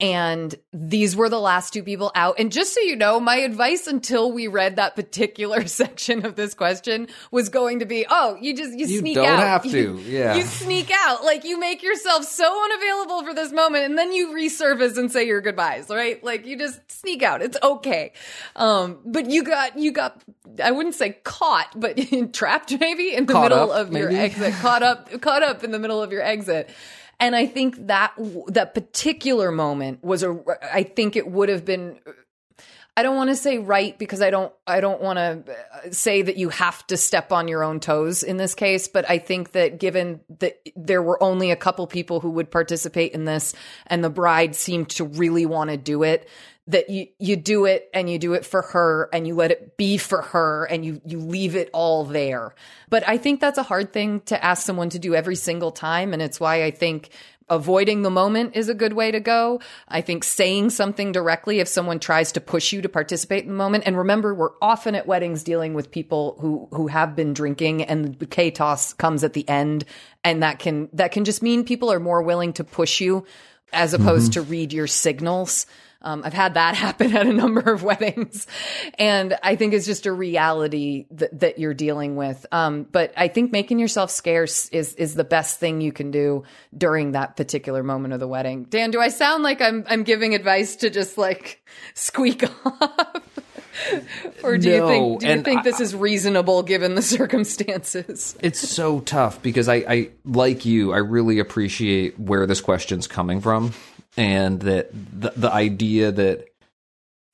and 0.00 0.54
these 0.72 1.16
were 1.16 1.28
the 1.28 1.40
last 1.40 1.72
two 1.72 1.82
people 1.82 2.12
out. 2.14 2.36
And 2.38 2.52
just 2.52 2.72
so 2.72 2.80
you 2.80 2.94
know, 2.94 3.18
my 3.18 3.36
advice 3.38 3.86
until 3.88 4.30
we 4.30 4.46
read 4.46 4.76
that 4.76 4.94
particular 4.94 5.66
section 5.66 6.24
of 6.24 6.36
this 6.36 6.54
question 6.54 7.08
was 7.32 7.48
going 7.48 7.80
to 7.80 7.84
be, 7.86 8.06
oh, 8.08 8.36
you 8.40 8.54
just 8.56 8.78
you, 8.78 8.86
sneak 8.86 8.88
out. 8.88 8.90
you 8.90 8.98
sneak 9.00 9.14
don't 9.16 9.26
out. 9.26 9.38
have 9.40 9.62
to, 9.70 9.70
You- 9.70 9.98
yeah. 9.98 10.34
You 10.36 10.42
sneak 10.44 10.90
out. 10.92 11.24
Like 11.24 11.44
you 11.44 11.58
make 11.58 11.82
yourself 11.82 12.24
so 12.24 12.64
unavailable 12.64 13.24
for 13.24 13.34
this 13.34 13.52
moment 13.52 13.86
and 13.86 13.98
then 13.98 14.12
you 14.12 14.28
resurface 14.28 14.96
and 14.96 15.10
say 15.10 15.26
your 15.26 15.40
goodbyes, 15.40 15.88
right? 15.90 16.22
Like 16.22 16.46
you 16.46 16.56
just 16.56 16.80
sneak 16.90 17.22
out. 17.24 17.42
It's 17.42 17.58
okay. 17.62 18.12
Um, 18.54 18.98
but 19.04 19.28
you 19.30 19.42
got 19.42 19.76
you 19.78 19.90
got 19.92 20.22
I 20.62 20.70
wouldn't 20.70 20.94
say 20.94 21.10
caught, 21.24 21.72
but 21.76 21.98
trapped 22.32 22.72
maybe 22.78 23.14
in 23.14 23.26
the 23.26 23.32
Caught 23.32 23.50
middle 23.50 23.70
up, 23.72 23.88
of 23.88 23.92
your 23.92 24.10
exit. 24.10 24.54
Caught 24.54 24.82
up 24.82 25.20
caught 25.20 25.42
up 25.42 25.64
in 25.64 25.70
the 25.72 25.78
middle 25.78 26.02
of 26.02 26.12
your 26.12 26.22
exit. 26.22 26.70
And 27.20 27.34
I 27.34 27.46
think 27.46 27.88
that 27.88 28.12
that 28.48 28.74
particular 28.74 29.50
moment 29.50 30.04
was 30.04 30.22
a. 30.22 30.38
I 30.72 30.84
think 30.84 31.16
it 31.16 31.28
would 31.28 31.48
have 31.48 31.64
been. 31.64 31.98
I 32.96 33.02
don't 33.02 33.16
want 33.16 33.30
to 33.30 33.36
say 33.36 33.58
right 33.58 33.98
because 33.98 34.22
I 34.22 34.30
don't. 34.30 34.52
I 34.66 34.80
don't 34.80 35.00
want 35.00 35.16
to 35.18 35.52
uh, 35.52 35.90
say 35.90 36.22
that 36.22 36.36
you 36.36 36.48
have 36.50 36.86
to 36.88 36.96
step 36.96 37.32
on 37.32 37.48
your 37.48 37.64
own 37.64 37.80
toes 37.80 38.22
in 38.22 38.36
this 38.36 38.54
case. 38.54 38.86
But 38.86 39.08
I 39.10 39.18
think 39.18 39.52
that 39.52 39.80
given 39.80 40.20
that 40.38 40.60
there 40.76 41.02
were 41.02 41.20
only 41.20 41.50
a 41.50 41.56
couple 41.56 41.86
people 41.88 42.20
who 42.20 42.30
would 42.30 42.52
participate 42.52 43.12
in 43.12 43.24
this, 43.24 43.52
and 43.88 44.04
the 44.04 44.10
bride 44.10 44.54
seemed 44.54 44.90
to 44.90 45.04
really 45.04 45.44
want 45.44 45.70
to 45.70 45.76
do 45.76 46.04
it, 46.04 46.28
that 46.68 46.90
you 46.90 47.08
you 47.18 47.34
do 47.34 47.64
it 47.64 47.90
and 47.92 48.08
you 48.08 48.18
do 48.18 48.34
it 48.34 48.44
for 48.44 48.62
her 48.62 49.08
and 49.12 49.26
you 49.26 49.34
let 49.34 49.50
it 49.50 49.76
be 49.76 49.96
for 49.96 50.22
her 50.22 50.66
and 50.66 50.84
you 50.84 51.00
you 51.04 51.18
leave 51.18 51.56
it 51.56 51.70
all 51.72 52.04
there. 52.04 52.54
But 52.88 53.08
I 53.08 53.16
think 53.16 53.40
that's 53.40 53.58
a 53.58 53.62
hard 53.62 53.92
thing 53.92 54.20
to 54.26 54.42
ask 54.42 54.64
someone 54.64 54.90
to 54.90 54.98
do 54.98 55.14
every 55.14 55.36
single 55.36 55.72
time 55.72 56.12
and 56.12 56.22
it's 56.22 56.38
why 56.38 56.64
I 56.64 56.70
think 56.70 57.10
avoiding 57.50 58.02
the 58.02 58.10
moment 58.10 58.54
is 58.54 58.68
a 58.68 58.74
good 58.74 58.92
way 58.92 59.10
to 59.10 59.20
go. 59.20 59.60
I 59.88 60.02
think 60.02 60.22
saying 60.22 60.68
something 60.68 61.12
directly 61.12 61.60
if 61.60 61.68
someone 61.68 61.98
tries 61.98 62.32
to 62.32 62.40
push 62.42 62.74
you 62.74 62.82
to 62.82 62.88
participate 62.90 63.44
in 63.44 63.48
the 63.48 63.54
moment 63.54 63.84
and 63.86 63.96
remember 63.96 64.34
we're 64.34 64.50
often 64.60 64.94
at 64.94 65.06
weddings 65.06 65.42
dealing 65.42 65.72
with 65.72 65.90
people 65.90 66.36
who 66.40 66.68
who 66.72 66.88
have 66.88 67.16
been 67.16 67.32
drinking 67.32 67.82
and 67.82 68.04
the 68.04 68.10
bouquet 68.10 68.50
toss 68.50 68.92
comes 68.92 69.24
at 69.24 69.32
the 69.32 69.48
end 69.48 69.86
and 70.22 70.42
that 70.42 70.58
can 70.58 70.90
that 70.92 71.12
can 71.12 71.24
just 71.24 71.42
mean 71.42 71.64
people 71.64 71.90
are 71.90 72.00
more 72.00 72.20
willing 72.20 72.52
to 72.52 72.64
push 72.64 73.00
you 73.00 73.24
as 73.72 73.94
opposed 73.94 74.32
mm-hmm. 74.32 74.42
to 74.42 74.50
read 74.50 74.72
your 74.72 74.86
signals. 74.86 75.66
Um, 76.00 76.22
I've 76.24 76.32
had 76.32 76.54
that 76.54 76.74
happen 76.76 77.16
at 77.16 77.26
a 77.26 77.32
number 77.32 77.60
of 77.60 77.82
weddings, 77.84 78.46
and 78.98 79.36
I 79.42 79.56
think 79.56 79.74
it's 79.74 79.86
just 79.86 80.06
a 80.06 80.12
reality 80.12 81.06
that, 81.12 81.40
that 81.40 81.58
you're 81.58 81.74
dealing 81.74 82.16
with. 82.16 82.46
Um, 82.52 82.84
but 82.90 83.12
I 83.16 83.28
think 83.28 83.52
making 83.52 83.78
yourself 83.78 84.10
scarce 84.10 84.68
is 84.68 84.94
is 84.94 85.14
the 85.14 85.24
best 85.24 85.58
thing 85.58 85.80
you 85.80 85.92
can 85.92 86.10
do 86.10 86.44
during 86.76 87.12
that 87.12 87.36
particular 87.36 87.82
moment 87.82 88.14
of 88.14 88.20
the 88.20 88.28
wedding. 88.28 88.64
Dan, 88.64 88.90
do 88.90 89.00
I 89.00 89.08
sound 89.08 89.42
like 89.42 89.60
I'm 89.60 89.84
I'm 89.88 90.04
giving 90.04 90.34
advice 90.34 90.76
to 90.76 90.90
just 90.90 91.18
like 91.18 91.64
squeak 91.94 92.44
off? 92.64 93.22
or 94.42 94.58
do 94.58 94.70
you 94.70 94.86
think 94.86 95.20
do 95.20 95.28
you 95.28 95.42
think 95.42 95.60
I- 95.60 95.62
this 95.62 95.80
is 95.80 95.94
reasonable 95.94 96.62
given 96.62 96.94
the 96.94 97.02
circumstances? 97.02 98.36
It's 98.40 98.58
so 98.58 99.00
tough 99.00 99.40
because 99.42 99.68
I, 99.68 99.74
I, 99.76 100.10
like 100.24 100.64
you, 100.64 100.92
I 100.92 100.98
really 100.98 101.38
appreciate 101.38 102.18
where 102.18 102.46
this 102.46 102.60
question's 102.60 103.06
coming 103.06 103.40
from, 103.40 103.72
and 104.18 104.60
that 104.62 104.90
the, 104.92 105.32
the 105.36 105.50
idea 105.50 106.10
that, 106.10 106.48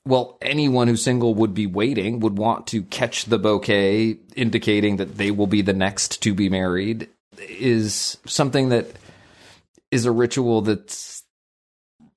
well, 0.04 0.36
anyone 0.42 0.86
who's 0.86 1.02
single 1.02 1.34
would 1.34 1.54
be 1.54 1.66
waiting, 1.66 2.20
would 2.20 2.36
want 2.36 2.66
to 2.68 2.82
catch 2.82 3.24
the 3.24 3.38
bouquet, 3.38 4.18
indicating 4.36 4.98
that 4.98 5.16
they 5.16 5.30
will 5.30 5.46
be 5.46 5.62
the 5.62 5.72
next 5.72 6.22
to 6.22 6.34
be 6.34 6.50
married, 6.50 7.08
is 7.38 8.18
something 8.26 8.68
that 8.68 8.86
is 9.90 10.04
a 10.04 10.12
ritual 10.12 10.60
that's 10.60 11.22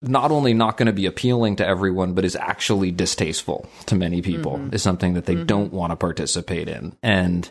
not 0.02 0.32
only 0.32 0.54
not 0.54 0.76
going 0.76 0.88
to 0.88 0.94
be 0.94 1.06
appealing 1.06 1.56
to 1.56 1.66
everyone, 1.66 2.14
but 2.14 2.26
is 2.26 2.36
actually 2.36 2.92
distasteful 2.92 3.68
to 3.86 3.96
many 3.96 4.22
people, 4.22 4.58
mm-hmm. 4.58 4.76
is 4.76 4.84
something 4.84 5.14
that 5.14 5.26
they 5.26 5.36
mm-hmm. 5.36 5.46
don't 5.46 5.74
want 5.74 5.92
to 5.92 5.96
participate 5.96 6.68
in. 6.68 6.96
And 7.02 7.50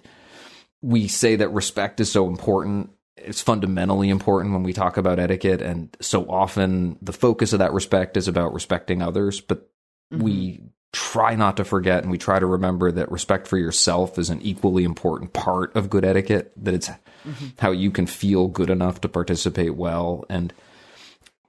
we 0.82 1.08
say 1.08 1.36
that 1.36 1.48
respect 1.48 1.98
is 1.98 2.12
so 2.12 2.28
important. 2.28 2.90
It's 3.26 3.40
fundamentally 3.40 4.08
important 4.08 4.54
when 4.54 4.62
we 4.62 4.72
talk 4.72 4.96
about 4.96 5.18
etiquette. 5.18 5.60
And 5.60 5.94
so 6.00 6.28
often 6.28 6.98
the 7.02 7.12
focus 7.12 7.52
of 7.52 7.58
that 7.58 7.72
respect 7.72 8.16
is 8.16 8.28
about 8.28 8.54
respecting 8.54 9.02
others, 9.02 9.40
but 9.40 9.68
mm-hmm. 10.12 10.22
we 10.22 10.60
try 10.92 11.34
not 11.34 11.58
to 11.58 11.64
forget 11.64 12.02
and 12.02 12.10
we 12.10 12.18
try 12.18 12.38
to 12.38 12.46
remember 12.46 12.90
that 12.90 13.10
respect 13.10 13.46
for 13.46 13.58
yourself 13.58 14.18
is 14.18 14.30
an 14.30 14.40
equally 14.40 14.84
important 14.84 15.32
part 15.32 15.74
of 15.76 15.90
good 15.90 16.04
etiquette, 16.04 16.52
that 16.56 16.74
it's 16.74 16.88
mm-hmm. 16.88 17.48
how 17.58 17.70
you 17.70 17.90
can 17.90 18.06
feel 18.06 18.48
good 18.48 18.70
enough 18.70 19.00
to 19.02 19.08
participate 19.08 19.74
well. 19.74 20.24
And 20.30 20.52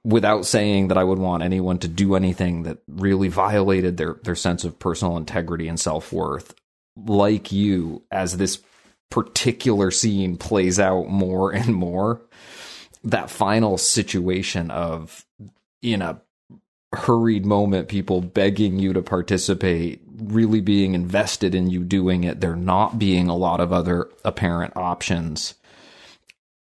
without 0.04 0.46
saying 0.46 0.88
that 0.88 0.98
I 0.98 1.04
would 1.04 1.18
want 1.18 1.42
anyone 1.42 1.78
to 1.78 1.88
do 1.88 2.14
anything 2.14 2.62
that 2.64 2.78
really 2.86 3.28
violated 3.28 3.96
their 3.96 4.18
their 4.22 4.34
sense 4.34 4.64
of 4.64 4.78
personal 4.78 5.16
integrity 5.16 5.68
and 5.68 5.78
self 5.78 6.12
worth. 6.12 6.54
Like 6.96 7.52
you, 7.52 8.02
as 8.10 8.36
this 8.36 8.56
particular 9.10 9.90
scene 9.90 10.36
plays 10.36 10.78
out 10.78 11.08
more 11.08 11.52
and 11.52 11.74
more, 11.74 12.20
that 13.04 13.30
final 13.30 13.78
situation 13.78 14.70
of 14.70 15.24
in 15.82 16.02
a 16.02 16.20
hurried 16.94 17.44
moment, 17.44 17.88
people 17.88 18.20
begging 18.20 18.78
you 18.78 18.92
to 18.92 19.02
participate, 19.02 20.00
really 20.16 20.60
being 20.60 20.94
invested 20.94 21.54
in 21.54 21.68
you 21.70 21.84
doing 21.84 22.24
it, 22.24 22.40
there 22.40 22.56
not 22.56 22.98
being 22.98 23.28
a 23.28 23.36
lot 23.36 23.60
of 23.60 23.72
other 23.72 24.08
apparent 24.24 24.76
options. 24.76 25.54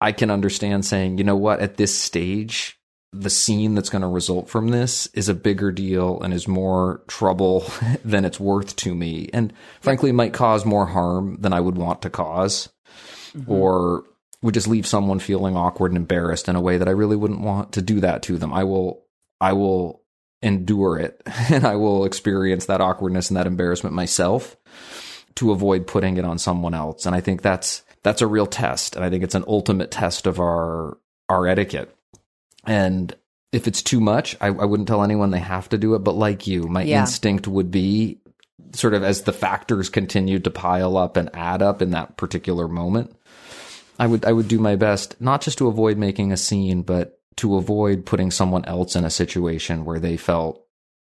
I 0.01 0.13
can 0.13 0.31
understand 0.31 0.85
saying, 0.85 1.19
you 1.19 1.25
know 1.25 1.37
what, 1.37 1.61
at 1.61 1.77
this 1.77 1.97
stage, 1.97 2.79
the 3.21 3.31
scene 3.31 3.75
that's 3.75 3.91
going 3.91 4.03
to 4.03 4.09
result 4.09 4.49
from 4.49 4.69
this 4.69 5.07
is 5.09 5.29
a 5.29 5.35
bigger 5.35 5.71
deal 5.71 6.21
and 6.21 6.35
is 6.35 6.49
more 6.49 7.03
trouble 7.07 7.65
than 8.05 8.25
it's 8.25 8.41
worth 8.41 8.75
to 8.77 8.95
me. 8.95 9.29
And 9.33 9.53
frankly, 9.81 10.13
might 10.13 10.33
cause 10.33 10.65
more 10.65 10.87
harm 10.87 11.37
than 11.41 11.53
I 11.53 11.61
would 11.61 11.77
want 11.77 12.03
to 12.03 12.11
cause 12.11 12.71
mm-hmm. 13.37 13.51
or 13.51 14.05
would 14.43 14.55
just 14.55 14.69
leave 14.69 14.87
someone 14.87 15.21
feeling 15.21 15.57
awkward 15.57 15.93
and 15.93 15.97
embarrassed 15.97 16.49
in 16.49 16.57
a 16.57 16.61
way 16.61 16.77
that 16.77 16.89
I 16.89 16.93
really 16.93 17.17
wouldn't 17.17 17.41
want 17.41 17.73
to 17.73 17.83
do 17.83 18.01
that 18.01 18.23
to 18.25 18.37
them. 18.37 18.53
I 18.53 18.65
will, 18.65 19.05
I 19.41 19.53
will 19.53 20.03
endure 20.43 20.99
it 20.99 21.23
and 21.51 21.65
I 21.65 21.77
will 21.77 22.05
experience 22.05 22.67
that 22.67 22.81
awkwardness 22.81 23.31
and 23.31 23.37
that 23.37 23.47
embarrassment 23.47 23.95
myself 23.95 24.57
to 25.37 25.53
avoid 25.53 25.87
putting 25.87 26.17
it 26.17 26.25
on 26.25 26.39
someone 26.39 26.75
else. 26.75 27.07
And 27.07 27.15
I 27.15 27.21
think 27.21 27.43
that's, 27.43 27.83
that's 28.03 28.23
a 28.23 28.27
real 28.27 28.47
test. 28.47 28.97
And 28.97 29.05
I 29.05 29.11
think 29.11 29.25
it's 29.25 29.35
an 29.35 29.45
ultimate 29.47 29.91
test 29.91 30.27
of 30.27 30.39
our, 30.41 30.99
our 31.29 31.47
etiquette. 31.47 31.95
And 32.67 33.15
if 33.53 33.67
it's 33.69 33.83
too 33.83 34.01
much, 34.01 34.37
I, 34.41 34.49
I 34.49 34.65
wouldn't 34.65 34.89
tell 34.89 35.03
anyone 35.05 35.31
they 35.31 35.39
have 35.39 35.69
to 35.71 35.79
do 35.79 35.95
it. 35.95 36.01
But 36.01 36.17
like 36.17 36.47
you, 36.47 36.65
my 36.65 36.83
Yeah. 36.83 37.01
instinct 37.01 37.47
would 37.47 37.71
be 37.71 38.19
sort 38.73 38.95
of 38.95 39.05
as 39.05 39.23
the 39.23 39.33
factors 39.33 39.89
continued 39.89 40.45
to 40.45 40.51
pile 40.51 40.97
up 40.97 41.17
and 41.17 41.31
add 41.35 41.63
up 41.63 41.81
in 41.81 41.91
that 41.93 42.17
particular 42.17 42.67
moment, 42.67 43.15
I 43.99 44.07
would 44.09 44.25
I 44.25 44.33
would 44.33 44.49
do 44.49 44.59
my 44.59 44.75
best 44.77 45.21
not 45.21 45.41
just 45.41 45.59
to 45.59 45.69
avoid 45.69 45.97
making 45.99 46.33
a 46.33 46.37
scene, 46.37 46.83
but 46.83 47.21
to 47.37 47.57
avoid 47.57 48.07
putting 48.07 48.31
someone 48.31 48.65
else 48.65 48.97
in 48.97 49.05
a 49.05 49.11
situation 49.11 49.85
where 49.85 50.01
they 50.01 50.17
felt 50.17 50.64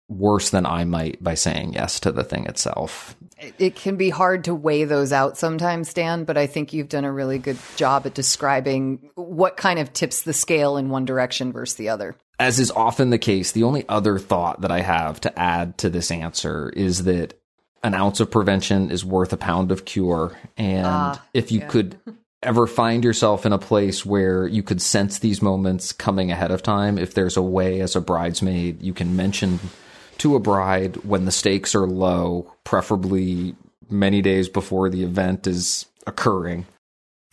worse 0.09 0.51
than 0.51 0.65
I 0.67 0.85
might 0.85 1.23
by 1.23 1.35
saying 1.35 1.75
yes 1.75 2.01
to 2.01 2.13
the 2.13 2.25
thing 2.25 2.47
itself. 2.47 3.15
it 3.59 3.75
can 3.77 3.97
be 3.97 4.11
hard 4.11 4.45
to 4.45 4.55
weigh 4.55 4.85
those 4.85 5.13
out 5.13 5.37
sometimes, 5.39 5.93
Dan, 5.93 6.25
but 6.25 6.37
I 6.39 6.47
think 6.47 6.73
you've 6.73 6.89
done 6.89 7.05
a 7.05 7.13
really 7.13 7.39
good 7.39 7.59
job 7.77 8.07
at 8.07 8.15
describing 8.15 9.11
what 9.15 9.57
kind 9.57 9.79
of 9.79 9.93
tips 9.93 10.23
the 10.23 10.33
scale 10.33 10.77
in 10.77 10.89
one 10.89 11.05
direction 11.05 11.53
versus 11.53 11.77
the 11.77 11.89
other. 11.91 12.17
As 12.41 12.59
is 12.59 12.71
often 12.71 13.11
the 13.11 13.19
case, 13.19 13.53
the 13.53 13.65
only 13.65 13.85
other 13.89 14.19
thought 14.19 14.61
that 14.63 14.71
I 14.71 14.81
have 14.81 15.21
to 15.23 15.39
add 15.39 15.77
to 15.79 15.91
this 15.91 16.11
answer 16.11 16.71
is 16.71 17.05
that 17.05 17.35
an 17.83 17.95
ounce 17.95 18.19
of 18.21 18.31
prevention 18.31 18.91
is 18.91 19.05
worth 19.05 19.33
a 19.33 19.37
pound 19.37 19.71
of 19.71 19.85
cure. 19.85 20.37
And 20.57 20.87
Ah, 20.87 21.25
if 21.35 21.53
you 21.53 21.61
yeah. 21.61 21.69
could 21.69 21.99
ever 22.43 22.67
find 22.67 23.05
yourself 23.05 23.45
in 23.45 23.53
a 23.53 23.59
place 23.59 24.07
where 24.07 24.47
you 24.47 24.63
could 24.63 24.81
sense 24.81 25.19
these 25.19 25.43
moments 25.43 25.93
coming 25.93 26.31
ahead 26.31 26.51
of 26.51 26.63
time, 26.63 26.97
if 26.99 27.15
there's 27.15 27.37
a 27.37 27.43
way 27.43 27.81
as 27.81 27.95
a 27.97 28.01
bridesmaid 28.01 28.81
you 28.83 28.95
can 28.95 29.15
mention 29.17 29.59
to 30.19 30.37
a 30.37 30.41
bride 30.41 30.97
when 31.05 31.25
the 31.25 31.33
stakes 31.33 31.75
are 31.75 31.87
low, 31.87 32.53
preferably 32.65 33.55
many 33.89 34.23
days 34.23 34.49
before 34.49 34.91
the 34.91 35.03
event 35.03 35.47
is 35.47 35.87
occurring. 36.07 36.67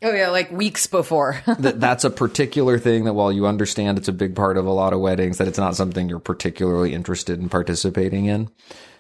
Oh 0.02 0.14
yeah, 0.14 0.30
like 0.30 0.52
weeks 0.52 0.88
before. 0.88 1.42
that 1.60 1.80
that's 1.80 2.04
a 2.04 2.10
particular 2.10 2.78
thing 2.78 3.06
that 3.06 3.14
while 3.14 3.32
you 3.32 3.48
understand 3.48 3.98
it's 3.98 4.08
a 4.08 4.14
big 4.14 4.36
part 4.36 4.58
of 4.58 4.66
a 4.66 4.72
lot 4.72 4.94
of 4.94 5.00
weddings 5.00 5.38
that 5.38 5.48
it's 5.48 5.58
not 5.58 5.76
something 5.76 6.10
you're 6.10 6.20
particularly 6.20 6.94
interested 6.94 7.40
in 7.40 7.50
participating 7.50 8.26
in 8.26 8.50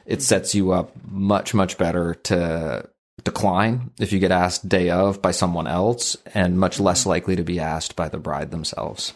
it 0.06 0.22
sets 0.22 0.56
you 0.56 0.72
up 0.72 0.92
much 1.08 1.54
much 1.54 1.78
better 1.78 2.14
to 2.14 2.88
decline 3.24 3.92
if 4.00 4.14
you 4.14 4.20
get 4.20 4.32
asked 4.32 4.68
day 4.70 4.90
of 4.90 5.22
by 5.22 5.32
someone 5.32 5.68
else 5.68 6.16
and 6.34 6.60
much 6.60 6.80
less 6.80 7.06
likely 7.06 7.36
to 7.36 7.44
be 7.44 7.60
asked 7.60 7.96
by 7.96 8.08
the 8.08 8.20
bride 8.20 8.52
themselves 8.52 9.14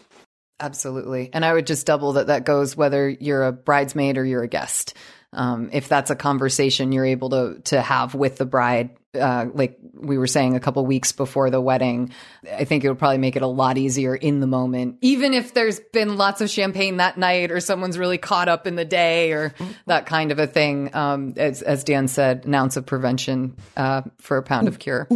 Absolutely. 0.60 1.30
And 1.32 1.44
I 1.44 1.52
would 1.52 1.66
just 1.66 1.86
double 1.86 2.12
that 2.12 2.26
that 2.28 2.44
goes 2.44 2.76
whether 2.76 3.08
you're 3.08 3.44
a 3.44 3.52
bridesmaid 3.52 4.18
or 4.18 4.24
you're 4.24 4.42
a 4.42 4.48
guest. 4.48 4.94
Um, 5.32 5.70
if 5.72 5.88
that's 5.88 6.10
a 6.10 6.16
conversation 6.16 6.90
you're 6.92 7.06
able 7.06 7.30
to 7.30 7.60
to 7.66 7.80
have 7.80 8.16
with 8.16 8.36
the 8.36 8.44
bride, 8.44 8.90
uh, 9.14 9.46
like 9.54 9.78
we 9.94 10.18
were 10.18 10.26
saying 10.26 10.56
a 10.56 10.60
couple 10.60 10.84
weeks 10.84 11.12
before 11.12 11.50
the 11.50 11.60
wedding, 11.60 12.12
I 12.52 12.64
think 12.64 12.82
it 12.82 12.88
would 12.88 12.98
probably 12.98 13.18
make 13.18 13.36
it 13.36 13.42
a 13.42 13.46
lot 13.46 13.78
easier 13.78 14.16
in 14.16 14.40
the 14.40 14.48
moment. 14.48 14.96
Even 15.02 15.32
if 15.32 15.54
there's 15.54 15.78
been 15.92 16.16
lots 16.16 16.40
of 16.40 16.50
champagne 16.50 16.96
that 16.96 17.16
night, 17.16 17.52
or 17.52 17.60
someone's 17.60 17.96
really 17.96 18.18
caught 18.18 18.48
up 18.48 18.66
in 18.66 18.74
the 18.74 18.84
day, 18.84 19.30
or 19.30 19.54
that 19.86 20.06
kind 20.06 20.32
of 20.32 20.40
a 20.40 20.48
thing. 20.48 20.92
Um, 20.96 21.34
as, 21.36 21.62
as 21.62 21.84
Dan 21.84 22.08
said, 22.08 22.44
an 22.46 22.54
ounce 22.56 22.76
of 22.76 22.84
prevention 22.84 23.56
uh, 23.76 24.02
for 24.18 24.36
a 24.36 24.42
pound 24.42 24.66
of 24.66 24.80
cure. 24.80 25.06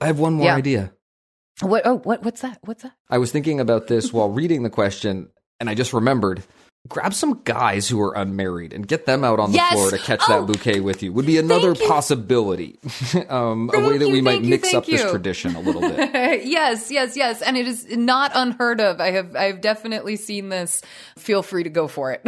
i 0.00 0.06
have 0.06 0.18
one 0.18 0.32
more 0.32 0.46
Yeah. 0.46 0.56
idea 0.56 0.92
What? 1.60 1.82
Oh, 1.86 1.98
what? 1.98 2.22
What's 2.22 2.40
that? 2.42 2.58
What's 2.62 2.82
that? 2.82 2.92
i 3.10 3.18
was 3.18 3.32
thinking 3.32 3.58
about 3.60 3.86
this 3.88 4.12
while 4.12 4.30
reading 4.30 4.62
the 4.62 4.70
question 4.70 5.28
and 5.60 5.68
i 5.70 5.74
just 5.74 5.92
remembered 5.92 6.42
grab 6.88 7.12
some 7.12 7.40
guys 7.44 7.88
who 7.88 8.00
are 8.00 8.14
unmarried 8.16 8.72
and 8.72 8.86
get 8.86 9.04
them 9.04 9.22
out 9.24 9.38
on 9.40 9.50
the 9.50 9.56
Yes! 9.56 9.72
floor 9.74 9.90
to 9.90 9.98
catch 9.98 10.22
Oh! 10.28 10.46
that 10.46 10.46
bouquet 10.52 10.80
with 10.80 11.02
you 11.02 11.12
would 11.12 11.26
be 11.26 11.36
another 11.36 11.74
possibility 11.74 12.78
um, 13.28 13.68
a 13.74 13.80
way 13.80 13.98
that 13.98 14.06
you, 14.06 14.12
we 14.12 14.20
might 14.22 14.42
you, 14.42 14.50
mix 14.50 14.72
up 14.72 14.86
this 14.86 15.02
tradition 15.10 15.54
a 15.56 15.60
little 15.60 15.82
bit 15.82 15.98
yes, 16.46 16.90
yes, 16.90 17.16
yes, 17.16 17.42
and 17.42 17.56
it 17.56 17.66
is 17.66 17.86
not 17.96 18.30
unheard 18.34 18.80
of. 18.80 19.00
I 19.00 19.10
have 19.10 19.34
I've 19.36 19.60
definitely 19.60 20.16
seen 20.16 20.48
this. 20.48 20.80
Feel 21.18 21.42
free 21.42 21.64
to 21.64 21.70
go 21.70 21.88
for 21.88 22.12
it. 22.12 22.22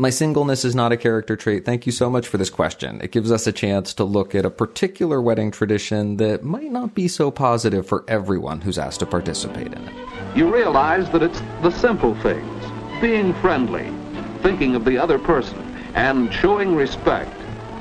My 0.00 0.10
singleness 0.10 0.64
is 0.64 0.76
not 0.76 0.92
a 0.92 0.96
character 0.96 1.34
trait. 1.34 1.64
Thank 1.64 1.84
you 1.84 1.90
so 1.90 2.08
much 2.08 2.28
for 2.28 2.36
this 2.36 2.50
question. 2.50 3.00
It 3.02 3.10
gives 3.10 3.32
us 3.32 3.48
a 3.48 3.52
chance 3.52 3.92
to 3.94 4.04
look 4.04 4.32
at 4.32 4.44
a 4.44 4.50
particular 4.50 5.20
wedding 5.20 5.50
tradition 5.50 6.18
that 6.18 6.44
might 6.44 6.70
not 6.70 6.94
be 6.94 7.08
so 7.08 7.32
positive 7.32 7.84
for 7.84 8.04
everyone 8.06 8.60
who's 8.60 8.78
asked 8.78 9.00
to 9.00 9.06
participate 9.06 9.72
in 9.72 9.88
it. 9.88 9.92
You 10.36 10.54
realize 10.54 11.10
that 11.10 11.24
it's 11.24 11.40
the 11.62 11.72
simple 11.72 12.14
things 12.20 12.64
being 13.00 13.34
friendly, 13.40 13.92
thinking 14.40 14.76
of 14.76 14.84
the 14.84 14.96
other 14.96 15.18
person, 15.18 15.58
and 15.94 16.32
showing 16.32 16.76
respect 16.76 17.34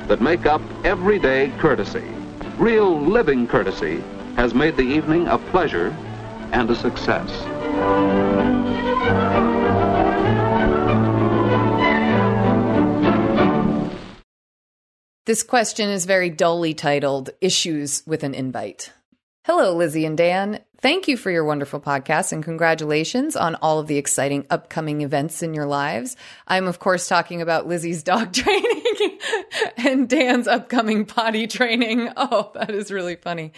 that 0.07 0.19
make 0.19 0.47
up 0.47 0.63
everyday 0.83 1.51
courtesy. 1.59 2.11
Real 2.57 2.99
living 2.99 3.45
courtesy 3.45 4.03
has 4.37 4.55
made 4.55 4.75
the 4.75 4.81
evening 4.81 5.27
a 5.27 5.37
pleasure 5.37 5.95
and 6.51 6.67
a 6.71 6.75
success. 6.75 7.29
This 15.27 15.43
question 15.43 15.89
is 15.89 16.05
very 16.05 16.29
dully 16.29 16.73
titled 16.73 17.31
Issues 17.41 18.01
with 18.07 18.23
an 18.23 18.33
Invite. 18.33 18.93
Hello, 19.43 19.75
Lizzie 19.75 20.05
and 20.05 20.17
Dan. 20.17 20.61
Thank 20.79 21.09
you 21.09 21.17
for 21.17 21.29
your 21.29 21.43
wonderful 21.43 21.81
podcast 21.81 22.31
and 22.31 22.41
congratulations 22.41 23.35
on 23.35 23.55
all 23.55 23.79
of 23.79 23.87
the 23.87 23.97
exciting 23.97 24.47
upcoming 24.49 25.01
events 25.01 25.43
in 25.43 25.53
your 25.53 25.65
lives. 25.65 26.15
I'm, 26.47 26.65
of 26.65 26.79
course, 26.79 27.09
talking 27.09 27.41
about 27.41 27.67
Lizzie's 27.67 28.03
dog 28.03 28.31
training 28.33 29.19
and 29.75 30.07
Dan's 30.07 30.47
upcoming 30.47 31.03
potty 31.05 31.45
training. 31.45 32.09
Oh, 32.15 32.51
that 32.55 32.69
is 32.69 32.89
really 32.89 33.17
funny. 33.17 33.51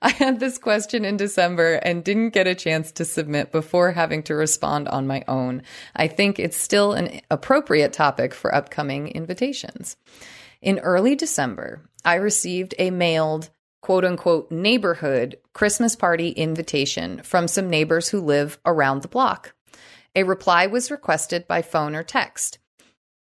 I 0.00 0.10
had 0.10 0.38
this 0.38 0.58
question 0.58 1.04
in 1.04 1.16
December 1.16 1.74
and 1.74 2.04
didn't 2.04 2.34
get 2.34 2.46
a 2.46 2.54
chance 2.54 2.92
to 2.92 3.04
submit 3.04 3.50
before 3.50 3.90
having 3.90 4.22
to 4.24 4.36
respond 4.36 4.86
on 4.86 5.08
my 5.08 5.24
own. 5.26 5.62
I 5.96 6.06
think 6.06 6.38
it's 6.38 6.56
still 6.56 6.92
an 6.92 7.20
appropriate 7.32 7.92
topic 7.92 8.32
for 8.32 8.54
upcoming 8.54 9.08
invitations. 9.08 9.96
In 10.66 10.80
early 10.80 11.14
December, 11.14 11.88
I 12.04 12.16
received 12.16 12.74
a 12.76 12.90
mailed 12.90 13.50
quote 13.82 14.04
unquote 14.04 14.50
neighborhood 14.50 15.38
Christmas 15.52 15.94
party 15.94 16.30
invitation 16.30 17.22
from 17.22 17.46
some 17.46 17.70
neighbors 17.70 18.08
who 18.08 18.20
live 18.20 18.58
around 18.66 19.02
the 19.02 19.08
block. 19.08 19.54
A 20.16 20.24
reply 20.24 20.66
was 20.66 20.90
requested 20.90 21.46
by 21.46 21.62
phone 21.62 21.94
or 21.94 22.02
text. 22.02 22.58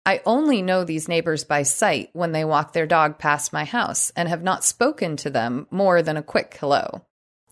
I 0.06 0.20
only 0.24 0.62
know 0.62 0.84
these 0.84 1.08
neighbors 1.08 1.42
by 1.42 1.64
sight 1.64 2.10
when 2.12 2.30
they 2.30 2.44
walk 2.44 2.74
their 2.74 2.86
dog 2.86 3.18
past 3.18 3.52
my 3.52 3.64
house 3.64 4.12
and 4.14 4.28
have 4.28 4.44
not 4.44 4.64
spoken 4.64 5.16
to 5.16 5.30
them 5.30 5.66
more 5.68 6.00
than 6.00 6.16
a 6.16 6.22
quick 6.22 6.56
hello. 6.60 7.04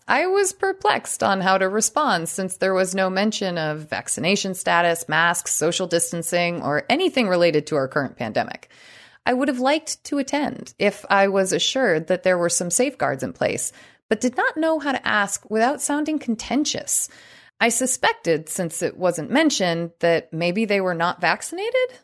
I 0.07 0.27
was 0.27 0.53
perplexed 0.53 1.21
on 1.21 1.41
how 1.41 1.57
to 1.57 1.67
respond 1.67 2.29
since 2.29 2.55
there 2.55 2.73
was 2.73 2.95
no 2.95 3.09
mention 3.09 3.57
of 3.57 3.89
vaccination 3.89 4.53
status, 4.53 5.09
masks, 5.09 5.51
social 5.51 5.87
distancing, 5.87 6.61
or 6.61 6.85
anything 6.89 7.27
related 7.27 7.67
to 7.67 7.75
our 7.75 7.89
current 7.89 8.15
pandemic. 8.15 8.69
I 9.25 9.33
would 9.33 9.47
have 9.47 9.59
liked 9.59 10.03
to 10.05 10.17
attend 10.17 10.73
if 10.79 11.05
I 11.09 11.27
was 11.27 11.53
assured 11.53 12.07
that 12.07 12.23
there 12.23 12.37
were 12.37 12.49
some 12.49 12.71
safeguards 12.71 13.23
in 13.23 13.33
place, 13.33 13.71
but 14.09 14.21
did 14.21 14.35
not 14.35 14.57
know 14.57 14.79
how 14.79 14.91
to 14.91 15.07
ask 15.07 15.49
without 15.49 15.81
sounding 15.81 16.19
contentious. 16.19 17.07
I 17.59 17.69
suspected, 17.69 18.49
since 18.49 18.81
it 18.81 18.97
wasn't 18.97 19.29
mentioned, 19.29 19.91
that 19.99 20.33
maybe 20.33 20.65
they 20.65 20.81
were 20.81 20.95
not 20.95 21.21
vaccinated. 21.21 21.99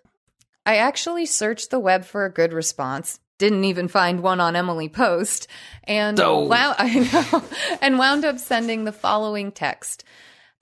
I 0.66 0.76
actually 0.78 1.26
searched 1.26 1.72
the 1.72 1.80
web 1.80 2.06
for 2.06 2.26
a 2.26 2.32
good 2.32 2.54
response. 2.54 3.20
Didn't 3.40 3.64
even 3.66 3.88
find 3.88 4.22
one 4.22 4.40
on 4.40 4.56
Emily 4.56 4.90
Post, 4.90 5.48
and 5.84 6.20
Oh. 6.20 6.44
wow, 6.44 6.76
I 6.78 7.00
know, 7.00 7.44
and 7.82 7.98
wound 7.98 8.26
up 8.26 8.38
sending 8.40 8.84
the 8.84 8.92
following 8.92 9.52
text. 9.52 10.04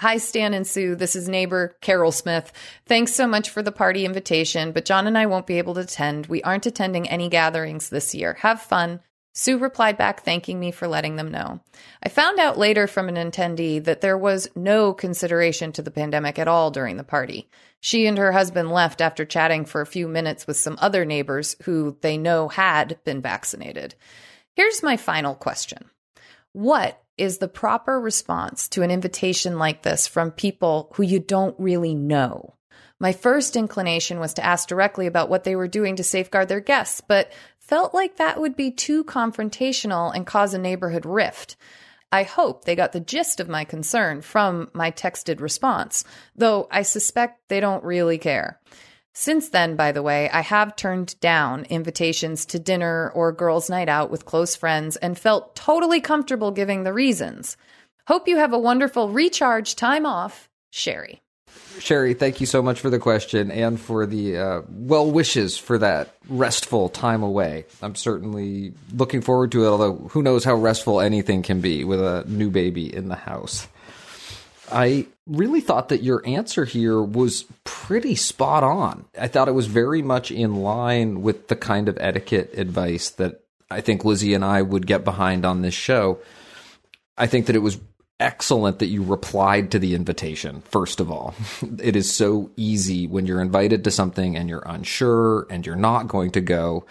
Hi, 0.01 0.17
Stan 0.17 0.53
and 0.53 0.67
Sue. 0.67 0.95
This 0.95 1.15
is 1.15 1.29
neighbor 1.29 1.77
Carol 1.79 2.11
Smith. 2.11 2.51
Thanks 2.85 3.15
so 3.15 3.25
much 3.27 3.49
for 3.49 3.63
the 3.63 3.71
party 3.71 4.03
invitation, 4.03 4.73
but 4.73 4.83
John 4.83 5.07
and 5.07 5.17
I 5.17 5.25
won't 5.25 5.47
be 5.47 5.57
able 5.57 5.73
to 5.75 5.81
attend. 5.81 6.25
We 6.25 6.43
aren't 6.43 6.65
attending 6.65 7.07
any 7.07 7.29
gatherings 7.29 7.87
this 7.87 8.13
year. 8.13 8.33
Have 8.41 8.61
fun. 8.61 8.99
Sue 9.33 9.57
replied 9.57 9.97
back, 9.97 10.21
thanking 10.23 10.59
me 10.59 10.71
for 10.71 10.89
letting 10.89 11.15
them 11.15 11.31
know. 11.31 11.61
I 12.03 12.09
found 12.09 12.39
out 12.39 12.57
later 12.57 12.87
from 12.87 13.07
an 13.07 13.15
attendee 13.15 13.81
that 13.85 14.01
there 14.01 14.17
was 14.17 14.49
no 14.53 14.93
consideration 14.93 15.71
to 15.71 15.81
the 15.81 15.91
pandemic 15.91 16.39
at 16.39 16.49
all 16.49 16.71
during 16.71 16.97
the 16.97 17.05
party. 17.05 17.47
She 17.79 18.05
and 18.05 18.17
her 18.17 18.33
husband 18.33 18.71
left 18.71 18.99
after 18.99 19.23
chatting 19.23 19.63
for 19.63 19.79
a 19.79 19.85
few 19.85 20.09
minutes 20.09 20.45
with 20.45 20.57
some 20.57 20.77
other 20.81 21.05
neighbors 21.05 21.55
who 21.63 21.95
they 22.01 22.17
know 22.17 22.49
had 22.49 22.99
been 23.05 23.21
vaccinated. 23.21 23.95
Here's 24.57 24.83
my 24.83 24.97
final 24.97 25.35
question 25.35 25.89
What 26.55 27.03
is 27.17 27.39
the 27.39 27.49
proper 27.49 27.99
response 27.99 28.69
to 28.69 28.81
an 28.81 28.89
invitation 28.89 29.59
like 29.59 29.81
this 29.81 30.07
from 30.07 30.31
people 30.31 30.89
who 30.95 31.03
you 31.03 31.19
don't 31.19 31.53
really 31.59 31.93
know? 31.93 32.55
My 32.97 33.11
first 33.11 33.57
inclination 33.57 34.21
was 34.21 34.35
to 34.35 34.45
ask 34.45 34.69
directly 34.69 35.05
about 35.05 35.27
what 35.27 35.43
they 35.43 35.57
were 35.57 35.67
doing 35.67 35.97
to 35.97 36.03
safeguard 36.05 36.47
their 36.47 36.61
guests, 36.61 37.01
but 37.01 37.29
felt 37.59 37.93
like 37.93 38.15
that 38.15 38.39
would 38.39 38.55
be 38.55 38.71
too 38.71 39.03
confrontational 39.03 40.15
and 40.15 40.25
cause 40.25 40.53
a 40.53 40.57
neighborhood 40.57 41.05
rift. 41.05 41.57
I 42.09 42.23
hope 42.23 42.63
they 42.63 42.77
got 42.77 42.93
the 42.93 43.01
gist 43.01 43.41
of 43.41 43.49
my 43.49 43.65
concern 43.65 44.21
from 44.21 44.69
my 44.71 44.91
texted 44.91 45.41
response, 45.41 46.05
though 46.37 46.69
I 46.71 46.83
suspect 46.83 47.49
they 47.49 47.59
don't 47.59 47.83
really 47.83 48.17
care. 48.17 48.61
Since 49.17 49.49
then, 49.49 49.77
by 49.77 49.93
the 49.93 50.03
way, 50.03 50.29
I 50.29 50.41
have 50.41 50.75
turned 50.75 51.17
down 51.21 51.63
invitations 51.69 52.45
to 52.47 52.59
dinner 52.59 53.11
or 53.15 53.31
girls' 53.31 53.69
night 53.69 53.87
out 53.87 54.11
with 54.11 54.25
close 54.25 54.57
friends 54.57 54.97
and 54.97 55.17
felt 55.17 55.55
totally 55.55 56.01
comfortable 56.01 56.51
giving 56.51 56.83
the 56.83 56.91
reasons. 56.91 57.55
Hope 58.07 58.27
you 58.27 58.35
have 58.35 58.51
a 58.51 58.59
wonderful 58.59 59.09
recharge 59.09 59.77
time 59.77 60.05
off, 60.05 60.49
Sherry. 60.69 61.21
Sherry, 61.79 62.13
thank 62.13 62.41
you 62.41 62.45
so 62.45 62.61
much 62.61 62.81
for 62.81 62.89
the 62.89 62.99
question 62.99 63.51
and 63.51 63.79
for 63.79 64.05
the 64.05 64.37
uh, 64.37 64.61
well 64.69 65.09
wishes 65.09 65.57
for 65.57 65.77
that 65.77 66.13
restful 66.27 66.89
time 66.89 67.23
away. 67.23 67.63
I'm 67.81 67.95
certainly 67.95 68.73
looking 68.93 69.21
forward 69.21 69.53
to 69.53 69.63
it, 69.63 69.67
although 69.69 69.95
who 70.09 70.23
knows 70.23 70.43
how 70.43 70.55
restful 70.55 70.99
anything 70.99 71.41
can 71.41 71.61
be 71.61 71.85
with 71.85 72.01
a 72.01 72.25
new 72.27 72.49
baby 72.49 72.93
in 72.93 73.07
the 73.07 73.15
house. 73.15 73.65
I 74.75 75.07
really 75.25 75.61
thought 75.61 75.87
that 75.89 76.03
your 76.03 76.21
answer 76.25 76.65
here 76.65 77.01
was 77.01 77.45
pretty 77.63 78.15
spot 78.15 78.61
on. 78.61 79.05
I 79.17 79.29
thought 79.29 79.47
it 79.47 79.53
was 79.53 79.67
very 79.67 80.01
much 80.01 80.31
in 80.31 80.57
line 80.57 81.21
with 81.21 81.47
the 81.47 81.55
kind 81.55 81.87
of 81.87 81.97
etiquette 82.01 82.53
advice 82.57 83.09
that 83.11 83.41
I 83.71 83.79
think 83.79 84.03
Lizzie 84.03 84.33
and 84.33 84.43
I 84.43 84.61
would 84.61 84.85
get 84.85 85.05
behind 85.05 85.45
on 85.45 85.61
this 85.61 85.73
show. 85.73 86.19
I 87.17 87.25
think 87.25 87.45
that 87.45 87.55
it 87.55 87.59
was 87.59 87.79
excellent 88.19 88.79
that 88.79 88.87
you 88.87 89.01
replied 89.01 89.71
to 89.71 89.79
the 89.79 89.95
invitation, 89.95 90.61
first 90.61 90.99
of 90.99 91.09
all. 91.09 91.33
It 91.81 91.95
is 91.95 92.11
so 92.11 92.51
easy 92.57 93.07
when 93.07 93.25
you're 93.25 93.41
invited 93.41 93.85
to 93.85 93.91
something 93.91 94.35
and 94.35 94.49
you're 94.49 94.63
unsure 94.65 95.47
and 95.49 95.65
you're 95.65 95.77
not 95.77 96.09
going 96.09 96.31
to 96.31 96.41
go 96.41 96.85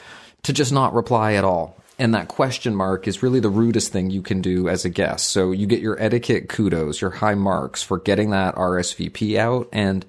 to 0.44 0.52
just 0.54 0.72
not 0.72 0.94
reply 0.94 1.34
at 1.34 1.44
all. 1.44 1.76
And 1.98 2.14
that 2.14 2.28
question 2.28 2.74
mark 2.74 3.06
is 3.06 3.22
really 3.22 3.40
the 3.40 3.48
rudest 3.48 3.92
thing 3.92 4.10
you 4.10 4.22
can 4.22 4.40
do 4.40 4.68
as 4.68 4.84
a 4.84 4.90
guest. 4.90 5.28
So 5.28 5.52
you 5.52 5.66
get 5.66 5.80
your 5.80 6.00
etiquette 6.02 6.48
kudos, 6.48 7.00
your 7.00 7.10
high 7.10 7.36
marks 7.36 7.82
for 7.82 7.98
getting 7.98 8.30
that 8.30 8.56
RSVP 8.56 9.36
out 9.36 9.68
and 9.72 10.04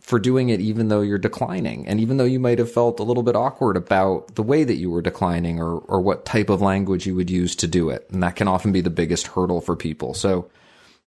for 0.00 0.18
doing 0.18 0.50
it 0.50 0.60
even 0.60 0.88
though 0.88 1.00
you're 1.00 1.18
declining. 1.18 1.88
And 1.88 2.00
even 2.00 2.18
though 2.18 2.24
you 2.24 2.38
might 2.38 2.58
have 2.58 2.70
felt 2.70 3.00
a 3.00 3.02
little 3.02 3.22
bit 3.22 3.34
awkward 3.34 3.76
about 3.76 4.34
the 4.34 4.42
way 4.42 4.62
that 4.62 4.76
you 4.76 4.90
were 4.90 5.02
declining 5.02 5.58
or, 5.58 5.78
or 5.78 6.00
what 6.00 6.26
type 6.26 6.50
of 6.50 6.60
language 6.60 7.06
you 7.06 7.14
would 7.14 7.30
use 7.30 7.56
to 7.56 7.66
do 7.66 7.88
it. 7.88 8.06
And 8.10 8.22
that 8.22 8.36
can 8.36 8.46
often 8.46 8.70
be 8.70 8.82
the 8.82 8.90
biggest 8.90 9.28
hurdle 9.28 9.62
for 9.62 9.74
people. 9.74 10.12
So 10.12 10.50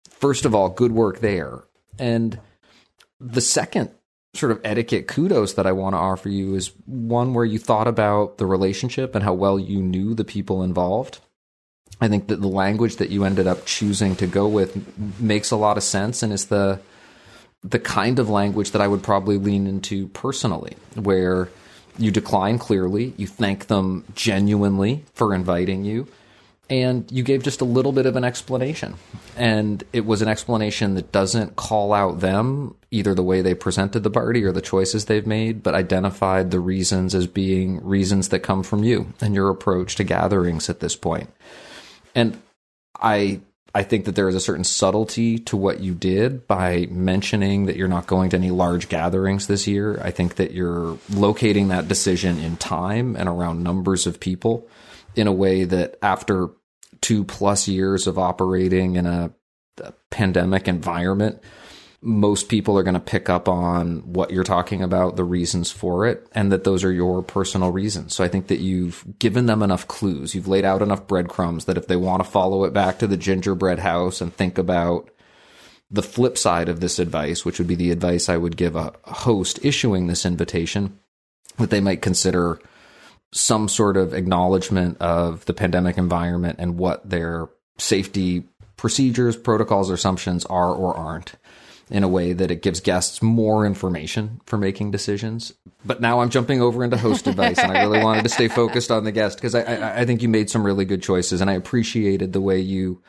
first 0.10 0.46
of 0.46 0.56
all, 0.56 0.70
good 0.70 0.94
work 0.94 1.20
there. 1.20 1.66
And 2.00 2.40
the 3.20 3.42
second 3.42 3.92
sort 4.38 4.52
of 4.52 4.62
etiquette 4.64 5.08
kudos 5.08 5.54
that 5.54 5.66
I 5.66 5.72
want 5.72 5.94
to 5.94 5.98
offer 5.98 6.30
you 6.30 6.56
is 6.56 6.72
one 6.86 7.34
where 7.34 7.46
you 7.46 7.60
thought 7.60 7.88
about 7.88 8.38
the 8.38 8.46
relationship 8.46 9.16
and 9.16 9.24
how 9.24 9.34
well 9.34 9.60
you 9.60 9.82
knew 9.82 10.14
the 10.14 10.26
people 10.26 10.64
involved. 10.64 11.20
I 12.00 12.08
think 12.08 12.28
that 12.28 12.42
the 12.42 12.48
language 12.48 12.98
that 12.98 13.10
you 13.10 13.24
ended 13.24 13.48
up 13.48 13.66
choosing 13.66 14.16
to 14.18 14.28
go 14.28 14.48
with 14.48 15.20
makes 15.20 15.52
a 15.52 15.56
lot 15.56 15.78
of 15.78 15.84
sense 15.84 16.22
and 16.22 16.32
is 16.32 16.46
the 16.46 16.80
the 17.64 17.80
kind 17.80 18.20
of 18.20 18.30
language 18.30 18.72
that 18.72 18.82
I 18.82 18.88
would 18.88 19.04
probably 19.04 19.38
lean 19.38 19.66
into 19.68 20.08
personally, 20.10 20.78
where 20.96 21.50
you 21.98 22.12
decline 22.12 22.60
clearly, 22.60 23.14
you 23.18 23.26
thank 23.26 23.68
them 23.68 24.06
genuinely 24.14 25.04
for 25.14 25.34
inviting 25.34 25.84
you, 25.84 26.08
and 26.70 27.10
you 27.12 27.24
gave 27.24 27.44
just 27.44 27.62
a 27.62 27.66
little 27.66 27.92
bit 27.92 28.06
of 28.06 28.16
an 28.16 28.24
explanation. 28.24 28.96
And 29.36 29.84
it 29.94 30.06
was 30.06 30.22
an 30.22 30.28
explanation 30.28 30.96
that 30.96 31.12
doesn't 31.12 31.56
call 31.56 31.94
out 31.94 32.20
them, 32.20 32.76
either 32.92 33.14
the 33.14 33.24
way 33.24 33.42
they 33.42 33.54
presented 33.54 34.02
the 34.02 34.10
party 34.10 34.44
or 34.44 34.52
the 34.52 34.62
choices 34.62 35.06
they've 35.06 35.28
made, 35.28 35.64
but 35.64 35.76
identified 35.76 36.52
the 36.52 36.60
reasons 36.60 37.16
as 37.16 37.28
being 37.28 37.84
reasons 37.86 38.30
that 38.30 38.40
come 38.40 38.64
from 38.64 38.84
you 38.84 39.14
and 39.22 39.34
your 39.34 39.50
approach 39.50 39.96
to 39.96 40.04
gatherings 40.04 40.70
at 40.70 40.80
this 40.80 40.96
point. 40.96 41.30
And 42.16 42.42
I 43.00 43.42
I 43.76 43.84
think 43.84 44.06
that 44.06 44.16
there 44.16 44.28
is 44.28 44.34
a 44.34 44.40
certain 44.40 44.64
subtlety 44.64 45.38
to 45.38 45.56
what 45.56 45.82
you 45.82 45.94
did 45.94 46.48
by 46.48 46.88
mentioning 46.90 47.68
that 47.68 47.76
you're 47.76 47.88
not 47.88 48.08
going 48.08 48.32
to 48.32 48.38
any 48.38 48.50
large 48.50 48.90
gatherings 48.90 49.46
this 49.46 49.68
year. 49.68 50.02
I 50.04 50.10
think 50.10 50.36
that 50.36 50.52
you're 50.52 50.98
locating 51.12 51.68
that 51.68 51.88
decision 51.88 52.40
in 52.40 52.58
time 52.58 53.16
and 53.16 53.30
around 53.30 53.62
numbers 53.62 54.08
of 54.08 54.20
people 54.20 54.68
in 55.16 55.28
a 55.28 55.32
way 55.32 55.64
that 55.64 55.98
after 56.02 56.50
two 57.02 57.24
plus 57.24 57.68
years 57.68 58.08
of 58.08 58.18
operating 58.18 58.96
in 58.96 59.06
a, 59.06 59.32
a 59.84 59.94
pandemic 60.12 60.68
environment, 60.68 61.42
most 62.02 62.48
people 62.48 62.78
are 62.78 62.84
going 62.84 62.94
to 62.94 63.00
pick 63.00 63.30
up 63.30 63.50
on 63.50 64.14
what 64.14 64.30
you're 64.30 64.44
talking 64.44 64.84
about, 64.84 65.16
the 65.16 65.24
reasons 65.24 65.72
for 65.72 66.06
it, 66.06 66.28
and 66.32 66.52
that 66.52 66.64
those 66.64 66.84
are 66.84 66.92
your 66.92 67.24
personal 67.24 67.72
reasons. 67.72 68.14
So 68.14 68.24
I 68.24 68.28
think 68.28 68.48
that 68.48 68.60
you've 68.60 69.04
given 69.18 69.48
them 69.48 69.64
enough 69.64 69.88
clues. 69.88 70.36
You've 70.36 70.48
laid 70.48 70.64
out 70.64 70.82
enough 70.82 71.08
breadcrumbs 71.08 71.66
that 71.66 71.78
if 71.78 71.88
they 71.88 71.96
want 71.96 72.24
to 72.24 72.30
follow 72.30 72.66
it 72.66 72.74
back 72.74 73.00
to 73.00 73.08
the 73.08 73.18
gingerbread 73.18 73.80
house 73.80 74.22
and 74.22 74.34
think 74.34 74.58
about 74.58 75.10
the 75.90 76.04
flip 76.04 76.38
side 76.38 76.70
of 76.70 76.82
this 76.82 77.00
advice, 77.00 77.44
which 77.44 77.58
would 77.58 77.68
be 77.68 77.76
the 77.76 77.92
advice 77.92 78.30
I 78.30 78.38
would 78.38 78.58
give 78.58 78.76
a 78.76 78.94
host 79.04 79.64
issuing 79.64 80.08
this 80.08 80.26
invitation, 80.26 81.00
that 81.58 81.72
they 81.72 81.82
might 81.82 82.02
consider 82.02 82.60
some 83.34 83.68
sort 83.68 83.98
of 83.98 84.14
acknowledgement 84.14 84.98
of 85.00 85.46
the 85.46 85.54
pandemic 85.54 85.98
environment 85.98 86.58
and 86.60 86.78
what 86.78 87.08
their 87.10 87.50
safety 87.78 88.44
procedures, 88.78 89.36
protocols, 89.36 89.90
or 89.92 89.96
assumptions 89.96 90.46
are 90.46 90.74
or 90.74 90.96
aren't 90.96 91.34
in 91.90 92.04
a 92.04 92.08
way 92.08 92.34
that 92.34 92.52
it 92.52 92.62
gives 92.62 92.80
guests 92.80 93.22
more 93.22 93.66
information 93.66 94.42
for 94.46 94.58
making 94.58 94.92
decisions. 94.92 95.54
But 95.86 96.02
now 96.02 96.20
I'm 96.20 96.30
jumping 96.30 96.62
over 96.62 96.84
into 96.84 96.98
host 96.98 97.28
advice, 97.28 97.58
and 97.58 97.72
I 97.72 97.82
really 97.84 98.04
wanted 98.04 98.24
to 98.24 98.30
stay 98.30 98.48
focused 98.48 98.92
on 98.92 99.04
the 99.04 99.12
guest 99.12 99.38
because 99.38 99.56
I, 99.56 99.62
I, 99.62 100.00
I, 100.02 100.06
think 100.06 100.22
you 100.22 100.28
made 100.28 100.50
some 100.50 100.66
really 100.66 100.86
good 100.86 101.02
choices, 101.02 101.40
and 101.40 101.50
I 101.50 101.54
appreciated 101.54 102.34
the 102.34 102.42
way 102.42 102.60
you 102.60 103.02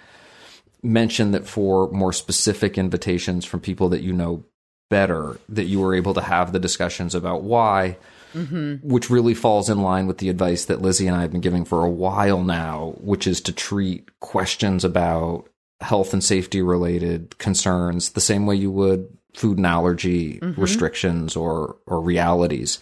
mentioned 0.83 1.35
that 1.35 1.47
for 1.47 1.91
more 1.91 2.12
specific 2.12 2.79
invitations 2.79 3.45
from 3.45 3.61
people 3.61 3.89
that 3.89 4.03
you 4.03 4.12
know 4.12 4.45
better, 4.91 5.39
that 5.49 5.64
you 5.64 5.81
were 5.81 5.95
able 5.95 6.14
to 6.14 6.21
have 6.21 6.53
the 6.53 6.61
discussions 6.61 7.14
about 7.14 7.43
why. 7.43 7.97
Mm-hmm. 8.35 8.87
Which 8.87 9.11
really 9.11 9.35
falls 9.35 9.70
in 9.70 9.81
line 9.81 10.07
with 10.07 10.18
the 10.18 10.29
advice 10.29 10.66
that 10.66 10.83
Lizzie 10.83 11.07
and 11.07 11.16
I 11.16 11.22
have 11.22 11.33
been 11.33 11.41
giving 11.41 11.64
for 11.64 11.85
a 11.85 11.91
while 11.91 12.43
now, 12.43 12.95
which 12.99 13.26
is 13.26 13.41
to 13.43 13.53
treat 13.53 14.20
questions 14.20 14.85
about 14.85 15.49
health 15.81 16.12
and 16.12 16.22
safety 16.22 16.61
related 16.61 17.39
concerns 17.39 18.11
the 18.11 18.20
same 18.20 18.47
way 18.47 18.57
you 18.57 18.70
would 18.70 19.09
food 19.35 19.57
and 19.57 19.66
allergy 19.66 20.39
mm-hmm. 20.41 20.61
restrictions 20.61 21.37
or 21.37 21.76
or 21.87 22.01
realities. 22.01 22.79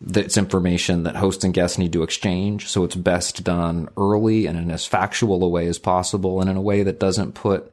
That's 0.00 0.38
information 0.38 1.02
that 1.02 1.16
hosts 1.16 1.44
and 1.44 1.52
guests 1.52 1.76
need 1.76 1.92
to 1.92 2.02
exchange. 2.02 2.68
So 2.68 2.84
it's 2.84 2.94
best 2.94 3.44
done 3.44 3.88
early 3.96 4.46
and 4.46 4.56
in 4.56 4.70
as 4.70 4.86
factual 4.86 5.44
a 5.44 5.48
way 5.48 5.66
as 5.66 5.78
possible 5.78 6.40
and 6.40 6.48
in 6.48 6.56
a 6.56 6.62
way 6.62 6.82
that 6.84 7.00
doesn't 7.00 7.34
put 7.34 7.72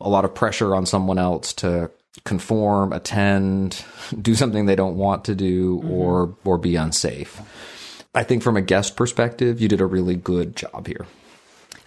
a 0.00 0.08
lot 0.08 0.24
of 0.24 0.34
pressure 0.34 0.74
on 0.74 0.86
someone 0.86 1.18
else 1.18 1.52
to 1.54 1.90
conform, 2.24 2.92
attend, 2.92 3.84
do 4.20 4.34
something 4.34 4.66
they 4.66 4.76
don't 4.76 4.96
want 4.96 5.24
to 5.26 5.34
do 5.34 5.78
mm-hmm. 5.78 5.90
or 5.90 6.36
or 6.44 6.58
be 6.58 6.76
unsafe. 6.76 7.40
I 8.14 8.22
think 8.22 8.42
from 8.42 8.56
a 8.56 8.62
guest 8.62 8.96
perspective, 8.96 9.60
you 9.60 9.68
did 9.68 9.80
a 9.80 9.86
really 9.86 10.16
good 10.16 10.56
job 10.56 10.86
here. 10.86 11.06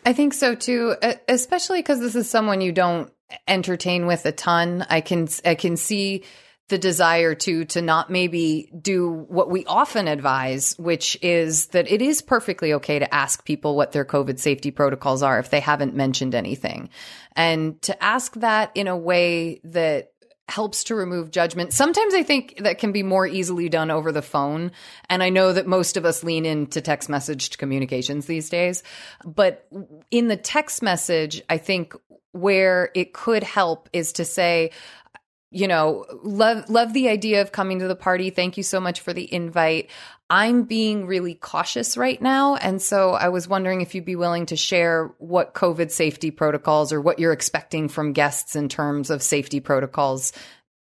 I 0.05 0.13
think 0.13 0.33
so 0.33 0.55
too, 0.55 0.95
especially 1.27 1.79
because 1.79 1.99
this 1.99 2.15
is 2.15 2.29
someone 2.29 2.61
you 2.61 2.71
don't 2.71 3.11
entertain 3.47 4.05
with 4.05 4.25
a 4.25 4.31
ton. 4.31 4.85
I 4.89 5.01
can 5.01 5.27
I 5.45 5.55
can 5.55 5.75
see 5.77 6.23
the 6.69 6.77
desire 6.77 7.33
to 7.33 7.65
to 7.65 7.81
not 7.81 8.09
maybe 8.09 8.71
do 8.79 9.11
what 9.27 9.49
we 9.49 9.65
often 9.65 10.07
advise, 10.07 10.77
which 10.77 11.17
is 11.21 11.67
that 11.67 11.91
it 11.91 12.01
is 12.01 12.21
perfectly 12.21 12.73
okay 12.73 12.99
to 12.99 13.13
ask 13.13 13.43
people 13.43 13.75
what 13.75 13.91
their 13.91 14.05
COVID 14.05 14.39
safety 14.39 14.71
protocols 14.71 15.23
are 15.23 15.39
if 15.39 15.49
they 15.49 15.59
haven't 15.59 15.95
mentioned 15.95 16.35
anything. 16.35 16.89
And 17.35 17.81
to 17.83 18.03
ask 18.03 18.33
that 18.35 18.71
in 18.75 18.87
a 18.87 18.97
way 18.97 19.61
that 19.63 20.11
helps 20.49 20.83
to 20.85 20.95
remove 20.95 21.31
judgment. 21.31 21.73
Sometimes 21.73 22.13
I 22.13 22.23
think 22.23 22.57
that 22.63 22.79
can 22.79 22.91
be 22.91 23.03
more 23.03 23.25
easily 23.27 23.69
done 23.69 23.91
over 23.91 24.11
the 24.11 24.21
phone. 24.21 24.71
And 25.09 25.23
I 25.23 25.29
know 25.29 25.53
that 25.53 25.67
most 25.67 25.97
of 25.97 26.05
us 26.05 26.23
lean 26.23 26.45
into 26.45 26.81
text 26.81 27.09
messaged 27.09 27.57
communications 27.57 28.25
these 28.25 28.49
days. 28.49 28.83
But 29.23 29.67
in 30.11 30.27
the 30.27 30.37
text 30.37 30.81
message, 30.81 31.41
I 31.49 31.57
think 31.57 31.93
where 32.31 32.91
it 32.93 33.13
could 33.13 33.43
help 33.43 33.89
is 33.91 34.13
to 34.13 34.25
say, 34.25 34.71
you 35.51 35.67
know, 35.67 36.05
love 36.23 36.69
love 36.69 36.93
the 36.93 37.09
idea 37.09 37.41
of 37.41 37.51
coming 37.51 37.79
to 37.79 37.87
the 37.87 37.95
party. 37.95 38.29
Thank 38.29 38.57
you 38.57 38.63
so 38.63 38.79
much 38.79 39.01
for 39.01 39.13
the 39.13 39.31
invite. 39.33 39.89
I'm 40.29 40.63
being 40.63 41.07
really 41.07 41.33
cautious 41.33 41.97
right 41.97 42.21
now. 42.21 42.55
And 42.55 42.79
so 42.79 43.13
I 43.13 43.29
was 43.29 43.47
wondering 43.47 43.81
if 43.81 43.95
you'd 43.95 44.05
be 44.05 44.15
willing 44.15 44.45
to 44.47 44.55
share 44.55 45.11
what 45.17 45.55
COVID 45.55 45.89
safety 45.89 46.29
protocols 46.29 46.93
or 46.93 47.01
what 47.01 47.17
you're 47.17 47.33
expecting 47.33 47.89
from 47.89 48.13
guests 48.13 48.55
in 48.55 48.69
terms 48.69 49.09
of 49.09 49.23
safety 49.23 49.59
protocols, 49.59 50.31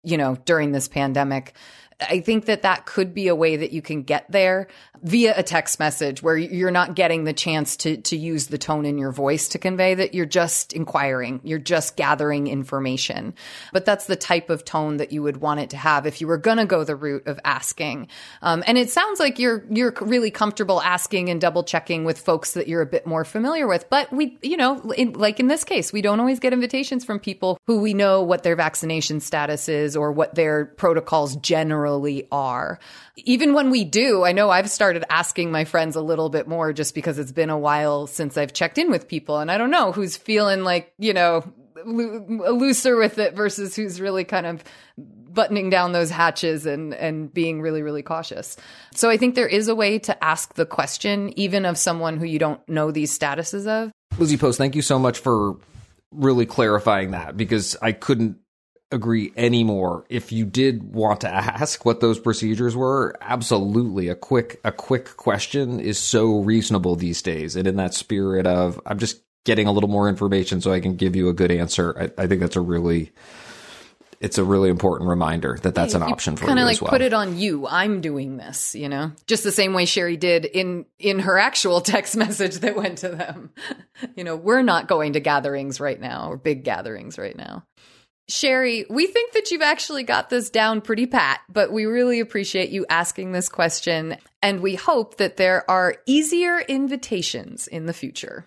you 0.03 0.17
know, 0.17 0.37
during 0.47 0.73
this 0.73 0.89
pandemic. 0.89 1.53
I 2.01 2.21
think 2.21 2.45
that 2.45 2.63
that 2.63 2.85
could 2.85 3.15
be 3.15 3.29
a 3.29 3.35
way 3.35 3.57
that 3.57 3.73
you 3.73 3.81
can 3.81 4.03
get 4.03 4.31
there 4.31 4.69
via 5.03 5.35
a 5.37 5.43
text 5.43 5.79
message 5.79 6.23
where 6.23 6.37
you're 6.37 6.71
not 6.71 6.95
getting 6.95 7.25
the 7.25 7.33
chance 7.33 7.77
to 7.77 7.97
to 7.99 8.17
use 8.17 8.49
the 8.49 8.59
tone 8.59 8.85
in 8.85 8.99
your 8.99 9.13
voice 9.13 9.49
to 9.49 9.59
convey 9.59 9.95
that 9.95 10.15
you're 10.15 10.27
just 10.27 10.75
inquiring, 10.75 11.41
you're 11.43 11.59
just 11.59 11.97
gathering 11.97 12.49
information. 12.49 13.35
But 13.73 13.87
that's 13.87 14.07
the 14.07 14.17
type 14.17 14.51
of 14.51 14.65
tone 14.65 14.99
that 14.99 15.11
you 15.11 15.23
would 15.23 15.39
want 15.39 15.61
it 15.61 15.71
to 15.71 15.79
have 15.79 16.07
if 16.07 16.21
you 16.21 16.27
were 16.27 16.37
going 16.37 16.59
to 16.59 16.67
go 16.67 16.85
the 16.85 16.97
route 16.97 17.27
of 17.27 17.41
asking. 17.45 18.09
Um, 18.43 18.63
and 18.67 18.77
it 18.77 18.91
sounds 18.91 19.19
like 19.19 19.39
you're 19.39 19.65
you're 19.71 19.95
really 20.01 20.31
comfortable 20.31 20.83
asking 20.83 21.31
and 21.31 21.41
double 21.41 21.65
checking 21.65 22.05
with 22.05 22.19
folks 22.19 22.53
that 22.53 22.69
you're 22.69 22.83
a 22.83 22.87
bit 22.87 23.07
more 23.07 23.25
familiar 23.25 23.67
with. 23.67 23.89
But 23.89 24.13
we, 24.13 24.37
you 24.43 24.59
know, 24.59 24.81
in, 24.93 25.15
like 25.15 25.41
in 25.41 25.47
this 25.47 25.65
case, 25.65 25.95
we 25.95 26.03
don't 26.03 26.21
always 26.21 26.41
get 26.41 26.53
invitations 26.53 27.07
from 27.07 27.21
people 27.21 27.59
who 27.67 27.81
we 27.81 27.95
know 27.95 28.23
what 28.23 28.43
their 28.43 28.57
vaccination 28.57 29.21
status 29.21 29.69
is 29.69 29.97
or 29.97 30.13
what 30.13 30.35
their 30.35 30.67
protocols 30.67 31.37
generally 31.37 31.86
are. 32.31 32.79
Even 33.17 33.55
when 33.55 33.71
we 33.71 33.85
do, 33.85 34.25
I 34.25 34.33
know 34.33 34.51
I've 34.51 34.71
started 34.71 35.05
asking 35.11 35.51
my 35.51 35.65
friends 35.65 35.97
a 35.97 36.01
little 36.01 36.29
bit 36.29 36.49
more 36.49 36.73
just 36.73 36.95
because 36.95 37.19
it's 37.19 37.33
been 37.33 37.51
a 37.51 37.59
while 37.59 38.07
since 38.07 38.37
I've 38.37 38.53
checked 38.53 38.79
in 38.79 38.91
with 38.91 39.09
people. 39.09 39.39
And 39.39 39.51
I 39.51 39.59
don't 39.59 39.71
know 39.71 39.93
who's 39.93 40.17
feeling 40.17 40.63
like, 40.63 40.93
you 40.99 41.13
know, 41.15 41.45
looser 41.85 42.97
with 42.97 43.19
it 43.19 43.35
versus 43.35 43.77
who's 43.77 44.01
really 44.01 44.25
kind 44.25 44.47
of 44.47 44.65
buttoning 44.99 45.69
down 45.69 45.93
those 45.93 46.11
hatches 46.11 46.65
and 46.65 46.95
and 46.95 47.33
being 47.33 47.61
really 47.61 47.83
really 47.83 48.03
cautious. 48.03 48.57
So 48.95 49.11
I 49.11 49.17
think 49.17 49.35
there 49.35 49.47
is 49.47 49.69
a 49.69 49.75
way 49.75 49.99
to 50.01 50.25
ask 50.25 50.55
the 50.55 50.67
question 50.67 51.39
even 51.39 51.67
of 51.67 51.77
someone 51.77 52.17
who 52.17 52.25
you 52.25 52.39
don't 52.39 52.67
know 52.69 52.91
these 52.91 53.17
statuses 53.17 53.67
of. 53.67 53.93
Lizzie 54.19 54.39
Post, 54.39 54.59
thank 54.59 54.75
you 54.75 54.83
so 54.83 54.99
much 54.99 55.19
for 55.19 55.57
really 56.11 56.47
clarifying 56.47 57.11
that 57.11 57.37
because 57.37 57.77
I 57.83 57.93
couldn't 57.93 58.39
agree 58.91 59.33
anymore. 59.37 60.05
If 60.09 60.33
you 60.33 60.45
did 60.45 60.95
want 60.95 61.23
to 61.23 61.29
ask 61.29 61.85
what 61.85 62.01
those 62.01 62.19
procedures 62.19 62.77
were, 62.77 63.17
absolutely 63.21 64.09
a 64.09 64.15
quick 64.15 64.61
a 64.65 64.73
quick 64.73 65.17
question 65.17 65.81
is 65.81 65.99
so 65.99 66.41
reasonable 66.41 66.97
these 66.97 67.23
days. 67.23 67.57
And 67.57 67.67
in 67.67 67.77
that 67.77 67.95
spirit 67.95 68.47
of 68.47 68.81
I'm 68.87 68.99
just 68.99 69.23
getting 69.45 69.67
a 69.67 69.73
little 69.73 69.91
more 69.91 70.09
information 70.09 70.61
so 70.61 70.73
I 70.73 70.81
can 70.81 70.97
give 70.97 71.17
you 71.17 71.29
a 71.29 71.33
good 71.33 71.51
answer. 71.51 72.11
I, 72.19 72.23
I 72.23 72.27
think 72.27 72.41
that's 72.41 72.57
a 72.57 72.61
really 72.61 73.13
it's 74.21 74.39
a 74.39 74.45
really 74.45 74.71
important 74.71 75.11
reminder 75.11 75.59
that 75.63 75.75
that's 75.75 75.95
an 75.95 76.03
option 76.03 76.37
for 76.37 76.45
you 76.45 76.47
kind 76.49 76.59
of 76.59 76.65
like 76.65 76.81
well. 76.81 76.91
put 76.91 77.03
it 77.03 77.13
on 77.13 77.39
you 77.39 77.67
i'm 77.67 78.01
doing 78.01 78.39
this 78.39 78.75
you 78.75 78.89
know 78.89 79.13
just 79.27 79.45
the 79.45 79.53
same 79.53 79.75
way 79.75 79.85
sherry 79.85 80.17
did 80.17 80.45
in 80.47 80.87
in 80.99 81.19
her 81.19 81.39
actual 81.39 81.83
text 81.83 82.17
message 82.17 82.57
that 82.57 82.77
went 82.77 82.99
to 82.99 83.11
them 83.11 83.51
you 84.17 84.25
know 84.25 84.35
we're 84.35 84.63
not 84.63 84.89
going 84.89 85.13
to 85.13 85.21
gatherings 85.21 85.81
right 85.81 86.01
now 86.01 86.31
or 86.31 86.37
big 86.37 86.65
gatherings 86.65 87.19
right 87.19 87.37
now 87.37 87.65
Sherry, 88.29 88.85
we 88.91 89.07
think 89.07 89.35
that 89.35 89.51
you've 89.51 89.63
actually 89.63 90.03
got 90.03 90.31
this 90.31 90.51
down 90.51 90.81
pretty 90.81 91.07
pat, 91.07 91.41
but 91.49 91.71
we 91.71 91.85
really 91.85 92.19
appreciate 92.19 92.71
you 92.71 92.85
asking 92.89 93.31
this 93.31 93.49
question, 93.49 94.17
and 94.43 94.61
we 94.61 94.75
hope 94.75 95.19
that 95.19 95.37
there 95.37 95.69
are 95.71 95.97
easier 96.07 96.59
invitations 96.59 97.69
in 97.69 97.87
the 97.87 97.93
future. 97.93 98.47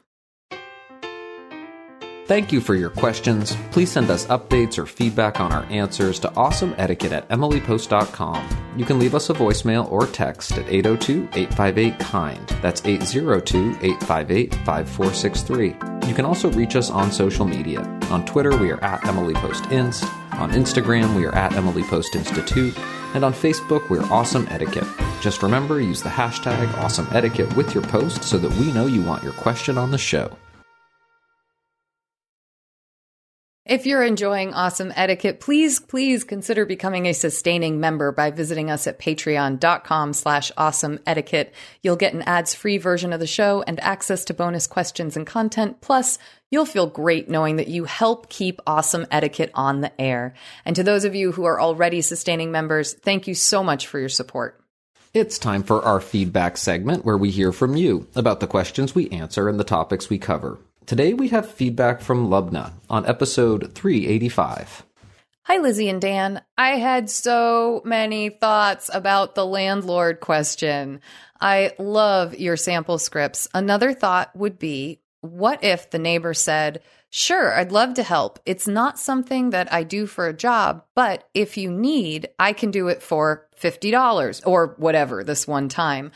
Thank 2.30 2.52
you 2.52 2.62
for 2.62 2.76
your 2.76 2.92
questions. 2.92 3.58
Please 3.72 3.92
send 3.92 4.12
us 4.12 4.28
updates 4.28 4.78
or 4.78 4.86
feedback 4.86 5.40
on 5.40 5.52
our 5.52 5.66
answers 5.72 6.20
to 6.20 6.28
awesomeetiquette 6.28 7.12
at 7.12 7.28
emilypost.com. 7.30 8.76
You 8.78 8.86
can 8.86 9.00
leave 9.00 9.16
us 9.16 9.32
a 9.32 9.34
voicemail 9.34 9.92
or 9.92 10.06
text 10.06 10.52
at 10.52 10.70
802 10.70 11.28
858 11.34 11.98
KIND. 11.98 12.48
That's 12.62 12.86
802 12.86 13.78
858 13.82 14.54
5463. 14.54 15.68
You 16.08 16.14
can 16.14 16.24
also 16.24 16.52
reach 16.52 16.76
us 16.76 16.92
on 16.92 17.12
social 17.12 17.48
media. 17.48 17.82
On 18.12 18.24
Twitter, 18.28 18.56
we 18.56 18.70
are 18.70 18.84
at 18.84 19.04
Emily 19.08 19.34
Post 19.34 19.66
Inst. 19.72 20.04
On 20.34 20.52
Instagram, 20.52 21.16
we 21.16 21.26
are 21.26 21.34
at 21.34 21.54
Emily 21.54 21.82
Post 21.82 22.16
Institute. 22.16 22.78
And 23.16 23.26
on 23.26 23.34
Facebook, 23.34 23.90
we're 23.90 24.06
Awesome 24.12 24.48
Etiquette. 24.52 24.86
Just 25.20 25.42
remember, 25.42 25.82
use 25.82 26.04
the 26.04 26.10
hashtag 26.10 26.72
Awesome 26.78 27.08
Etiquette 27.12 27.56
with 27.56 27.74
your 27.74 27.82
post 27.86 28.24
so 28.24 28.38
that 28.38 28.54
we 28.60 28.72
know 28.72 28.86
you 28.86 29.02
want 29.02 29.24
your 29.24 29.34
question 29.34 29.80
on 29.80 29.90
the 29.90 29.98
show. 29.98 30.38
If 33.70 33.86
you're 33.86 34.02
enjoying 34.02 34.56
Awesome 34.56 34.92
Etiquette, 34.96 35.40
please, 35.40 35.80
please 35.80 36.24
consider 36.24 36.66
becoming 36.66 37.06
a 37.06 37.14
sustaining 37.14 37.80
member 37.80 38.12
by 38.12 38.32
visiting 38.32 38.72
us 38.72 38.88
at 38.88 38.98
patreon.com 38.98 40.14
slash 40.14 40.52
awesome 40.58 40.98
etiquette. 41.06 41.54
You'll 41.84 41.96
get 41.96 42.16
an 42.16 42.24
ads-free 42.24 42.80
version 42.80 43.14
of 43.14 43.20
the 43.20 43.28
show 43.28 43.64
and 43.68 43.80
access 43.80 44.26
to 44.26 44.34
bonus 44.34 44.66
questions 44.66 45.16
and 45.16 45.28
content. 45.28 45.82
Plus, 45.82 46.18
you'll 46.50 46.66
feel 46.66 46.88
great 46.88 47.30
knowing 47.30 47.58
that 47.58 47.68
you 47.68 47.84
help 47.84 48.28
keep 48.28 48.60
Awesome 48.66 49.06
Etiquette 49.12 49.52
on 49.54 49.82
the 49.82 50.02
air. 50.02 50.34
And 50.66 50.76
to 50.76 50.82
those 50.82 51.06
of 51.06 51.14
you 51.14 51.32
who 51.32 51.46
are 51.46 51.62
already 51.62 52.02
sustaining 52.02 52.52
members, 52.52 52.94
thank 52.94 53.28
you 53.28 53.36
so 53.36 53.64
much 53.64 53.86
for 53.86 54.00
your 54.00 54.10
support. 54.10 54.60
It's 55.14 55.38
time 55.38 55.62
for 55.62 55.84
our 55.84 56.02
feedback 56.02 56.58
segment 56.58 57.06
where 57.06 57.18
we 57.18 57.30
hear 57.30 57.52
from 57.52 57.76
you 57.76 58.08
about 58.16 58.40
the 58.40 58.48
questions 58.48 58.96
we 58.96 59.10
answer 59.12 59.48
and 59.48 59.60
the 59.60 59.64
topics 59.64 60.10
we 60.10 60.18
cover. 60.18 60.58
Today 60.90 61.14
we 61.14 61.28
have 61.28 61.48
feedback 61.48 62.02
from 62.02 62.30
Lubna 62.30 62.72
on 62.90 63.06
episode 63.06 63.76
385. 63.76 64.88
Hi, 65.44 65.58
Lizzie 65.60 65.88
and 65.88 66.02
Dan. 66.02 66.42
I 66.58 66.78
had 66.78 67.12
so 67.12 67.84
many 67.86 68.30
thoughts 68.30 68.90
about 68.92 69.36
the 69.36 69.46
landlord 69.46 70.20
question. 70.20 71.02
I 71.40 71.74
love 71.78 72.40
your 72.40 72.58
sample 72.58 72.98
scripts. 72.98 73.48
Another 73.54 73.94
thought 73.94 74.36
would 74.36 74.58
be 74.58 75.00
what 75.22 75.64
if 75.64 75.92
the 75.92 76.00
neighbor 76.00 76.34
said, 76.34 76.82
Sure, 77.12 77.54
I'd 77.54 77.72
love 77.72 77.94
to 77.94 78.04
help. 78.04 78.40
It's 78.48 78.68
not 78.68 78.98
something 78.98 79.52
that 79.52 79.72
I 79.72 79.84
do 79.84 80.08
for 80.08 80.28
a 80.28 80.34
job, 80.34 80.86
but 80.96 81.30
if 81.36 81.56
you 81.56 81.70
need, 81.70 82.30
I 82.40 82.52
can 82.52 82.72
do 82.72 82.88
it 82.88 83.04
for 83.04 83.48
$50 83.62 84.42
or 84.44 84.74
whatever 84.78 85.24
this 85.24 85.48
one 85.48 85.70
time. 85.70 86.12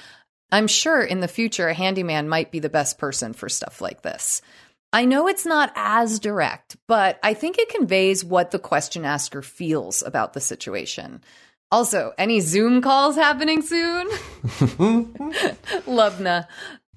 I'm 0.53 0.67
sure 0.67 1.01
in 1.01 1.19
the 1.19 1.27
future 1.27 1.67
a 1.67 1.73
handyman 1.73 2.29
might 2.29 2.51
be 2.51 2.59
the 2.59 2.69
best 2.69 2.99
person 2.99 3.33
for 3.33 3.49
stuff 3.49 3.81
like 3.81 4.03
this. 4.03 4.43
I 4.93 5.05
know 5.05 5.27
it's 5.27 5.45
not 5.45 5.73
as 5.75 6.19
direct, 6.19 6.77
but 6.87 7.19
I 7.23 7.33
think 7.33 7.57
it 7.57 7.69
conveys 7.69 8.23
what 8.23 8.51
the 8.51 8.59
question 8.59 9.05
asker 9.05 9.41
feels 9.41 10.03
about 10.03 10.33
the 10.33 10.39
situation. 10.39 11.23
Also, 11.71 12.13
any 12.19 12.39
Zoom 12.39 12.79
calls 12.83 13.15
happening 13.15 13.63
soon? 13.63 14.07
Lubna. 15.87 16.45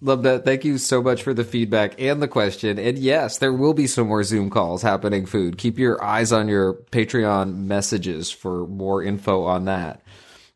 Lubna, 0.03 0.45
thank 0.45 0.67
you 0.67 0.77
so 0.77 1.01
much 1.01 1.23
for 1.23 1.33
the 1.33 1.45
feedback 1.45 1.99
and 1.99 2.21
the 2.21 2.29
question. 2.29 2.79
And 2.79 2.99
yes, 2.99 3.39
there 3.39 3.55
will 3.55 3.73
be 3.73 3.87
some 3.87 4.09
more 4.09 4.23
Zoom 4.23 4.51
calls 4.51 4.83
happening 4.83 5.25
food. 5.25 5.57
Keep 5.57 5.79
your 5.79 6.05
eyes 6.05 6.33
on 6.33 6.49
your 6.49 6.75
Patreon 6.75 7.65
messages 7.65 8.31
for 8.31 8.67
more 8.67 9.03
info 9.03 9.45
on 9.45 9.65
that. 9.65 10.03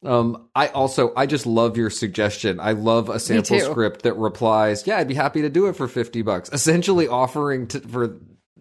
Um, 0.04 0.48
I 0.54 0.68
also 0.68 1.12
I 1.16 1.26
just 1.26 1.46
love 1.46 1.76
your 1.76 1.90
suggestion. 1.90 2.58
I 2.58 2.72
love 2.72 3.10
a 3.10 3.20
sample 3.20 3.60
script 3.60 4.02
that 4.02 4.14
replies, 4.14 4.86
"Yeah, 4.86 4.96
I'd 4.96 5.08
be 5.08 5.14
happy 5.14 5.42
to 5.42 5.50
do 5.50 5.66
it 5.66 5.76
for 5.76 5.88
fifty 5.88 6.22
bucks." 6.22 6.50
Essentially, 6.52 7.06
offering 7.06 7.66
to, 7.68 7.80
for 7.80 8.16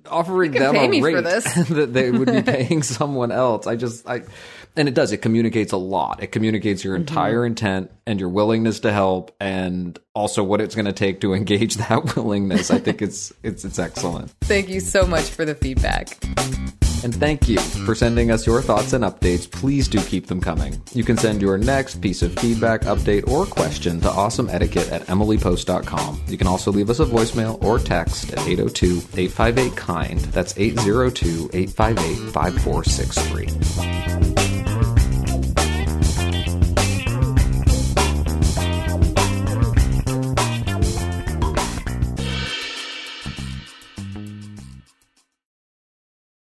offering 0.09 0.51
them 0.51 0.75
a 0.75 1.01
rate 1.01 1.23
that 1.23 1.89
they 1.91 2.11
would 2.11 2.31
be 2.31 2.41
paying 2.51 2.83
someone 2.83 3.31
else. 3.31 3.67
I 3.67 3.75
just 3.75 4.07
I 4.07 4.23
and 4.75 4.87
it 4.87 4.93
does. 4.93 5.11
It 5.11 5.17
communicates 5.17 5.71
a 5.71 5.77
lot. 5.77 6.21
It 6.21 6.27
communicates 6.27 6.83
your 6.83 6.95
entire 6.95 7.39
mm-hmm. 7.39 7.47
intent 7.47 7.91
and 8.05 8.19
your 8.19 8.29
willingness 8.29 8.81
to 8.81 8.91
help, 8.91 9.35
and 9.39 9.97
also 10.13 10.43
what 10.43 10.61
it's 10.61 10.75
going 10.75 10.85
to 10.85 10.93
take 10.93 11.21
to 11.21 11.33
engage 11.33 11.75
that 11.87 12.15
willingness. 12.15 12.69
I 12.69 12.79
think 12.79 13.01
it's 13.01 13.31
it's 13.43 13.63
it's 13.63 13.79
excellent. 13.79 14.31
Thank 14.41 14.69
you 14.69 14.79
so 14.79 15.05
much 15.05 15.29
for 15.29 15.45
the 15.45 15.55
feedback. 15.55 16.17
And 17.03 17.15
thank 17.15 17.47
you 17.47 17.57
mm-hmm. 17.57 17.85
for 17.85 17.95
sending 17.95 18.31
us 18.31 18.45
your 18.45 18.61
thoughts 18.61 18.93
and 18.93 19.03
updates. 19.03 19.49
Please 19.49 19.87
do 19.87 20.01
keep 20.01 20.27
them 20.27 20.41
coming. 20.41 20.81
You 20.93 21.03
can 21.03 21.17
send 21.17 21.41
your 21.41 21.57
next 21.57 22.01
piece 22.01 22.21
of 22.21 22.33
feedback, 22.35 22.81
update, 22.81 23.27
or 23.27 23.45
question 23.45 23.99
to 24.01 24.07
awesomeetiquette 24.07 24.91
at 24.91 25.05
emilypost.com. 25.07 26.21
You 26.27 26.37
can 26.37 26.47
also 26.47 26.71
leave 26.71 26.89
us 26.89 26.99
a 26.99 27.05
voicemail 27.05 27.61
or 27.63 27.79
text 27.79 28.31
at 28.31 28.39
802 28.39 29.01
858 29.17 29.77
KIND. 29.77 30.19
That's 30.31 30.57
802 30.57 31.49
858 31.53 32.31
5463. 32.31 34.38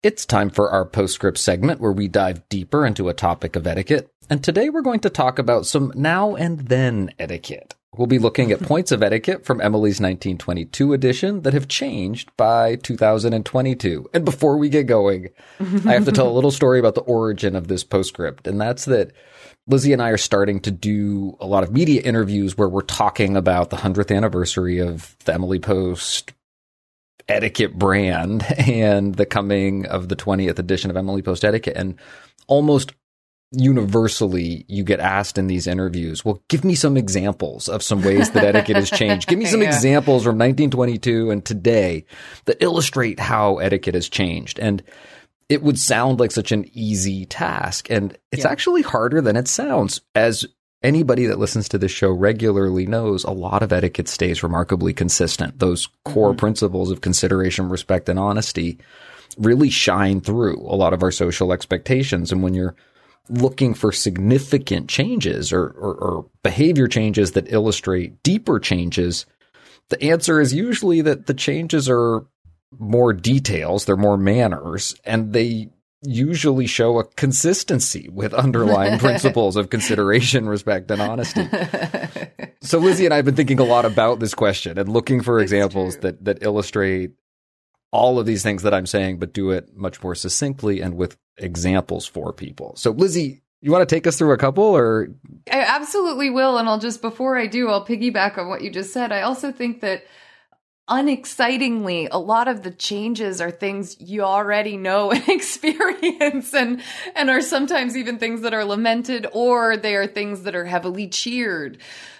It's 0.03 0.27
time 0.27 0.51
for 0.51 0.69
our 0.69 0.85
postscript 0.85 1.39
segment 1.39 1.81
where 1.81 1.91
we 1.91 2.07
dive 2.07 2.47
deeper 2.49 2.85
into 2.85 3.09
a 3.09 3.15
topic 3.15 3.55
of 3.55 3.65
etiquette. 3.65 4.11
And 4.29 4.43
today 4.43 4.69
we're 4.69 4.83
going 4.83 4.99
to 4.99 5.09
talk 5.09 5.39
about 5.39 5.65
some 5.65 5.91
now 5.95 6.35
and 6.35 6.59
then 6.59 7.09
etiquette. 7.17 7.73
We'll 7.97 8.05
be 8.05 8.19
looking 8.19 8.51
at 8.51 8.61
points 8.61 8.91
of 8.91 9.01
etiquette 9.01 9.43
from 9.43 9.59
Emily's 9.59 9.99
1922 9.99 10.93
edition 10.93 11.41
that 11.41 11.53
have 11.53 11.67
changed 11.67 12.29
by 12.37 12.75
2022. 12.75 14.07
And 14.13 14.23
before 14.23 14.57
we 14.57 14.69
get 14.69 14.85
going, 14.85 15.29
I 15.59 15.93
have 15.93 16.05
to 16.05 16.11
tell 16.11 16.29
a 16.29 16.31
little 16.31 16.51
story 16.51 16.77
about 16.77 16.93
the 16.93 17.01
origin 17.01 17.55
of 17.55 17.67
this 17.67 17.83
postscript. 17.83 18.45
And 18.45 18.61
that's 18.61 18.85
that 18.85 19.13
Lizzie 19.65 19.93
and 19.93 20.01
I 20.01 20.09
are 20.09 20.17
starting 20.17 20.59
to 20.61 20.71
do 20.71 21.35
a 21.39 21.47
lot 21.47 21.63
of 21.63 21.71
media 21.71 22.01
interviews 22.01 22.55
where 22.55 22.69
we're 22.69 22.81
talking 22.81 23.35
about 23.35 23.71
the 23.71 23.77
100th 23.77 24.15
anniversary 24.15 24.77
of 24.77 25.17
the 25.25 25.33
Emily 25.33 25.59
Post 25.59 26.33
etiquette 27.27 27.77
brand 27.77 28.43
and 28.57 29.15
the 29.15 29.25
coming 29.25 29.85
of 29.85 30.09
the 30.09 30.15
20th 30.15 30.59
edition 30.59 30.89
of 30.89 30.97
Emily 30.97 31.21
Post 31.21 31.45
Etiquette. 31.45 31.77
And 31.77 31.99
almost 32.47 32.93
universally 33.51 34.65
you 34.67 34.83
get 34.83 34.99
asked 34.99 35.37
in 35.37 35.47
these 35.47 35.67
interviews, 35.67 36.25
well, 36.25 36.41
give 36.49 36.63
me 36.63 36.75
some 36.75 36.97
examples 36.97 37.69
of 37.69 37.81
some 37.81 38.01
ways 38.01 38.31
that 38.31 38.43
etiquette 38.43 38.75
has 38.75 38.89
changed. 38.89 39.29
Give 39.29 39.39
me 39.39 39.45
some 39.47 39.61
yeah. 39.61 39.67
examples 39.67 40.23
from 40.23 40.37
1922 40.37 41.31
and 41.31 41.43
today 41.43 42.05
that 42.45 42.61
illustrate 42.61 43.19
how 43.19 43.57
etiquette 43.57 43.95
has 43.95 44.09
changed. 44.09 44.59
And 44.59 44.83
it 45.49 45.63
would 45.63 45.79
sound 45.79 46.19
like 46.19 46.31
such 46.31 46.51
an 46.51 46.65
easy 46.73 47.25
task. 47.25 47.89
And 47.89 48.17
it's 48.31 48.43
yeah. 48.43 48.51
actually 48.51 48.81
harder 48.81 49.21
than 49.21 49.37
it 49.37 49.47
sounds 49.47 50.01
as 50.13 50.45
anybody 50.83 51.25
that 51.25 51.39
listens 51.39 51.69
to 51.69 51.77
this 51.77 51.91
show 51.91 52.11
regularly 52.11 52.85
knows 52.85 53.23
a 53.23 53.31
lot 53.31 53.63
of 53.63 53.73
etiquette 53.73 54.07
stays 54.07 54.43
remarkably 54.43 54.93
consistent. 54.93 55.59
Those 55.59 55.87
core 56.05 56.29
mm-hmm. 56.29 56.37
principles 56.37 56.91
of 56.91 57.01
consideration, 57.01 57.69
respect, 57.69 58.09
and 58.09 58.19
honesty 58.19 58.79
really 59.37 59.69
shine 59.69 60.21
through 60.21 60.59
a 60.61 60.75
lot 60.75 60.93
of 60.93 61.03
our 61.03 61.11
social 61.11 61.51
expectations. 61.51 62.31
And 62.31 62.41
when 62.41 62.53
you're 62.53 62.75
looking 63.29 63.73
for 63.73 63.91
significant 63.91 64.89
changes 64.89 65.51
or, 65.51 65.67
or, 65.67 65.95
or 65.95 66.25
behavior 66.43 66.87
changes 66.87 67.33
that 67.33 67.51
illustrate 67.51 68.23
deeper 68.23 68.59
changes, 68.59 69.25
the 69.89 70.01
answer 70.01 70.39
is 70.39 70.53
usually 70.53 71.01
that 71.01 71.27
the 71.27 71.33
changes 71.33 71.89
are 71.89 72.25
more 72.79 73.13
details, 73.13 73.85
they're 73.85 73.95
more 73.95 74.17
manners, 74.17 74.95
and 75.05 75.33
they 75.33 75.69
usually 76.03 76.67
show 76.67 76.99
a 76.99 77.03
consistency 77.03 78.09
with 78.11 78.33
underlying 78.33 78.99
principles 78.99 79.55
of 79.55 79.69
consideration, 79.69 80.47
respect, 80.47 80.91
and 80.91 81.01
honesty. 81.01 81.47
so 82.61 82.77
Lizzie 82.77 83.05
and 83.05 83.13
I 83.13 83.17
have 83.17 83.25
been 83.25 83.35
thinking 83.35 83.59
a 83.59 83.63
lot 83.63 83.85
about 83.85 84.19
this 84.19 84.33
question 84.33 84.77
and 84.77 84.89
looking 84.89 85.21
for 85.21 85.39
examples 85.39 85.97
that 85.97 86.23
that 86.25 86.43
illustrate 86.43 87.11
all 87.91 88.19
of 88.19 88.25
these 88.25 88.43
things 88.43 88.63
that 88.63 88.73
I'm 88.73 88.85
saying, 88.85 89.17
but 89.17 89.33
do 89.33 89.51
it 89.51 89.75
much 89.75 90.03
more 90.03 90.13
succinctly 90.13 90.81
and 90.81 90.95
with 90.97 91.17
examples 91.37 92.05
for 92.05 92.33
people. 92.33 92.75
So 92.75 92.91
Lizzie, 92.91 93.41
you 93.61 93.71
want 93.71 93.87
to 93.87 93.95
take 93.95 94.05
us 94.05 94.17
through 94.17 94.33
a 94.33 94.37
couple 94.37 94.63
or 94.63 95.09
I 95.51 95.61
absolutely 95.61 96.29
will 96.29 96.57
and 96.57 96.67
I'll 96.67 96.79
just 96.79 97.01
before 97.01 97.37
I 97.37 97.47
do 97.47 97.69
I'll 97.69 97.85
piggyback 97.85 98.37
on 98.37 98.49
what 98.49 98.61
you 98.61 98.71
just 98.71 98.93
said. 98.93 99.11
I 99.11 99.21
also 99.21 99.51
think 99.51 99.81
that 99.81 100.03
unexcitingly, 100.89 102.07
a 102.11 102.17
lot 102.17 102.47
of 102.47 102.63
the 102.63 102.71
changes 102.71 103.41
are 103.41 103.51
things 103.51 103.99
you 103.99 104.23
already 104.23 104.77
know 104.77 105.11
and 105.11 105.27
experience 105.27 106.53
and, 106.53 106.81
and 107.15 107.29
are 107.29 107.41
sometimes 107.41 107.97
even 107.97 108.17
things 108.17 108.41
that 108.41 108.53
are 108.53 108.65
lamented 108.65 109.27
or 109.33 109.77
they 109.77 109.95
are 109.95 110.07
things 110.07 110.43
that 110.43 110.55
are 110.55 110.65
heavily 110.65 111.07
cheered. 111.07 111.77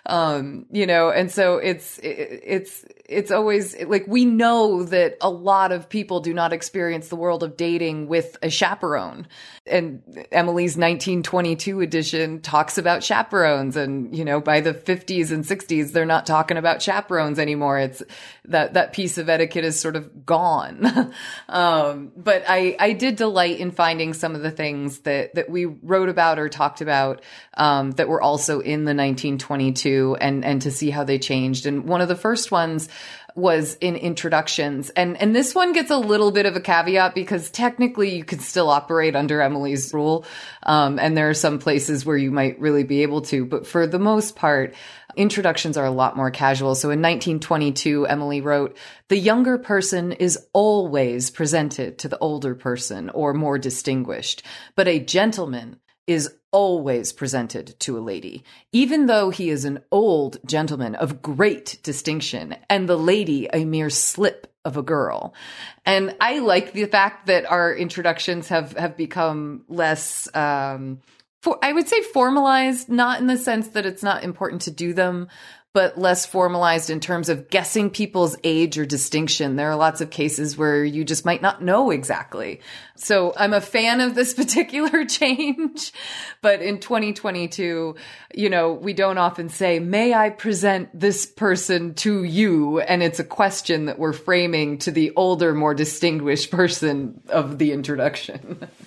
Um, 0.07 0.67
you 0.71 0.87
know, 0.87 1.09
and 1.09 1.29
so 1.29 1.57
it's, 1.57 1.99
it's, 2.01 2.85
it's 3.09 3.29
always 3.29 3.75
like 3.85 4.05
we 4.07 4.23
know 4.23 4.83
that 4.83 5.17
a 5.19 5.29
lot 5.29 5.73
of 5.73 5.89
people 5.89 6.21
do 6.21 6.33
not 6.33 6.53
experience 6.53 7.09
the 7.09 7.17
world 7.17 7.43
of 7.43 7.57
dating 7.57 8.07
with 8.07 8.37
a 8.41 8.49
chaperone. 8.49 9.27
And 9.65 10.01
Emily's 10.31 10.77
1922 10.77 11.81
edition 11.81 12.39
talks 12.39 12.77
about 12.77 13.03
chaperones. 13.03 13.75
And, 13.75 14.15
you 14.15 14.23
know, 14.23 14.39
by 14.39 14.61
the 14.61 14.73
50s 14.73 15.31
and 15.31 15.43
60s, 15.43 15.91
they're 15.91 16.05
not 16.05 16.25
talking 16.25 16.55
about 16.55 16.81
chaperones 16.81 17.37
anymore. 17.37 17.77
It's 17.77 18.01
that, 18.45 18.75
that 18.75 18.93
piece 18.93 19.17
of 19.17 19.27
etiquette 19.27 19.65
is 19.65 19.77
sort 19.77 19.97
of 19.97 20.25
gone. 20.25 21.13
um, 21.49 22.13
but 22.15 22.45
I, 22.47 22.77
I 22.79 22.93
did 22.93 23.17
delight 23.17 23.59
in 23.59 23.71
finding 23.71 24.13
some 24.13 24.35
of 24.35 24.41
the 24.41 24.51
things 24.51 24.99
that, 24.99 25.35
that 25.35 25.49
we 25.49 25.65
wrote 25.65 26.07
about 26.07 26.39
or 26.39 26.47
talked 26.47 26.79
about, 26.79 27.21
um, 27.55 27.91
that 27.91 28.07
were 28.07 28.21
also 28.21 28.61
in 28.61 28.85
the 28.85 28.95
1922 28.95 29.96
and, 30.19 30.45
and 30.45 30.61
to 30.61 30.71
see 30.71 30.89
how 30.89 31.03
they 31.03 31.19
changed. 31.19 31.65
And 31.65 31.85
one 31.85 32.01
of 32.01 32.07
the 32.07 32.15
first 32.15 32.51
ones, 32.51 32.89
was 33.37 33.77
in 33.79 33.95
introductions. 33.95 34.89
And, 34.89 35.15
and 35.21 35.33
this 35.33 35.53
one 35.53 35.71
gets 35.71 35.91
a 35.91 35.97
little 35.97 36.31
bit 36.31 36.47
of 36.47 36.55
a 36.55 36.59
caveat 36.59 37.13
because 37.13 37.51
technically 37.51 38.15
you 38.15 38.23
can 38.23 38.39
still 38.39 38.67
operate 38.67 39.15
under 39.15 39.41
Emily's 39.41 39.93
rule. 39.93 40.25
Um, 40.63 40.97
and 40.97 41.15
there 41.15 41.29
are 41.29 41.35
some 41.35 41.59
places 41.59 42.03
where 42.03 42.17
you 42.17 42.31
might 42.31 42.59
really 42.59 42.83
be 42.83 43.03
able 43.03 43.21
to, 43.21 43.45
but 43.45 43.67
for 43.67 43.85
the 43.85 43.99
most 43.99 44.35
part, 44.35 44.73
introductions 45.15 45.77
are 45.77 45.85
a 45.85 45.91
lot 45.91 46.17
more 46.17 46.31
casual. 46.31 46.73
So 46.73 46.87
in 46.87 46.99
1922, 46.99 48.07
Emily 48.07 48.41
wrote, 48.41 48.75
the 49.07 49.17
younger 49.19 49.59
person 49.59 50.13
is 50.13 50.39
always 50.51 51.29
presented 51.29 51.99
to 51.99 52.07
the 52.07 52.17
older 52.17 52.55
person 52.55 53.11
or 53.11 53.35
more 53.35 53.59
distinguished, 53.59 54.41
but 54.75 54.87
a 54.87 54.99
gentleman 54.99 55.79
is 56.07 56.33
always 56.51 57.13
presented 57.13 57.79
to 57.81 57.97
a 57.97 57.99
lady, 57.99 58.43
even 58.71 59.05
though 59.05 59.29
he 59.29 59.49
is 59.49 59.65
an 59.65 59.83
old 59.91 60.37
gentleman 60.45 60.95
of 60.95 61.21
great 61.21 61.79
distinction 61.83 62.55
and 62.69 62.87
the 62.87 62.97
lady 62.97 63.47
a 63.53 63.65
mere 63.65 63.89
slip 63.89 64.53
of 64.63 64.77
a 64.77 64.83
girl. 64.83 65.33
And 65.85 66.15
I 66.19 66.39
like 66.39 66.73
the 66.73 66.85
fact 66.85 67.27
that 67.27 67.49
our 67.49 67.73
introductions 67.73 68.49
have, 68.49 68.73
have 68.73 68.97
become 68.97 69.63
less, 69.67 70.27
um, 70.35 70.99
for, 71.41 71.57
I 71.61 71.71
would 71.71 71.87
say 71.87 72.01
formalized, 72.01 72.89
not 72.89 73.21
in 73.21 73.27
the 73.27 73.37
sense 73.37 73.69
that 73.69 73.85
it's 73.85 74.03
not 74.03 74.23
important 74.23 74.63
to 74.63 74.71
do 74.71 74.93
them, 74.93 75.29
but 75.73 75.97
less 75.97 76.25
formalized 76.25 76.89
in 76.89 76.99
terms 76.99 77.29
of 77.29 77.49
guessing 77.49 77.89
people's 77.89 78.35
age 78.43 78.79
or 78.79 78.85
distinction. 78.85 79.55
There 79.55 79.69
are 79.69 79.75
lots 79.75 80.01
of 80.01 80.09
cases 80.09 80.57
where 80.57 80.83
you 80.83 81.03
just 81.03 81.23
might 81.23 81.41
not 81.41 81.61
know 81.61 81.91
exactly. 81.91 82.61
So 82.95 83.33
I'm 83.37 83.53
a 83.53 83.61
fan 83.61 84.01
of 84.01 84.15
this 84.15 84.33
particular 84.35 85.05
change. 85.05 85.93
But 86.41 86.61
in 86.61 86.79
2022, 86.79 87.95
you 88.33 88.49
know, 88.49 88.73
we 88.73 88.93
don't 88.93 89.19
often 89.19 89.49
say, 89.49 89.79
may 89.79 90.13
I 90.13 90.31
present 90.31 90.89
this 90.99 91.25
person 91.25 91.93
to 91.95 92.23
you? 92.23 92.79
And 92.79 93.03
it's 93.03 93.19
a 93.19 93.23
question 93.23 93.85
that 93.85 93.99
we're 93.99 94.13
framing 94.13 94.79
to 94.79 94.91
the 94.91 95.11
older, 95.15 95.53
more 95.53 95.73
distinguished 95.73 96.49
person 96.49 97.21
of 97.29 97.59
the 97.59 97.71
introduction. 97.71 98.67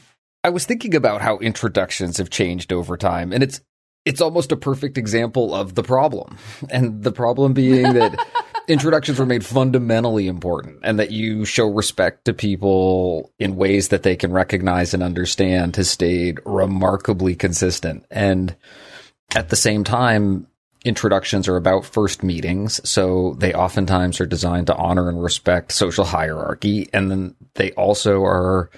I 0.43 0.49
was 0.49 0.64
thinking 0.64 0.95
about 0.95 1.20
how 1.20 1.37
introductions 1.39 2.16
have 2.16 2.31
changed 2.31 2.72
over 2.72 2.97
time, 2.97 3.33
and 3.33 3.43
it's 3.43 3.61
it's 4.05 4.20
almost 4.20 4.53
a 4.53 4.57
perfect 4.57 4.96
example 4.96 5.55
of 5.55 5.74
the 5.74 5.82
problem. 5.82 6.36
And 6.70 7.03
the 7.03 7.12
problem 7.12 7.53
being 7.53 7.94
that 7.94 8.26
introductions 8.68 9.18
were 9.18 9.26
made 9.26 9.44
fundamentally 9.44 10.26
important 10.26 10.80
and 10.82 10.98
that 10.98 11.11
you 11.11 11.44
show 11.44 11.66
respect 11.66 12.24
to 12.24 12.32
people 12.32 13.32
in 13.38 13.57
ways 13.57 13.88
that 13.88 14.03
they 14.03 14.16
can 14.16 14.32
recognize 14.32 14.94
and 14.94 15.03
understand 15.03 15.76
has 15.76 15.90
stayed 15.90 16.38
remarkably 16.44 17.34
consistent. 17.34 18.07
And 18.11 18.55
at 19.34 19.48
the 19.48 19.57
same 19.57 19.84
time, 19.84 20.46
introductions 20.84 21.48
are 21.48 21.57
about 21.57 21.84
first 21.84 22.22
meetings. 22.22 22.80
So 22.88 23.34
they 23.38 23.53
oftentimes 23.53 24.20
are 24.20 24.26
designed 24.26 24.68
to 24.68 24.76
honor 24.76 25.09
and 25.09 25.22
respect 25.22 25.72
social 25.72 26.05
hierarchy. 26.05 26.88
And 26.92 27.11
then 27.11 27.34
they 27.55 27.72
also 27.72 28.22
are 28.22 28.70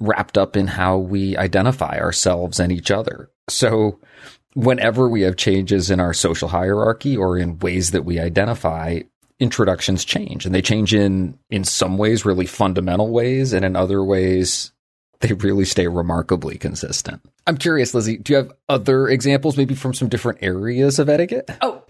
wrapped 0.00 0.36
up 0.36 0.56
in 0.56 0.66
how 0.66 0.98
we 0.98 1.36
identify 1.36 1.98
ourselves 1.98 2.58
and 2.58 2.72
each 2.72 2.90
other. 2.90 3.30
So 3.48 4.00
whenever 4.54 5.08
we 5.08 5.22
have 5.22 5.36
changes 5.36 5.90
in 5.90 6.00
our 6.00 6.14
social 6.14 6.48
hierarchy 6.48 7.16
or 7.16 7.36
in 7.36 7.58
ways 7.58 7.90
that 7.90 8.04
we 8.04 8.18
identify, 8.18 9.00
introductions 9.40 10.04
change 10.04 10.46
and 10.46 10.54
they 10.54 10.62
change 10.62 10.94
in 10.94 11.36
in 11.50 11.64
some 11.64 11.98
ways 11.98 12.24
really 12.24 12.46
fundamental 12.46 13.10
ways 13.10 13.52
and 13.52 13.64
in 13.64 13.74
other 13.74 14.02
ways 14.02 14.72
they 15.20 15.32
really 15.32 15.64
stay 15.64 15.88
remarkably 15.88 16.56
consistent. 16.56 17.20
I'm 17.46 17.56
curious, 17.56 17.94
Lizzie, 17.94 18.18
do 18.18 18.32
you 18.32 18.36
have 18.36 18.52
other 18.68 19.08
examples 19.08 19.56
maybe 19.56 19.74
from 19.74 19.94
some 19.94 20.08
different 20.08 20.38
areas 20.42 20.98
of 20.98 21.08
etiquette? 21.08 21.50
Oh, 21.60 21.82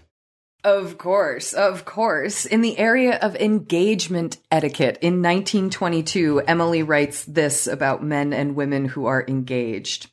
of 0.63 0.97
course, 0.97 1.53
of 1.53 1.85
course. 1.85 2.45
In 2.45 2.61
the 2.61 2.77
area 2.79 3.17
of 3.17 3.35
engagement 3.35 4.37
etiquette 4.49 4.97
in 5.01 5.21
1922, 5.21 6.41
Emily 6.47 6.81
writes 6.81 7.23
this 7.25 7.67
about 7.67 8.03
men 8.03 8.33
and 8.33 8.55
women 8.55 8.85
who 8.85 9.05
are 9.05 9.23
engaged 9.27 10.09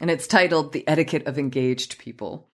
and 0.00 0.10
it's 0.10 0.26
titled 0.26 0.72
The 0.72 0.86
Etiquette 0.86 1.26
of 1.26 1.38
Engaged 1.38 1.98
People. 1.98 2.48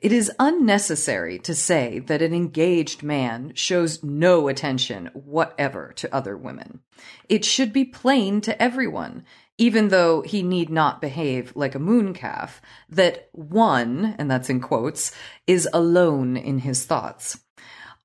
It 0.00 0.12
is 0.12 0.30
unnecessary 0.38 1.40
to 1.40 1.54
say 1.54 1.98
that 2.00 2.22
an 2.22 2.32
engaged 2.32 3.02
man 3.02 3.52
shows 3.54 4.02
no 4.04 4.46
attention 4.46 5.10
whatever 5.12 5.92
to 5.96 6.14
other 6.14 6.36
women. 6.36 6.80
It 7.28 7.44
should 7.44 7.72
be 7.72 7.84
plain 7.84 8.40
to 8.42 8.62
everyone, 8.62 9.24
even 9.56 9.88
though 9.88 10.22
he 10.22 10.44
need 10.44 10.70
not 10.70 11.00
behave 11.00 11.52
like 11.56 11.74
a 11.74 11.80
mooncalf, 11.80 12.60
that 12.88 13.28
one, 13.32 14.14
and 14.18 14.30
that's 14.30 14.48
in 14.48 14.60
quotes, 14.60 15.10
is 15.48 15.68
alone 15.72 16.36
in 16.36 16.58
his 16.58 16.84
thoughts. 16.84 17.38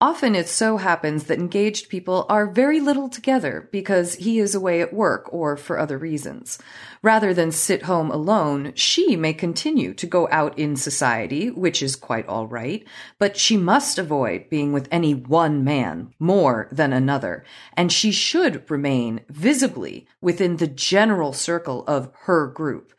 Often 0.04 0.36
it 0.36 0.49
so 0.49 0.76
happens 0.76 1.24
that 1.24 1.39
engaged 1.39 1.88
people 1.88 2.26
are 2.28 2.45
very 2.45 2.82
little 2.82 3.08
together 3.08 3.70
because 3.72 4.16
he 4.16 4.38
is 4.38 4.54
away 4.54 4.82
at 4.82 4.93
work 4.93 5.34
or 5.34 5.56
for 5.56 5.80
other 5.80 5.97
reasons. 5.97 6.60
Rather 7.01 7.34
than 7.34 7.54
sit 7.54 7.84
home 7.84 8.12
alone, 8.12 8.74
she 8.76 9.16
may 9.16 9.32
continue 9.32 9.93
to 9.93 10.06
go 10.06 10.28
out 10.30 10.60
in 10.60 10.76
society, 10.76 11.49
which 11.49 11.82
is 11.82 11.95
quite 11.95 12.28
all 12.28 12.47
right, 12.47 12.86
but 13.18 13.38
she 13.38 13.56
must 13.56 13.97
avoid 13.97 14.49
being 14.49 14.74
with 14.74 14.89
any 14.91 15.14
one 15.14 15.64
man 15.64 16.14
more 16.20 16.68
than 16.70 16.91
another, 16.91 17.45
and 17.78 17.89
she 17.89 18.12
should 18.12 18.70
remain 18.70 19.22
visibly 19.30 20.06
within 20.20 20.58
the 20.58 20.68
general 20.68 21.32
circle 21.32 21.86
of 21.88 22.12
her 22.24 22.47
group. 22.47 22.91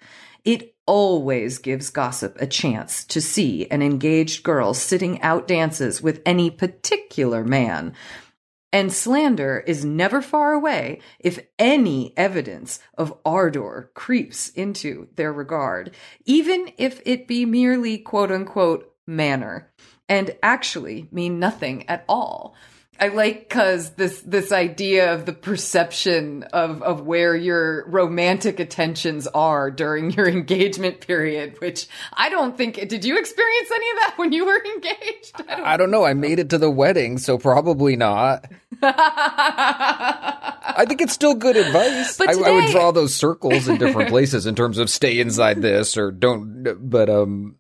It 0.43 0.74
always 0.87 1.59
gives 1.59 1.91
gossip 1.91 2.37
a 2.41 2.47
chance 2.47 3.05
to 3.05 3.21
see 3.21 3.67
an 3.71 3.83
engaged 3.83 4.43
girl 4.43 4.75
sitting 4.75 5.21
out 5.23 5.49
dances 5.49 6.03
with 6.03 6.23
any 6.27 6.51
particular 6.51 7.45
man. 7.45 7.95
And 8.73 8.93
slander 8.93 9.63
is 9.67 9.85
never 9.85 10.21
far 10.21 10.53
away 10.53 11.01
if 11.21 11.39
any 11.59 12.13
evidence 12.17 12.81
of 12.99 13.17
ardor 13.25 13.91
creeps 13.95 14.49
into 14.49 15.09
their 15.15 15.33
regard, 15.33 15.95
even 16.25 16.73
if 16.77 17.01
it 17.07 17.29
be 17.29 17.45
merely 17.45 17.99
quote 17.99 18.33
unquote 18.33 18.93
manner, 19.07 19.71
and 20.09 20.37
actually 20.43 21.09
mean 21.13 21.39
nothing 21.39 21.89
at 21.89 22.05
all. 22.09 22.57
I 23.01 23.09
like 23.09 23.49
cause 23.49 23.91
this 23.91 24.21
this 24.21 24.53
idea 24.53 25.13
of 25.13 25.27
the 25.27 25.33
perception 25.33 26.45
of 26.45 26.83
of 26.83 27.03
where 27.03 27.35
your 27.35 27.89
romantic 27.89 28.61
attentions 28.61 29.27
are 29.29 29.71
during 29.71 30.11
your 30.11 30.29
engagement 30.29 31.01
period, 31.01 31.61
which 31.61 31.89
I 32.13 32.29
don't 32.29 32.57
think 32.57 32.77
did 32.89 33.05
you 33.05 33.19
experience 33.19 33.71
any 33.73 33.91
of 33.91 33.97
that 33.97 34.15
when 34.17 34.33
you 34.33 34.47
were 34.47 34.63
engaged? 34.75 35.43
I 35.49 35.57
don't, 35.57 35.67
I 35.67 35.77
don't 35.77 35.91
know. 35.91 36.05
I 36.05 36.15
made 36.15 36.39
it 36.39 36.51
to 36.51 36.59
the 36.59 36.71
wedding, 36.71 37.19
so 37.19 37.39
probably 37.39 37.97
not. 37.97 38.51
I 38.83 40.85
think 40.87 41.01
it's 41.01 41.13
still 41.13 41.35
good 41.35 41.57
advice. 41.57 42.17
Today, 42.17 42.33
I, 42.45 42.49
I 42.49 42.51
would 42.51 42.71
draw 42.71 42.91
those 42.91 43.15
circles 43.15 43.69
in 43.69 43.79
different 43.79 44.11
places 44.11 44.47
in 44.47 44.55
terms 44.55 44.79
of 44.79 44.91
stay 44.91 45.21
inside 45.21 45.63
this 45.63 45.97
or 45.97 46.11
don't. 46.11 46.65
But 46.81 47.09
um, 47.09 47.57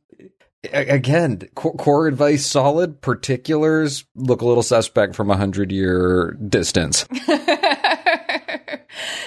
again, 0.73 1.49
core, 1.55 1.75
core, 1.75 2.07
advice 2.07 2.47
solid. 2.47 3.01
Particulars 3.01 4.05
look 4.15 4.41
a 4.41 4.47
little 4.47 4.63
suspect 4.63 5.15
from 5.15 5.31
a 5.31 5.37
hundred 5.37 5.73
year 5.73 6.37
distance. 6.49 7.07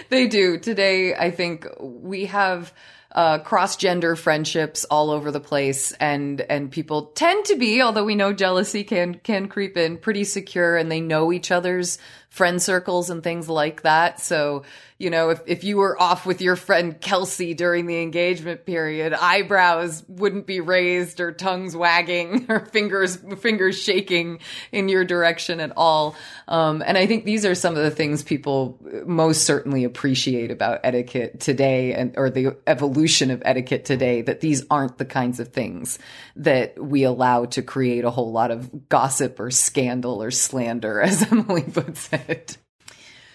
they 0.09 0.27
do. 0.27 0.57
Today, 0.57 1.15
I 1.15 1.31
think 1.31 1.67
we 1.79 2.25
have 2.25 2.73
uh, 3.11 3.39
cross 3.39 3.77
gender 3.77 4.15
friendships 4.15 4.85
all 4.85 5.09
over 5.09 5.31
the 5.31 5.39
place, 5.39 5.91
and 5.93 6.41
and 6.41 6.71
people 6.71 7.07
tend 7.07 7.45
to 7.45 7.55
be, 7.55 7.81
although 7.81 8.05
we 8.05 8.15
know 8.15 8.33
jealousy 8.33 8.83
can 8.83 9.15
can 9.15 9.47
creep 9.47 9.77
in, 9.77 9.97
pretty 9.97 10.23
secure, 10.23 10.77
and 10.77 10.91
they 10.91 11.01
know 11.01 11.31
each 11.31 11.51
other's 11.51 11.97
friend 12.37 12.61
circles 12.61 13.09
and 13.09 13.23
things 13.23 13.49
like 13.49 13.81
that. 13.81 14.21
So, 14.21 14.63
you 14.99 15.09
know, 15.09 15.31
if, 15.31 15.41
if 15.47 15.63
you 15.63 15.77
were 15.77 15.99
off 15.99 16.23
with 16.23 16.39
your 16.39 16.55
friend 16.55 16.99
Kelsey 17.01 17.55
during 17.55 17.87
the 17.87 17.99
engagement 17.99 18.63
period, 18.63 19.13
eyebrows 19.13 20.03
wouldn't 20.07 20.45
be 20.45 20.59
raised 20.59 21.19
or 21.19 21.31
tongues 21.31 21.75
wagging 21.75 22.45
or 22.49 22.65
fingers, 22.65 23.15
fingers 23.39 23.81
shaking 23.81 24.39
in 24.71 24.87
your 24.87 25.03
direction 25.03 25.59
at 25.59 25.71
all. 25.75 26.15
Um, 26.47 26.83
and 26.85 26.95
I 26.95 27.07
think 27.07 27.25
these 27.25 27.43
are 27.43 27.55
some 27.55 27.75
of 27.75 27.83
the 27.83 27.91
things 27.91 28.21
people 28.21 28.77
most 29.05 29.43
certainly 29.43 29.83
appreciate 29.83 30.51
about 30.51 30.81
etiquette 30.83 31.39
today 31.39 31.93
and, 31.93 32.15
or 32.17 32.29
the 32.29 32.55
evolution 32.67 33.31
of 33.31 33.41
etiquette 33.45 33.83
today, 33.83 34.21
that 34.21 34.41
these 34.41 34.63
aren't 34.69 34.99
the 34.99 35.05
kinds 35.05 35.39
of 35.39 35.47
things 35.47 35.97
that 36.37 36.81
we 36.81 37.03
allow 37.03 37.45
to 37.45 37.61
create 37.61 38.05
a 38.05 38.09
whole 38.09 38.31
lot 38.31 38.51
of 38.51 38.89
gossip 38.89 39.39
or 39.39 39.51
scandal 39.51 40.21
or 40.21 40.31
slander, 40.31 41.01
as 41.01 41.31
Emily 41.31 41.63
puts 41.63 42.11
it. 42.11 42.57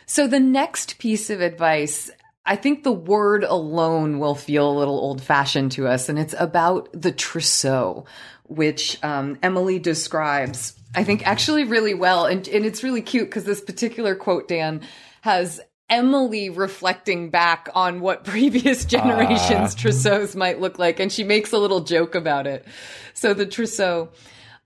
So 0.07 0.27
the 0.27 0.41
next 0.41 0.99
piece 0.99 1.31
of 1.31 1.41
advice, 1.41 2.11
I 2.45 2.57
think 2.57 2.83
the 2.83 2.93
word 2.93 3.45
alone 3.45 4.19
will 4.19 4.35
feel 4.35 4.71
a 4.71 4.79
little 4.79 4.99
old 4.99 5.23
fashioned 5.23 5.73
to 5.73 5.87
us, 5.89 6.09
and 6.09 6.19
it's 6.19 6.35
about 6.39 6.89
the 6.93 7.13
trousseau, 7.13 8.05
which 8.45 9.03
um, 9.03 9.39
Emily 9.43 9.79
describes, 9.79 10.75
I 10.95 11.05
think, 11.05 11.27
actually 11.27 11.65
really 11.65 11.95
well. 11.95 12.27
And, 12.27 12.47
and 12.49 12.65
it's 12.65 12.83
really 12.83 13.03
cute 13.03 13.29
because 13.29 13.45
this 13.45 13.61
particular 13.61 14.15
quote, 14.15 14.49
Dan, 14.49 14.83
has 15.23 15.61
Emily 15.93 16.49
reflecting 16.49 17.29
back 17.29 17.69
on 17.75 18.01
what 18.01 18.25
previous 18.35 18.87
generations' 18.87 19.75
uh. 19.75 19.79
trousseaus 19.79 20.35
might 20.35 20.59
look 20.59 20.79
like, 20.79 20.99
and 20.99 21.13
she 21.13 21.23
makes 21.23 21.53
a 21.53 21.59
little 21.59 21.81
joke 21.81 22.15
about 22.15 22.47
it. 22.47 22.67
So 23.15 23.35
the 23.35 23.47
trousseau. 23.47 24.09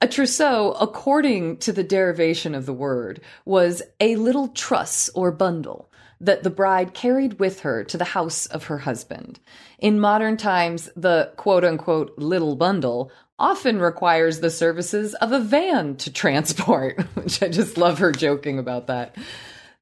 A 0.03 0.07
trousseau, 0.07 0.73
according 0.73 1.57
to 1.59 1.73
the 1.73 1.83
derivation 1.83 2.55
of 2.55 2.67
the 2.67 2.75
word, 2.75 3.23
was 3.47 3.83
a 3.99 4.17
little 4.17 4.49
truss 4.49 5.09
or 5.15 5.33
bundle 5.33 5.91
that 6.21 6.43
the 6.43 6.51
bride 6.51 6.93
carried 6.93 7.41
with 7.41 7.61
her 7.61 7.83
to 7.85 7.97
the 7.97 8.05
house 8.05 8.45
of 8.47 8.65
her 8.65 8.79
husband. 8.79 9.41
In 9.79 9.99
modern 9.99 10.37
times, 10.37 10.91
the 10.97 11.33
quote 11.37 11.65
unquote 11.65 12.13
little 12.19 12.57
bundle 12.57 13.11
often 13.39 13.79
requires 13.79 14.41
the 14.41 14.51
services 14.51 15.15
of 15.15 15.33
a 15.33 15.41
van 15.41 15.97
to 15.97 16.13
transport, 16.13 17.01
which 17.15 17.43
I 17.43 17.49
just 17.49 17.77
love 17.79 17.99
her 17.99 18.13
joking 18.13 18.59
about 18.59 18.87
that. 18.87 19.17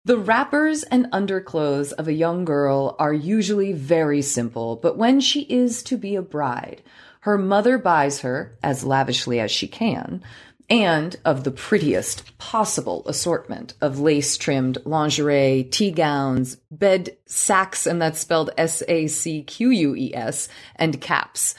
The 0.07 0.19
wrappers 0.19 0.83
and 0.83 1.09
underclothes 1.13 1.93
of 1.93 2.09
a 2.09 2.13
young 2.13 2.45
girl 2.45 2.95
are 2.99 3.15
usually 3.15 3.73
very 3.73 4.21
simple, 4.21 4.77
but 4.77 4.99
when 4.99 5.19
she 5.19 5.43
is 5.43 5.83
to 5.85 5.97
be 5.97 6.15
a 6.15 6.21
bride, 6.21 6.83
her 7.21 7.39
mother 7.39 7.79
buys 7.79 8.21
her, 8.21 8.55
as 8.63 8.85
lavishly 8.85 9.41
as 9.41 9.51
she 9.51 9.67
can, 9.67 10.23
and 10.69 11.17
of 11.25 11.45
the 11.45 11.51
prettiest 11.51 12.37
possible 12.37 13.03
assortment 13.07 13.73
of 13.81 13.99
lace 13.99 14.37
trimmed 14.37 14.77
lingerie, 14.85 15.69
tea 15.71 15.91
gowns, 15.91 16.57
bed 16.71 17.17
sacks, 17.25 17.87
and 17.87 18.03
that's 18.03 18.21
spelled 18.21 18.51
S 18.59 18.83
A 18.87 19.07
C 19.07 19.43
Q 19.43 19.71
U 19.71 19.97
E 19.97 20.15
S, 20.15 20.51
and 20.77 21.01
caps 21.01 21.55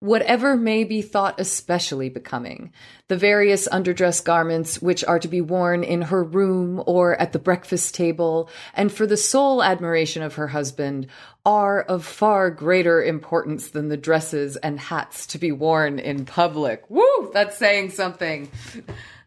whatever 0.00 0.56
may 0.56 0.82
be 0.82 1.02
thought 1.02 1.38
especially 1.38 2.08
becoming, 2.08 2.72
the 3.08 3.16
various 3.16 3.68
underdress 3.68 4.24
garments 4.24 4.80
which 4.80 5.04
are 5.04 5.18
to 5.18 5.28
be 5.28 5.42
worn 5.42 5.84
in 5.84 6.02
her 6.02 6.24
room 6.24 6.82
or 6.86 7.20
at 7.20 7.32
the 7.32 7.38
breakfast 7.38 7.94
table, 7.94 8.48
and 8.74 8.90
for 8.90 9.06
the 9.06 9.16
sole 9.16 9.62
admiration 9.62 10.22
of 10.22 10.34
her 10.34 10.48
husband, 10.48 11.06
are 11.44 11.82
of 11.82 12.04
far 12.04 12.50
greater 12.50 13.02
importance 13.02 13.68
than 13.68 13.88
the 13.88 13.96
dresses 13.96 14.56
and 14.56 14.80
hats 14.80 15.26
to 15.26 15.38
be 15.38 15.52
worn 15.52 15.98
in 15.98 16.24
public. 16.24 16.88
Woo! 16.90 17.30
That's 17.32 17.56
saying 17.56 17.90
something. 17.90 18.50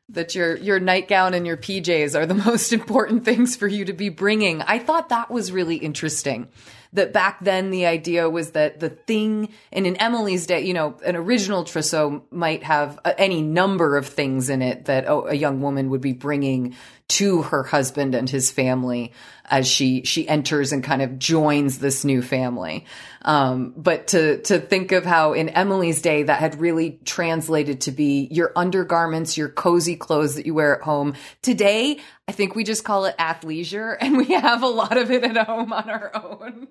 That 0.10 0.36
your 0.36 0.58
your 0.58 0.80
nightgown 0.80 1.34
and 1.34 1.48
your 1.48 1.58
PJs 1.58 2.14
are 2.14 2.26
the 2.26 2.34
most 2.46 2.74
important 2.74 3.26
things 3.26 3.56
for 3.56 3.68
you 3.68 3.86
to 3.86 3.94
be 3.94 4.10
bringing. 4.10 4.62
I 4.62 4.78
thought 4.78 5.10
that 5.10 5.32
was 5.32 5.52
really 5.52 5.78
interesting 5.78 6.50
that 6.94 7.14
back 7.14 7.40
then 7.42 7.72
the 7.72 7.86
idea 7.86 8.30
was 8.30 8.52
that 8.52 8.80
the 8.80 8.90
thing, 8.90 9.50
and 9.72 9.86
in 9.86 9.98
Emily's 9.98 10.46
day, 10.46 10.62
you 10.62 10.74
know, 10.74 10.98
an 11.06 11.16
original 11.16 11.64
trousseau 11.64 12.24
might 12.32 12.64
have 12.64 13.00
uh, 13.04 13.14
any 13.18 13.42
number 13.42 13.98
of 13.98 14.08
things 14.08 14.50
in 14.50 14.62
it 14.62 14.86
that 14.86 15.06
a 15.08 15.36
young 15.36 15.62
woman 15.62 15.90
would 15.90 16.02
be 16.02 16.14
bringing 16.14 16.76
to 17.10 17.42
her 17.44 17.64
husband 17.64 18.16
and 18.16 18.30
his 18.30 18.50
family 18.50 19.12
as 19.46 19.68
she 19.68 20.04
she 20.04 20.28
enters 20.28 20.72
and 20.72 20.84
kind 20.84 21.02
of 21.02 21.20
joins 21.20 21.80
this 21.80 22.06
new 22.06 22.22
family. 22.22 22.86
Um, 23.24 23.74
but 23.78 24.08
to 24.08 24.42
to 24.44 24.60
think 24.60 24.92
of 24.92 25.06
how 25.06 25.34
in 25.34 25.50
Emily's 25.50 26.02
day 26.02 26.24
that 26.24 26.40
had 26.40 26.60
really 26.60 27.00
translated 27.06 27.82
to 27.82 27.92
be 27.92 28.28
your 28.32 28.52
undergarments, 28.56 29.38
your 29.38 29.50
cozy 29.50 29.96
clothes 29.96 30.36
that 30.36 30.46
you 30.46 30.54
wear 30.54 30.76
at 30.76 30.82
home. 30.82 31.14
Today, 31.42 32.00
I 32.28 32.32
think 32.32 32.56
we 32.56 32.64
just 32.64 32.84
call 32.84 33.06
it 33.06 33.18
athleisure, 33.18 33.98
and 34.02 34.18
we 34.18 34.34
have 34.34 34.64
a 34.64 34.68
lot 34.68 34.98
of 34.98 35.12
it 35.12 35.24
at 35.24 35.38
home 35.46 35.72
on 35.72 35.90
our 35.90 36.12
own. 36.16 36.68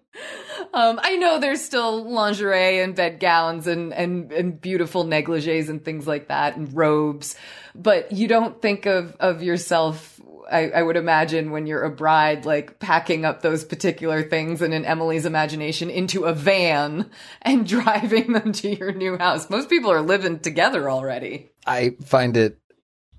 Um, 0.75 1.01
I 1.03 1.17
know 1.17 1.39
there's 1.39 1.63
still 1.63 2.05
lingerie 2.05 2.81
and 2.81 2.95
bed 2.95 3.21
gowns 3.21 3.67
and 3.67 3.93
and 3.95 4.33
and 4.33 4.61
beautiful 4.61 5.05
negligees 5.05 5.69
and 5.69 5.83
things 5.83 6.07
like 6.07 6.29
that 6.29 6.57
and 6.57 6.75
robes, 6.75 7.35
but 7.75 8.13
you 8.13 8.29
don't 8.29 8.61
think 8.61 8.87
of 8.87 9.17
of 9.21 9.43
yourself 9.43 10.12
I, 10.53 10.71
I, 10.71 10.83
would 10.83 10.97
imagine 10.97 11.51
when 11.51 11.67
you're 11.67 11.83
a 11.83 11.91
bride, 11.91 12.45
like 12.45 12.79
packing 12.79 13.25
up 13.25 13.43
those 13.43 13.65
particular 13.65 14.23
things 14.23 14.63
and 14.63 14.75
in 14.75 14.85
Emily's 14.85 15.27
imagination 15.27 15.91
into 15.91 16.25
a 16.25 16.35
van 16.35 17.11
and 17.43 17.67
driving 17.67 18.33
them 18.33 18.53
to 18.53 18.77
your 18.77 18.93
new 18.93 19.19
house. 19.19 19.49
Most 19.51 19.69
people 19.69 19.91
are 19.91 20.03
living 20.03 20.41
together 20.41 20.91
already. 20.91 21.51
I 21.67 21.97
find 22.05 22.37
it 22.37 22.59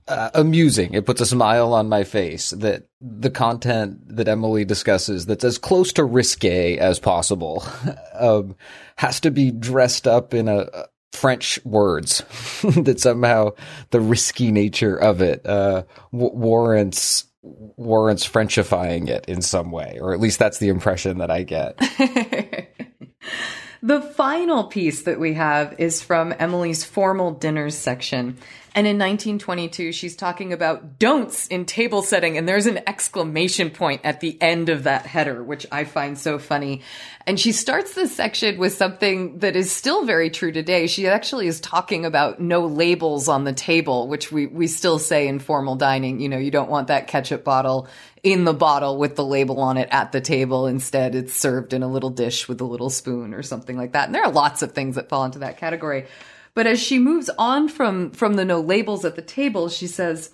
uh, 0.07 0.29
amusing. 0.33 0.93
It 0.93 1.05
puts 1.05 1.21
a 1.21 1.25
smile 1.25 1.73
on 1.73 1.89
my 1.89 2.03
face 2.03 2.51
that 2.51 2.87
the 2.99 3.29
content 3.29 4.15
that 4.15 4.27
Emily 4.27 4.65
discusses 4.65 5.25
that's 5.25 5.43
as 5.43 5.57
close 5.57 5.93
to 5.93 6.03
risque 6.03 6.77
as 6.77 6.99
possible 6.99 7.65
um, 8.13 8.55
has 8.97 9.19
to 9.21 9.31
be 9.31 9.51
dressed 9.51 10.07
up 10.07 10.33
in 10.33 10.47
a, 10.47 10.67
French 11.13 11.63
words 11.63 12.19
that 12.63 12.99
somehow 12.99 13.51
the 13.91 14.01
risky 14.01 14.51
nature 14.51 14.97
of 14.97 15.21
it 15.21 15.45
uh, 15.45 15.83
w- 16.11 16.33
warrants 16.33 17.25
warrants 17.43 18.25
Frenchifying 18.25 19.09
it 19.09 19.25
in 19.27 19.41
some 19.41 19.71
way, 19.71 19.99
or 20.01 20.13
at 20.13 20.19
least 20.19 20.39
that's 20.39 20.59
the 20.59 20.69
impression 20.69 21.17
that 21.17 21.29
I 21.29 21.43
get. 21.43 21.77
the 23.83 24.01
final 24.01 24.65
piece 24.65 25.03
that 25.03 25.19
we 25.19 25.33
have 25.33 25.75
is 25.77 26.01
from 26.01 26.33
Emily's 26.39 26.85
formal 26.85 27.31
dinners 27.31 27.77
section. 27.77 28.37
And 28.75 28.87
in 28.87 28.97
1922, 28.97 29.91
she's 29.91 30.15
talking 30.15 30.51
about 30.51 30.97
don'ts 30.97 31.47
in 31.47 31.65
table 31.65 32.01
setting, 32.01 32.39
and 32.39 32.49
there's 32.49 32.65
an 32.65 32.79
exclamation 32.87 33.69
point 33.69 34.01
at 34.03 34.19
the 34.19 34.35
end 34.41 34.69
of 34.69 34.83
that 34.83 35.05
header, 35.05 35.43
which 35.43 35.67
I 35.71 35.83
find 35.83 36.17
so 36.17 36.39
funny. 36.39 36.81
And 37.27 37.39
she 37.39 37.51
starts 37.51 37.93
this 37.93 38.15
section 38.15 38.57
with 38.57 38.73
something 38.73 39.39
that 39.39 39.55
is 39.55 39.71
still 39.71 40.05
very 40.05 40.31
true 40.31 40.51
today. 40.51 40.87
She 40.87 41.07
actually 41.07 41.45
is 41.45 41.59
talking 41.59 42.03
about 42.03 42.39
no 42.39 42.65
labels 42.65 43.27
on 43.29 43.43
the 43.43 43.53
table, 43.53 44.07
which 44.07 44.31
we, 44.31 44.47
we 44.47 44.65
still 44.65 44.97
say 44.97 45.27
in 45.27 45.37
formal 45.37 45.75
dining. 45.75 46.19
You 46.19 46.29
know, 46.29 46.39
you 46.39 46.49
don't 46.49 46.69
want 46.69 46.87
that 46.87 47.07
ketchup 47.07 47.43
bottle 47.43 47.87
in 48.23 48.43
the 48.43 48.53
bottle 48.53 48.97
with 48.97 49.15
the 49.15 49.25
label 49.25 49.59
on 49.59 49.77
it 49.77 49.89
at 49.91 50.11
the 50.11 50.21
table. 50.21 50.65
Instead, 50.65 51.13
it's 51.13 51.33
served 51.33 51.73
in 51.73 51.83
a 51.83 51.87
little 51.87 52.09
dish 52.09 52.47
with 52.47 52.59
a 52.59 52.65
little 52.65 52.89
spoon 52.89 53.35
or 53.35 53.43
something 53.43 53.77
like 53.77 53.91
that. 53.91 54.07
And 54.07 54.15
there 54.15 54.23
are 54.23 54.31
lots 54.31 54.63
of 54.63 54.71
things 54.71 54.95
that 54.95 55.09
fall 55.09 55.25
into 55.25 55.39
that 55.39 55.57
category. 55.57 56.05
But 56.55 56.67
as 56.67 56.79
she 56.79 56.99
moves 56.99 57.29
on 57.37 57.67
from, 57.67 58.11
from 58.11 58.35
the 58.35 58.45
no 58.45 58.59
labels 58.59 59.05
at 59.05 59.15
the 59.15 59.21
table, 59.21 59.69
she 59.69 59.87
says, 59.87 60.31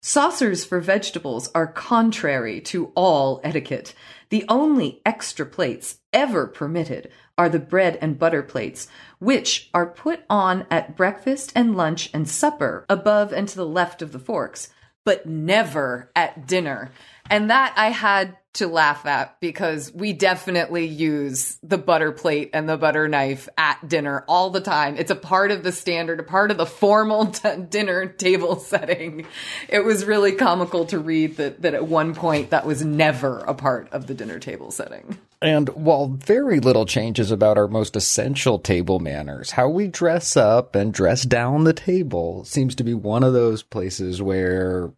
Saucers 0.00 0.64
for 0.64 0.80
vegetables 0.80 1.50
are 1.54 1.66
contrary 1.66 2.60
to 2.62 2.92
all 2.94 3.40
etiquette. 3.42 3.94
The 4.30 4.44
only 4.48 5.02
extra 5.04 5.44
plates 5.44 5.98
ever 6.12 6.46
permitted 6.46 7.10
are 7.36 7.48
the 7.48 7.58
bread 7.58 7.98
and 8.00 8.18
butter 8.18 8.42
plates, 8.42 8.86
which 9.18 9.68
are 9.74 9.86
put 9.86 10.20
on 10.30 10.66
at 10.70 10.96
breakfast 10.96 11.52
and 11.54 11.76
lunch 11.76 12.10
and 12.14 12.28
supper 12.28 12.86
above 12.88 13.32
and 13.32 13.48
to 13.48 13.56
the 13.56 13.66
left 13.66 14.00
of 14.00 14.12
the 14.12 14.18
forks, 14.18 14.68
but 15.04 15.26
never 15.26 16.10
at 16.14 16.46
dinner. 16.46 16.92
And 17.28 17.50
that 17.50 17.74
I 17.76 17.90
had 17.90 18.36
to 18.54 18.66
laugh 18.66 19.06
at 19.06 19.38
because 19.40 19.92
we 19.92 20.12
definitely 20.12 20.86
use 20.86 21.58
the 21.62 21.78
butter 21.78 22.12
plate 22.12 22.50
and 22.52 22.68
the 22.68 22.76
butter 22.76 23.06
knife 23.06 23.48
at 23.56 23.86
dinner 23.86 24.24
all 24.26 24.50
the 24.50 24.60
time. 24.60 24.96
It's 24.96 25.10
a 25.10 25.16
part 25.16 25.50
of 25.50 25.62
the 25.62 25.72
standard, 25.72 26.18
a 26.18 26.24
part 26.24 26.50
of 26.50 26.56
the 26.56 26.66
formal 26.66 27.26
t- 27.30 27.56
dinner 27.68 28.06
table 28.06 28.58
setting. 28.58 29.26
It 29.68 29.84
was 29.84 30.04
really 30.04 30.32
comical 30.32 30.86
to 30.86 30.98
read 30.98 31.36
that, 31.36 31.62
that 31.62 31.74
at 31.74 31.86
one 31.86 32.14
point 32.14 32.50
that 32.50 32.66
was 32.66 32.84
never 32.84 33.38
a 33.40 33.54
part 33.54 33.88
of 33.92 34.06
the 34.06 34.14
dinner 34.14 34.38
table 34.38 34.70
setting. 34.70 35.18
And 35.40 35.68
while 35.70 36.08
very 36.08 36.58
little 36.58 36.86
changes 36.86 37.30
about 37.30 37.58
our 37.58 37.68
most 37.68 37.94
essential 37.94 38.58
table 38.58 38.98
manners, 38.98 39.52
how 39.52 39.68
we 39.68 39.86
dress 39.86 40.36
up 40.36 40.74
and 40.74 40.92
dress 40.92 41.22
down 41.22 41.64
the 41.64 41.72
table 41.72 42.44
seems 42.44 42.74
to 42.76 42.84
be 42.84 42.94
one 42.94 43.22
of 43.22 43.34
those 43.34 43.62
places 43.62 44.20
where 44.20 44.92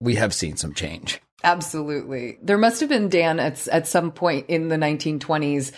we 0.00 0.14
have 0.14 0.32
seen 0.32 0.56
some 0.56 0.72
change. 0.72 1.20
Absolutely. 1.44 2.38
There 2.42 2.58
must 2.58 2.80
have 2.80 2.88
been 2.88 3.08
Dan 3.08 3.40
at 3.40 3.66
at 3.68 3.86
some 3.86 4.12
point 4.12 4.46
in 4.48 4.68
the 4.68 4.76
1920s 4.76 5.72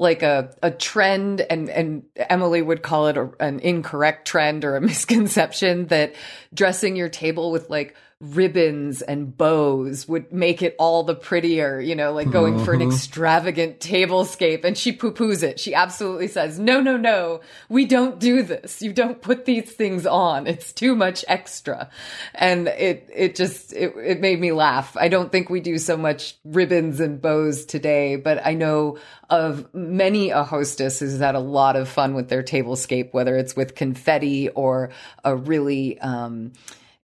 like 0.00 0.22
a, 0.22 0.50
a 0.62 0.70
trend 0.70 1.42
and, 1.42 1.68
and 1.68 2.04
Emily 2.16 2.62
would 2.62 2.82
call 2.82 3.08
it 3.08 3.18
a, 3.18 3.30
an 3.38 3.60
incorrect 3.60 4.26
trend 4.26 4.64
or 4.64 4.76
a 4.76 4.80
misconception 4.80 5.86
that 5.88 6.14
dressing 6.54 6.96
your 6.96 7.10
table 7.10 7.52
with 7.52 7.68
like 7.68 7.94
ribbons 8.20 9.00
and 9.00 9.34
bows 9.38 10.06
would 10.06 10.30
make 10.30 10.60
it 10.60 10.76
all 10.78 11.02
the 11.02 11.14
prettier, 11.14 11.80
you 11.80 11.94
know, 11.94 12.12
like 12.12 12.30
going 12.30 12.62
for 12.62 12.74
an 12.74 12.80
Mhm. 12.80 12.92
extravagant 12.92 13.80
tablescape. 13.80 14.62
And 14.62 14.76
she 14.76 14.92
poo 14.92 15.12
poos 15.12 15.42
it. 15.42 15.58
She 15.58 15.74
absolutely 15.74 16.28
says, 16.28 16.58
no, 16.58 16.82
no, 16.82 16.98
no, 16.98 17.40
we 17.70 17.86
don't 17.86 18.18
do 18.20 18.42
this. 18.42 18.82
You 18.82 18.92
don't 18.92 19.22
put 19.22 19.46
these 19.46 19.72
things 19.72 20.06
on. 20.06 20.46
It's 20.46 20.70
too 20.70 20.94
much 20.94 21.24
extra. 21.28 21.88
And 22.34 22.68
it, 22.68 23.08
it 23.14 23.36
just, 23.36 23.72
it, 23.72 23.94
it 23.96 24.20
made 24.20 24.38
me 24.38 24.52
laugh. 24.52 24.96
I 25.00 25.08
don't 25.08 25.32
think 25.32 25.48
we 25.48 25.60
do 25.60 25.78
so 25.78 25.96
much 25.96 26.36
ribbons 26.44 27.00
and 27.00 27.22
bows 27.22 27.64
today, 27.64 28.16
but 28.16 28.44
I 28.44 28.52
know 28.52 28.98
of 29.30 29.72
many 29.72 30.28
a 30.28 30.42
hostess 30.42 31.00
who's 31.00 31.20
had 31.20 31.36
a 31.36 31.40
lot 31.40 31.74
of 31.74 31.88
fun 31.88 32.12
with 32.12 32.28
their 32.28 32.42
tablescape, 32.42 33.14
whether 33.14 33.38
it's 33.38 33.56
with 33.56 33.74
confetti 33.74 34.50
or 34.50 34.90
a 35.24 35.34
really, 35.34 35.98
um, 36.00 36.52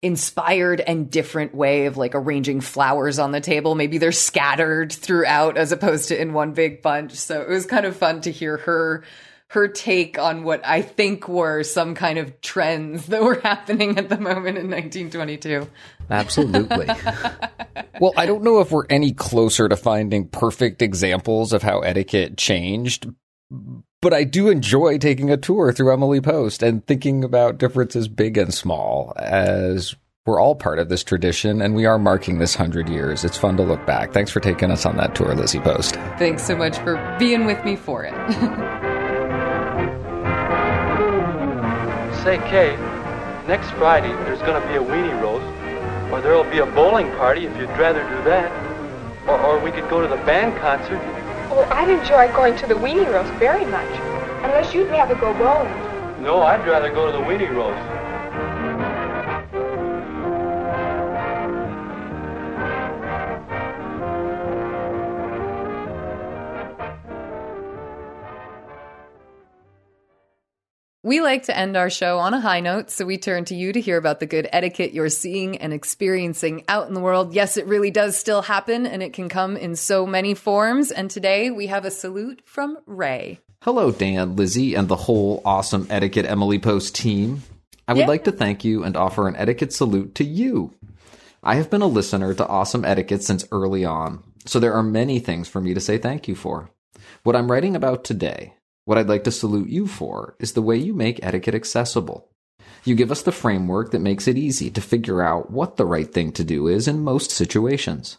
inspired 0.03 0.81
and 0.81 1.11
different 1.11 1.55
way 1.55 1.87
of 1.87 1.97
like 1.97 2.15
arranging 2.15 2.61
flowers 2.61 3.19
on 3.19 3.31
the 3.31 3.41
table. 3.41 3.75
Maybe 3.75 3.99
they're 3.99 4.13
scattered 4.13 4.93
throughout 4.93 5.57
as 5.57 5.71
opposed 5.71 6.09
to 6.09 6.21
in 6.21 6.33
one 6.33 6.53
big 6.53 6.83
bunch. 6.83 7.13
So 7.13 7.41
it 7.41 7.49
was 7.49 7.67
kind 7.67 7.87
of 7.87 7.97
fun 7.97 8.21
to 8.23 8.33
hear 8.33 8.59
her 8.59 9.05
her 9.53 9.69
take 9.69 10.19
on 10.19 10.45
what 10.45 10.67
I 10.67 10.81
think 10.81 11.29
were 11.29 11.63
some 11.63 11.95
kind 11.95 12.19
of 12.19 12.41
trends 12.41 13.07
that 13.07 13.23
were 13.23 13.39
happening 13.43 13.99
at 13.99 14.09
the 14.09 14.17
moment 14.17 14.57
in 14.57 14.71
1922. 14.71 15.69
Absolutely. 16.11 16.87
well, 18.01 18.15
I 18.17 18.25
don't 18.25 18.43
know 18.43 18.61
if 18.61 18.71
we're 18.73 18.87
any 18.89 19.13
closer 19.13 19.69
to 19.69 19.77
finding 19.77 20.27
perfect 20.29 20.81
examples 20.81 21.53
of 21.53 21.63
how 21.63 21.81
etiquette 21.81 22.39
changed, 22.39 23.11
but 24.03 24.13
I 24.13 24.25
do 24.25 24.51
enjoy 24.51 24.99
taking 24.99 25.31
a 25.31 25.37
tour 25.37 25.73
through 25.73 25.93
Emily 25.93 26.21
Post 26.21 26.63
and 26.63 26.85
thinking 26.87 27.23
about 27.25 27.57
differences 27.57 28.09
big 28.09 28.37
and 28.37 28.53
small 28.53 29.15
as 29.17 29.95
we're 30.27 30.41
all 30.41 30.57
part 30.57 30.81
of 30.81 30.89
this 30.89 31.05
tradition 31.05 31.63
and 31.63 31.77
we 31.77 31.87
are 31.87 31.99
marking 32.01 32.39
this 32.39 32.59
100 32.59 32.89
years. 32.89 33.25
It's 33.25 33.37
fun 33.39 33.57
to 33.57 33.63
look 33.63 33.87
back. 33.87 34.13
Thanks 34.13 34.33
for 34.33 34.41
taking 34.41 34.73
us 34.73 34.85
on 34.85 34.97
that 34.97 35.15
tour, 35.15 35.35
Lizzie 35.35 35.61
Post. 35.61 35.95
Thanks 36.19 36.43
so 36.43 36.57
much 36.57 36.77
for 36.79 37.17
being 37.19 37.47
with 37.47 37.65
me 37.65 37.77
for 37.77 38.05
it. 38.05 38.13
Say, 42.25 42.39
Kay, 42.51 42.77
next 43.47 43.71
Friday 43.71 44.13
there's 44.25 44.41
going 44.41 44.61
to 44.61 44.69
be 44.69 44.75
a 44.75 44.83
weenie 44.83 45.21
roast, 45.23 45.47
or 46.13 46.21
there'll 46.21 46.51
be 46.51 46.59
a 46.59 46.67
bowling 46.67 47.07
party 47.13 47.47
if 47.47 47.57
you'd 47.57 47.71
rather 47.71 48.03
do 48.03 48.25
that. 48.25 48.51
Or, 49.29 49.41
or 49.41 49.61
we 49.61 49.71
could 49.71 49.89
go 49.89 50.01
to 50.01 50.09
the 50.09 50.17
band 50.25 50.57
concert. 50.57 51.01
Oh, 51.55 51.69
I'd 51.71 51.91
enjoy 51.91 52.33
going 52.33 52.57
to 52.57 52.67
the 52.67 52.73
weenie 52.73 53.13
roast 53.13 53.31
very 53.35 53.67
much. 53.67 53.93
Unless 54.43 54.73
you'd 54.73 54.89
rather 54.89 55.15
go 55.17 55.35
bowling. 55.35 56.25
No, 56.25 56.41
I'd 56.41 56.67
rather 56.67 56.89
go 56.89 57.05
to 57.05 57.13
the 57.13 57.23
weenie 57.23 57.55
roast. 57.55 58.02
We 71.05 71.21
like 71.21 71.47
to 71.47 71.57
end 71.57 71.77
our 71.77 71.91
show 71.91 72.21
on 72.21 72.33
a 72.33 72.41
high 72.41 72.61
note, 72.61 72.89
so 72.89 73.05
we 73.05 73.19
turn 73.19 73.45
to 73.47 73.57
you 73.57 73.73
to 73.73 73.81
hear 73.81 73.97
about 73.97 74.21
the 74.21 74.27
good 74.27 74.49
etiquette 74.53 74.93
you're 74.93 75.09
seeing 75.09 75.57
and 75.59 75.73
experiencing 75.73 76.63
out 76.69 76.87
in 76.87 76.95
the 76.95 77.01
world. 77.01 77.35
Yes, 77.35 77.57
it 77.57 77.67
really 77.67 77.91
does 77.91 78.17
still 78.17 78.41
happen, 78.41 78.87
and 78.87 79.03
it 79.03 79.13
can 79.13 79.29
come 79.29 79.57
in 79.57 79.75
so 79.75 80.07
many 80.07 80.35
forms. 80.35 80.93
And 80.93 81.11
today 81.11 81.51
we 81.51 81.67
have 81.67 81.85
a 81.85 81.91
salute 81.91 82.41
from 82.45 82.79
Ray. 82.87 83.41
Hello, 83.63 83.91
Dan, 83.91 84.37
Lizzie, 84.37 84.77
and 84.77 84.87
the 84.87 84.95
whole 84.95 85.43
awesome 85.45 85.89
Etiquette 85.91 86.27
Emily 86.27 86.61
Post 86.61 86.95
team. 86.95 87.43
I 87.89 87.95
would 87.95 88.03
Yeah. 88.03 88.07
like 88.07 88.23
to 88.25 88.33
thank 88.33 88.65
you 88.65 88.85
and 88.85 88.97
offer 88.97 89.27
an 89.27 89.35
etiquette 89.35 89.73
salute 89.73 90.15
to 90.15 90.25
you. 90.25 90.71
I 91.43 91.57
have 91.57 91.69
been 91.69 91.83
a 91.83 91.89
listener 91.89 92.33
to 92.33 92.47
Awesome 92.47 92.85
Etiquette 92.85 93.25
since 93.25 93.45
early 93.51 93.85
on, 93.85 94.23
so 94.47 94.61
there 94.61 94.73
are 94.73 94.85
many 94.85 95.19
things 95.19 95.49
for 95.49 95.61
me 95.61 95.75
to 95.75 95.81
say 95.81 95.99
thank 95.99 96.29
you 96.29 96.37
for. 96.37 96.71
What 97.25 97.35
I'm 97.35 97.51
writing 97.51 97.75
about 97.75 98.05
today, 98.05 98.55
what 98.85 98.99
I'd 98.99 99.09
like 99.09 99.25
to 99.25 99.31
salute 99.31 99.69
you 99.69 99.87
for, 99.87 100.35
is 100.39 100.53
the 100.53 100.63
way 100.63 100.77
you 100.77 100.95
make 100.95 101.23
etiquette 101.23 101.55
accessible. 101.55 102.29
You 102.85 102.95
give 102.95 103.13
us 103.13 103.23
the 103.23 103.33
framework 103.33 103.93
that 103.93 104.01
makes 104.01 104.27
it 104.27 104.37
easy 104.37 104.71
to 104.71 104.81
figure 104.81 105.23
out 105.23 105.51
what 105.51 105.77
the 105.77 105.87
right 105.87 106.13
thing 106.13 106.33
to 106.33 106.45
do 106.45 106.67
is 106.67 106.89
in 106.89 107.05
most 107.05 107.31
situations. 107.31 108.19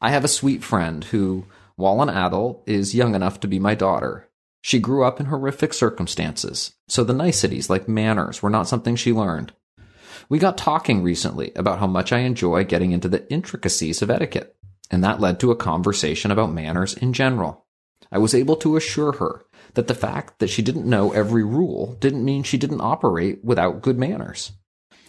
I 0.00 0.10
have 0.10 0.24
a 0.24 0.28
sweet 0.28 0.62
friend 0.62 1.04
who, 1.04 1.46
while 1.76 2.02
an 2.02 2.10
adult, 2.10 2.62
is 2.66 2.94
young 2.94 3.14
enough 3.14 3.40
to 3.40 3.48
be 3.48 3.58
my 3.58 3.74
daughter. 3.74 4.28
She 4.60 4.78
grew 4.78 5.04
up 5.04 5.20
in 5.20 5.26
horrific 5.26 5.72
circumstances, 5.72 6.74
so 6.88 7.04
the 7.04 7.14
niceties 7.14 7.70
like 7.70 7.88
manners 7.88 8.42
were 8.42 8.50
not 8.50 8.68
something 8.68 8.96
she 8.96 9.12
learned. 9.12 9.52
We 10.28 10.38
got 10.38 10.58
talking 10.58 11.02
recently 11.02 11.52
about 11.56 11.78
how 11.78 11.86
much 11.86 12.12
I 12.12 12.20
enjoy 12.20 12.64
getting 12.64 12.92
into 12.92 13.08
the 13.08 13.30
intricacies 13.30 14.02
of 14.02 14.10
etiquette, 14.10 14.56
and 14.90 15.02
that 15.02 15.20
led 15.20 15.40
to 15.40 15.50
a 15.50 15.56
conversation 15.56 16.30
about 16.30 16.52
manners 16.52 16.94
in 16.94 17.12
general. 17.12 17.64
I 18.12 18.18
was 18.18 18.34
able 18.34 18.56
to 18.56 18.76
assure 18.76 19.12
her 19.12 19.44
that 19.74 19.88
the 19.88 19.94
fact 19.94 20.38
that 20.38 20.50
she 20.50 20.62
didn't 20.62 20.88
know 20.88 21.12
every 21.12 21.44
rule 21.44 21.96
didn't 22.00 22.24
mean 22.24 22.42
she 22.42 22.58
didn't 22.58 22.80
operate 22.80 23.44
without 23.44 23.82
good 23.82 23.98
manners. 23.98 24.52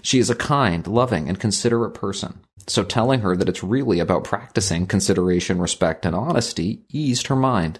She 0.02 0.20
is 0.20 0.30
a 0.30 0.36
kind, 0.36 0.86
loving, 0.86 1.28
and 1.28 1.40
considerate 1.40 1.96
person, 1.96 2.42
so 2.68 2.84
telling 2.84 3.22
her 3.22 3.36
that 3.36 3.50
it's 3.50 3.64
really 3.64 4.00
about 4.00 4.24
practicing 4.24 4.86
consideration, 4.86 5.60
respect, 5.60 6.06
and 6.06 6.16
honesty 6.16 6.86
eased 6.90 7.28
her 7.28 7.36
mind. 7.36 7.80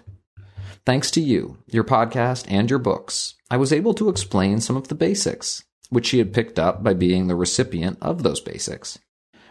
Thanks 0.84 1.10
to 1.12 1.20
you, 1.20 1.58
your 1.68 1.84
podcast, 1.84 2.44
and 2.48 2.68
your 2.70 2.78
books, 2.78 3.34
I 3.50 3.56
was 3.56 3.72
able 3.72 3.94
to 3.94 4.08
explain 4.08 4.60
some 4.60 4.76
of 4.76 4.88
the 4.88 4.94
basics, 4.94 5.64
which 5.88 6.06
she 6.06 6.18
had 6.18 6.32
picked 6.32 6.58
up 6.58 6.82
by 6.82 6.94
being 6.94 7.26
the 7.26 7.36
recipient 7.36 7.98
of 8.00 8.22
those 8.22 8.40
basics. 8.40 8.98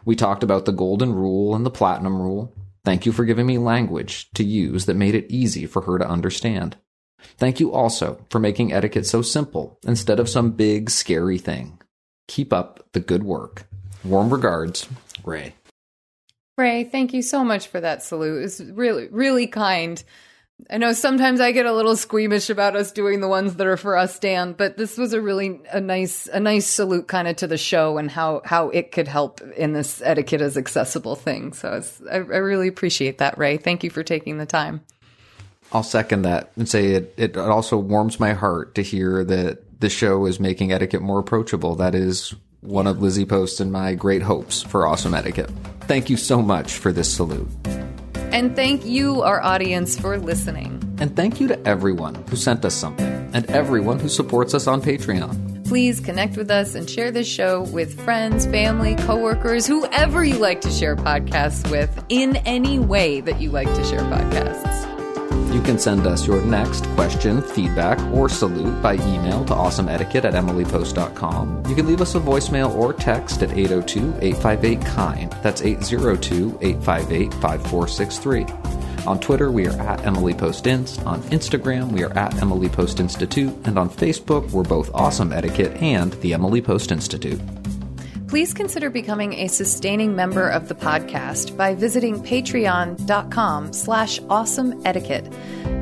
We 0.04 0.16
talked 0.16 0.44
about 0.44 0.66
the 0.66 0.72
golden 0.72 1.14
rule 1.14 1.56
and 1.56 1.66
the 1.66 1.72
platinum 1.72 2.22
rule. 2.22 2.54
Thank 2.84 3.06
you 3.06 3.12
for 3.12 3.26
giving 3.26 3.46
me 3.46 3.58
language 3.58 4.30
to 4.34 4.44
use 4.44 4.86
that 4.86 4.96
made 4.96 5.16
it 5.16 5.32
easy 5.32 5.66
for 5.66 5.82
her 5.84 5.98
to 5.98 6.08
understand. 6.08 6.78
Thank 7.38 7.60
you 7.60 7.74
also 7.74 8.24
for 8.30 8.40
making 8.40 8.74
etiquette 8.74 9.06
so 9.06 9.22
simple 9.22 9.80
instead 9.86 10.20
of 10.20 10.30
some 10.30 10.52
big, 10.52 10.90
scary 10.90 11.38
thing. 11.38 11.80
Keep 12.28 12.54
up 12.54 12.86
the 12.94 13.00
good 13.00 13.24
work. 13.24 13.68
Warm 14.04 14.32
regards, 14.32 14.88
Ray. 15.24 15.56
Ray, 16.58 16.86
thank 16.86 17.14
you 17.14 17.22
so 17.22 17.44
much 17.44 17.68
for 17.68 17.82
that 17.82 18.02
salute. 18.02 18.44
It's 18.44 18.62
really, 18.62 19.08
really 19.10 19.48
kind. 19.48 20.02
I 20.70 20.78
know 20.78 20.94
sometimes 20.94 21.42
I 21.42 21.52
get 21.52 21.66
a 21.66 21.74
little 21.74 21.98
squeamish 21.98 22.50
about 22.50 22.78
us 22.78 22.94
doing 22.94 23.20
the 23.20 23.28
ones 23.28 23.56
that 23.56 23.68
are 23.68 23.76
for 23.76 23.98
us, 23.98 24.18
Dan, 24.20 24.54
but 24.54 24.78
this 24.78 24.98
was 24.98 25.12
a 25.12 25.20
really 25.20 25.60
a 25.70 25.82
nice 25.82 26.28
a 26.28 26.40
nice 26.40 26.66
salute 26.66 27.10
kind 27.10 27.28
of 27.28 27.36
to 27.38 27.48
the 27.48 27.58
show 27.58 27.98
and 27.98 28.10
how 28.10 28.42
how 28.46 28.70
it 28.70 28.94
could 28.94 29.10
help 29.10 29.42
in 29.58 29.74
this 29.74 30.02
etiquette 30.02 30.40
as 30.40 30.56
accessible 30.56 31.16
thing. 31.16 31.52
So 31.52 31.82
I, 32.10 32.16
I 32.16 32.20
really 32.20 32.70
appreciate 32.70 33.18
that, 33.18 33.38
Ray. 33.38 33.58
Thank 33.58 33.84
you 33.84 33.90
for 33.90 34.02
taking 34.02 34.38
the 34.38 34.46
time. 34.46 34.82
I'll 35.76 35.84
second 35.84 36.22
that 36.22 36.54
and 36.56 36.70
say 36.70 36.92
it, 36.92 37.14
it 37.18 37.36
also 37.36 37.78
warms 37.78 38.18
my 38.18 38.32
heart 38.32 38.76
to 38.76 38.82
hear 38.82 39.26
that 39.26 39.82
the 39.82 39.90
show 39.90 40.26
is 40.26 40.40
making 40.40 40.72
etiquette 40.72 41.02
more 41.02 41.20
approachable. 41.20 41.76
That 41.76 41.94
is 41.94 42.34
one 42.62 42.88
of 42.88 43.02
Lizzie 43.02 43.26
Post 43.26 43.60
and 43.60 43.74
my 43.74 43.94
great 43.94 44.22
hopes 44.22 44.64
for 44.64 44.88
awesome 44.88 45.14
etiquette. 45.14 45.52
Thank 45.82 46.10
you 46.10 46.16
so 46.16 46.42
much 46.42 46.76
for 46.76 46.94
this 46.94 47.14
salute. 47.14 47.50
And 48.32 48.56
thank 48.56 48.86
you, 48.86 49.22
our 49.22 49.42
audience, 49.42 50.00
for 50.00 50.18
listening. 50.18 50.82
And 50.98 51.14
thank 51.14 51.42
you 51.42 51.50
to 51.50 51.68
everyone 51.68 52.16
who 52.30 52.38
sent 52.38 52.64
us 52.64 52.74
something 52.74 53.30
and 53.34 53.46
everyone 53.48 54.00
who 54.00 54.08
supports 54.08 54.54
us 54.54 54.68
on 54.68 54.82
Patreon. 54.82 55.66
Please 55.68 56.00
connect 56.00 56.38
with 56.38 56.50
us 56.50 56.74
and 56.76 56.90
share 56.90 57.12
this 57.12 57.28
show 57.28 57.64
with 57.64 58.00
friends, 58.00 58.46
family, 58.46 58.96
coworkers, 58.96 59.68
whoever 59.68 60.24
you 60.24 60.38
like 60.38 60.62
to 60.62 60.72
share 60.72 60.96
podcasts 60.96 61.70
with 61.70 62.02
in 62.08 62.38
any 62.38 62.80
way 62.80 63.20
that 63.20 63.42
you 63.42 63.52
like 63.52 63.68
to 63.76 63.84
share 63.84 64.00
podcasts. 64.00 64.95
You 65.54 65.62
can 65.62 65.80
send 65.80 66.06
us 66.06 66.28
your 66.28 66.42
next 66.42 66.86
question, 66.96 67.42
feedback, 67.42 68.00
or 68.14 68.28
salute 68.28 68.82
by 68.82 68.96
email 68.96 69.46
to 69.46 69.54
awesomeetiquette 69.54 70.26
at 70.26 70.34
emilypost.com. 70.34 71.64
You 71.68 71.76
can 71.76 71.88
leave 71.88 72.02
us 72.02 72.16
a 72.16 72.20
voicemail 72.20 72.74
or 72.76 72.94
text 72.94 73.42
at 73.42 73.58
802 73.58 74.16
858 74.22 74.82
KIND. 74.86 75.32
That's 75.44 75.62
802 75.62 76.60
858 76.62 77.34
5463. 77.36 78.46
On 79.08 79.20
Twitter, 79.20 79.52
we 79.52 79.68
are 79.68 79.80
at 79.82 80.04
Emily 80.06 80.34
Post 80.34 80.66
Inst. 80.66 81.00
On 81.06 81.22
Instagram, 81.24 81.92
we 81.92 82.04
are 82.04 82.12
at 82.18 82.42
Emily 82.42 82.70
Post 82.70 83.00
Institute. 83.00 83.54
And 83.66 83.78
on 83.78 83.90
Facebook, 83.90 84.50
we're 84.52 84.64
both 84.64 84.90
Awesome 84.96 85.32
Etiquette 85.32 85.80
and 85.80 86.14
the 86.22 86.34
Emily 86.34 86.62
Post 86.62 86.92
Institute. 86.92 87.40
Please 88.28 88.54
consider 88.56 88.90
becoming 88.90 89.34
a 89.34 89.48
sustaining 89.48 90.16
member 90.16 90.50
of 90.50 90.68
the 90.68 90.74
podcast 90.74 91.56
by 91.56 91.76
visiting 91.76 92.22
patreon.com 92.22 93.72
slash 93.72 94.20
awesome 94.30 94.82
etiquette. 94.84 95.32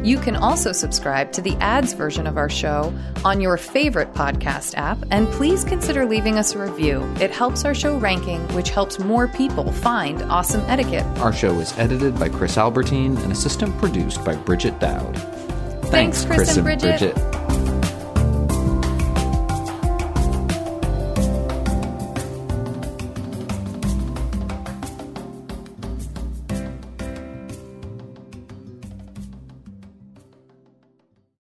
You 0.04 0.18
can 0.18 0.36
also 0.36 0.74
subscribe 0.74 1.32
to 1.32 1.42
the 1.42 1.56
ads 1.62 1.94
version 1.94 2.28
of 2.28 2.38
our 2.38 2.50
show 2.50 2.94
on 3.24 3.40
your 3.40 3.56
favorite 3.56 4.14
podcast 4.14 4.76
app, 4.76 4.98
and 5.10 5.28
please 5.30 5.64
consider 5.64 6.06
leaving 6.06 6.38
us 6.38 6.54
a 6.54 6.60
review. 6.60 7.02
It 7.22 7.32
helps 7.32 7.64
our 7.64 7.74
show 7.74 7.98
ranking, 7.98 8.46
which 8.50 8.70
helps 8.72 9.00
more 9.00 9.30
people 9.30 9.72
find 9.72 10.22
awesome 10.24 10.62
etiquette. 10.68 11.06
Our 11.20 11.32
show 11.32 11.58
is 11.60 11.72
edited 11.78 12.20
by 12.20 12.28
Chris 12.28 12.58
Albertine 12.58 13.16
and 13.18 13.32
assistant 13.32 13.78
produced 13.78 14.24
by 14.26 14.36
Bridget 14.36 14.80
Dowd. 14.80 15.18
Thanks, 15.86 16.26
Chris, 16.26 16.58
and 16.58 16.66
Bridget. 16.66 17.16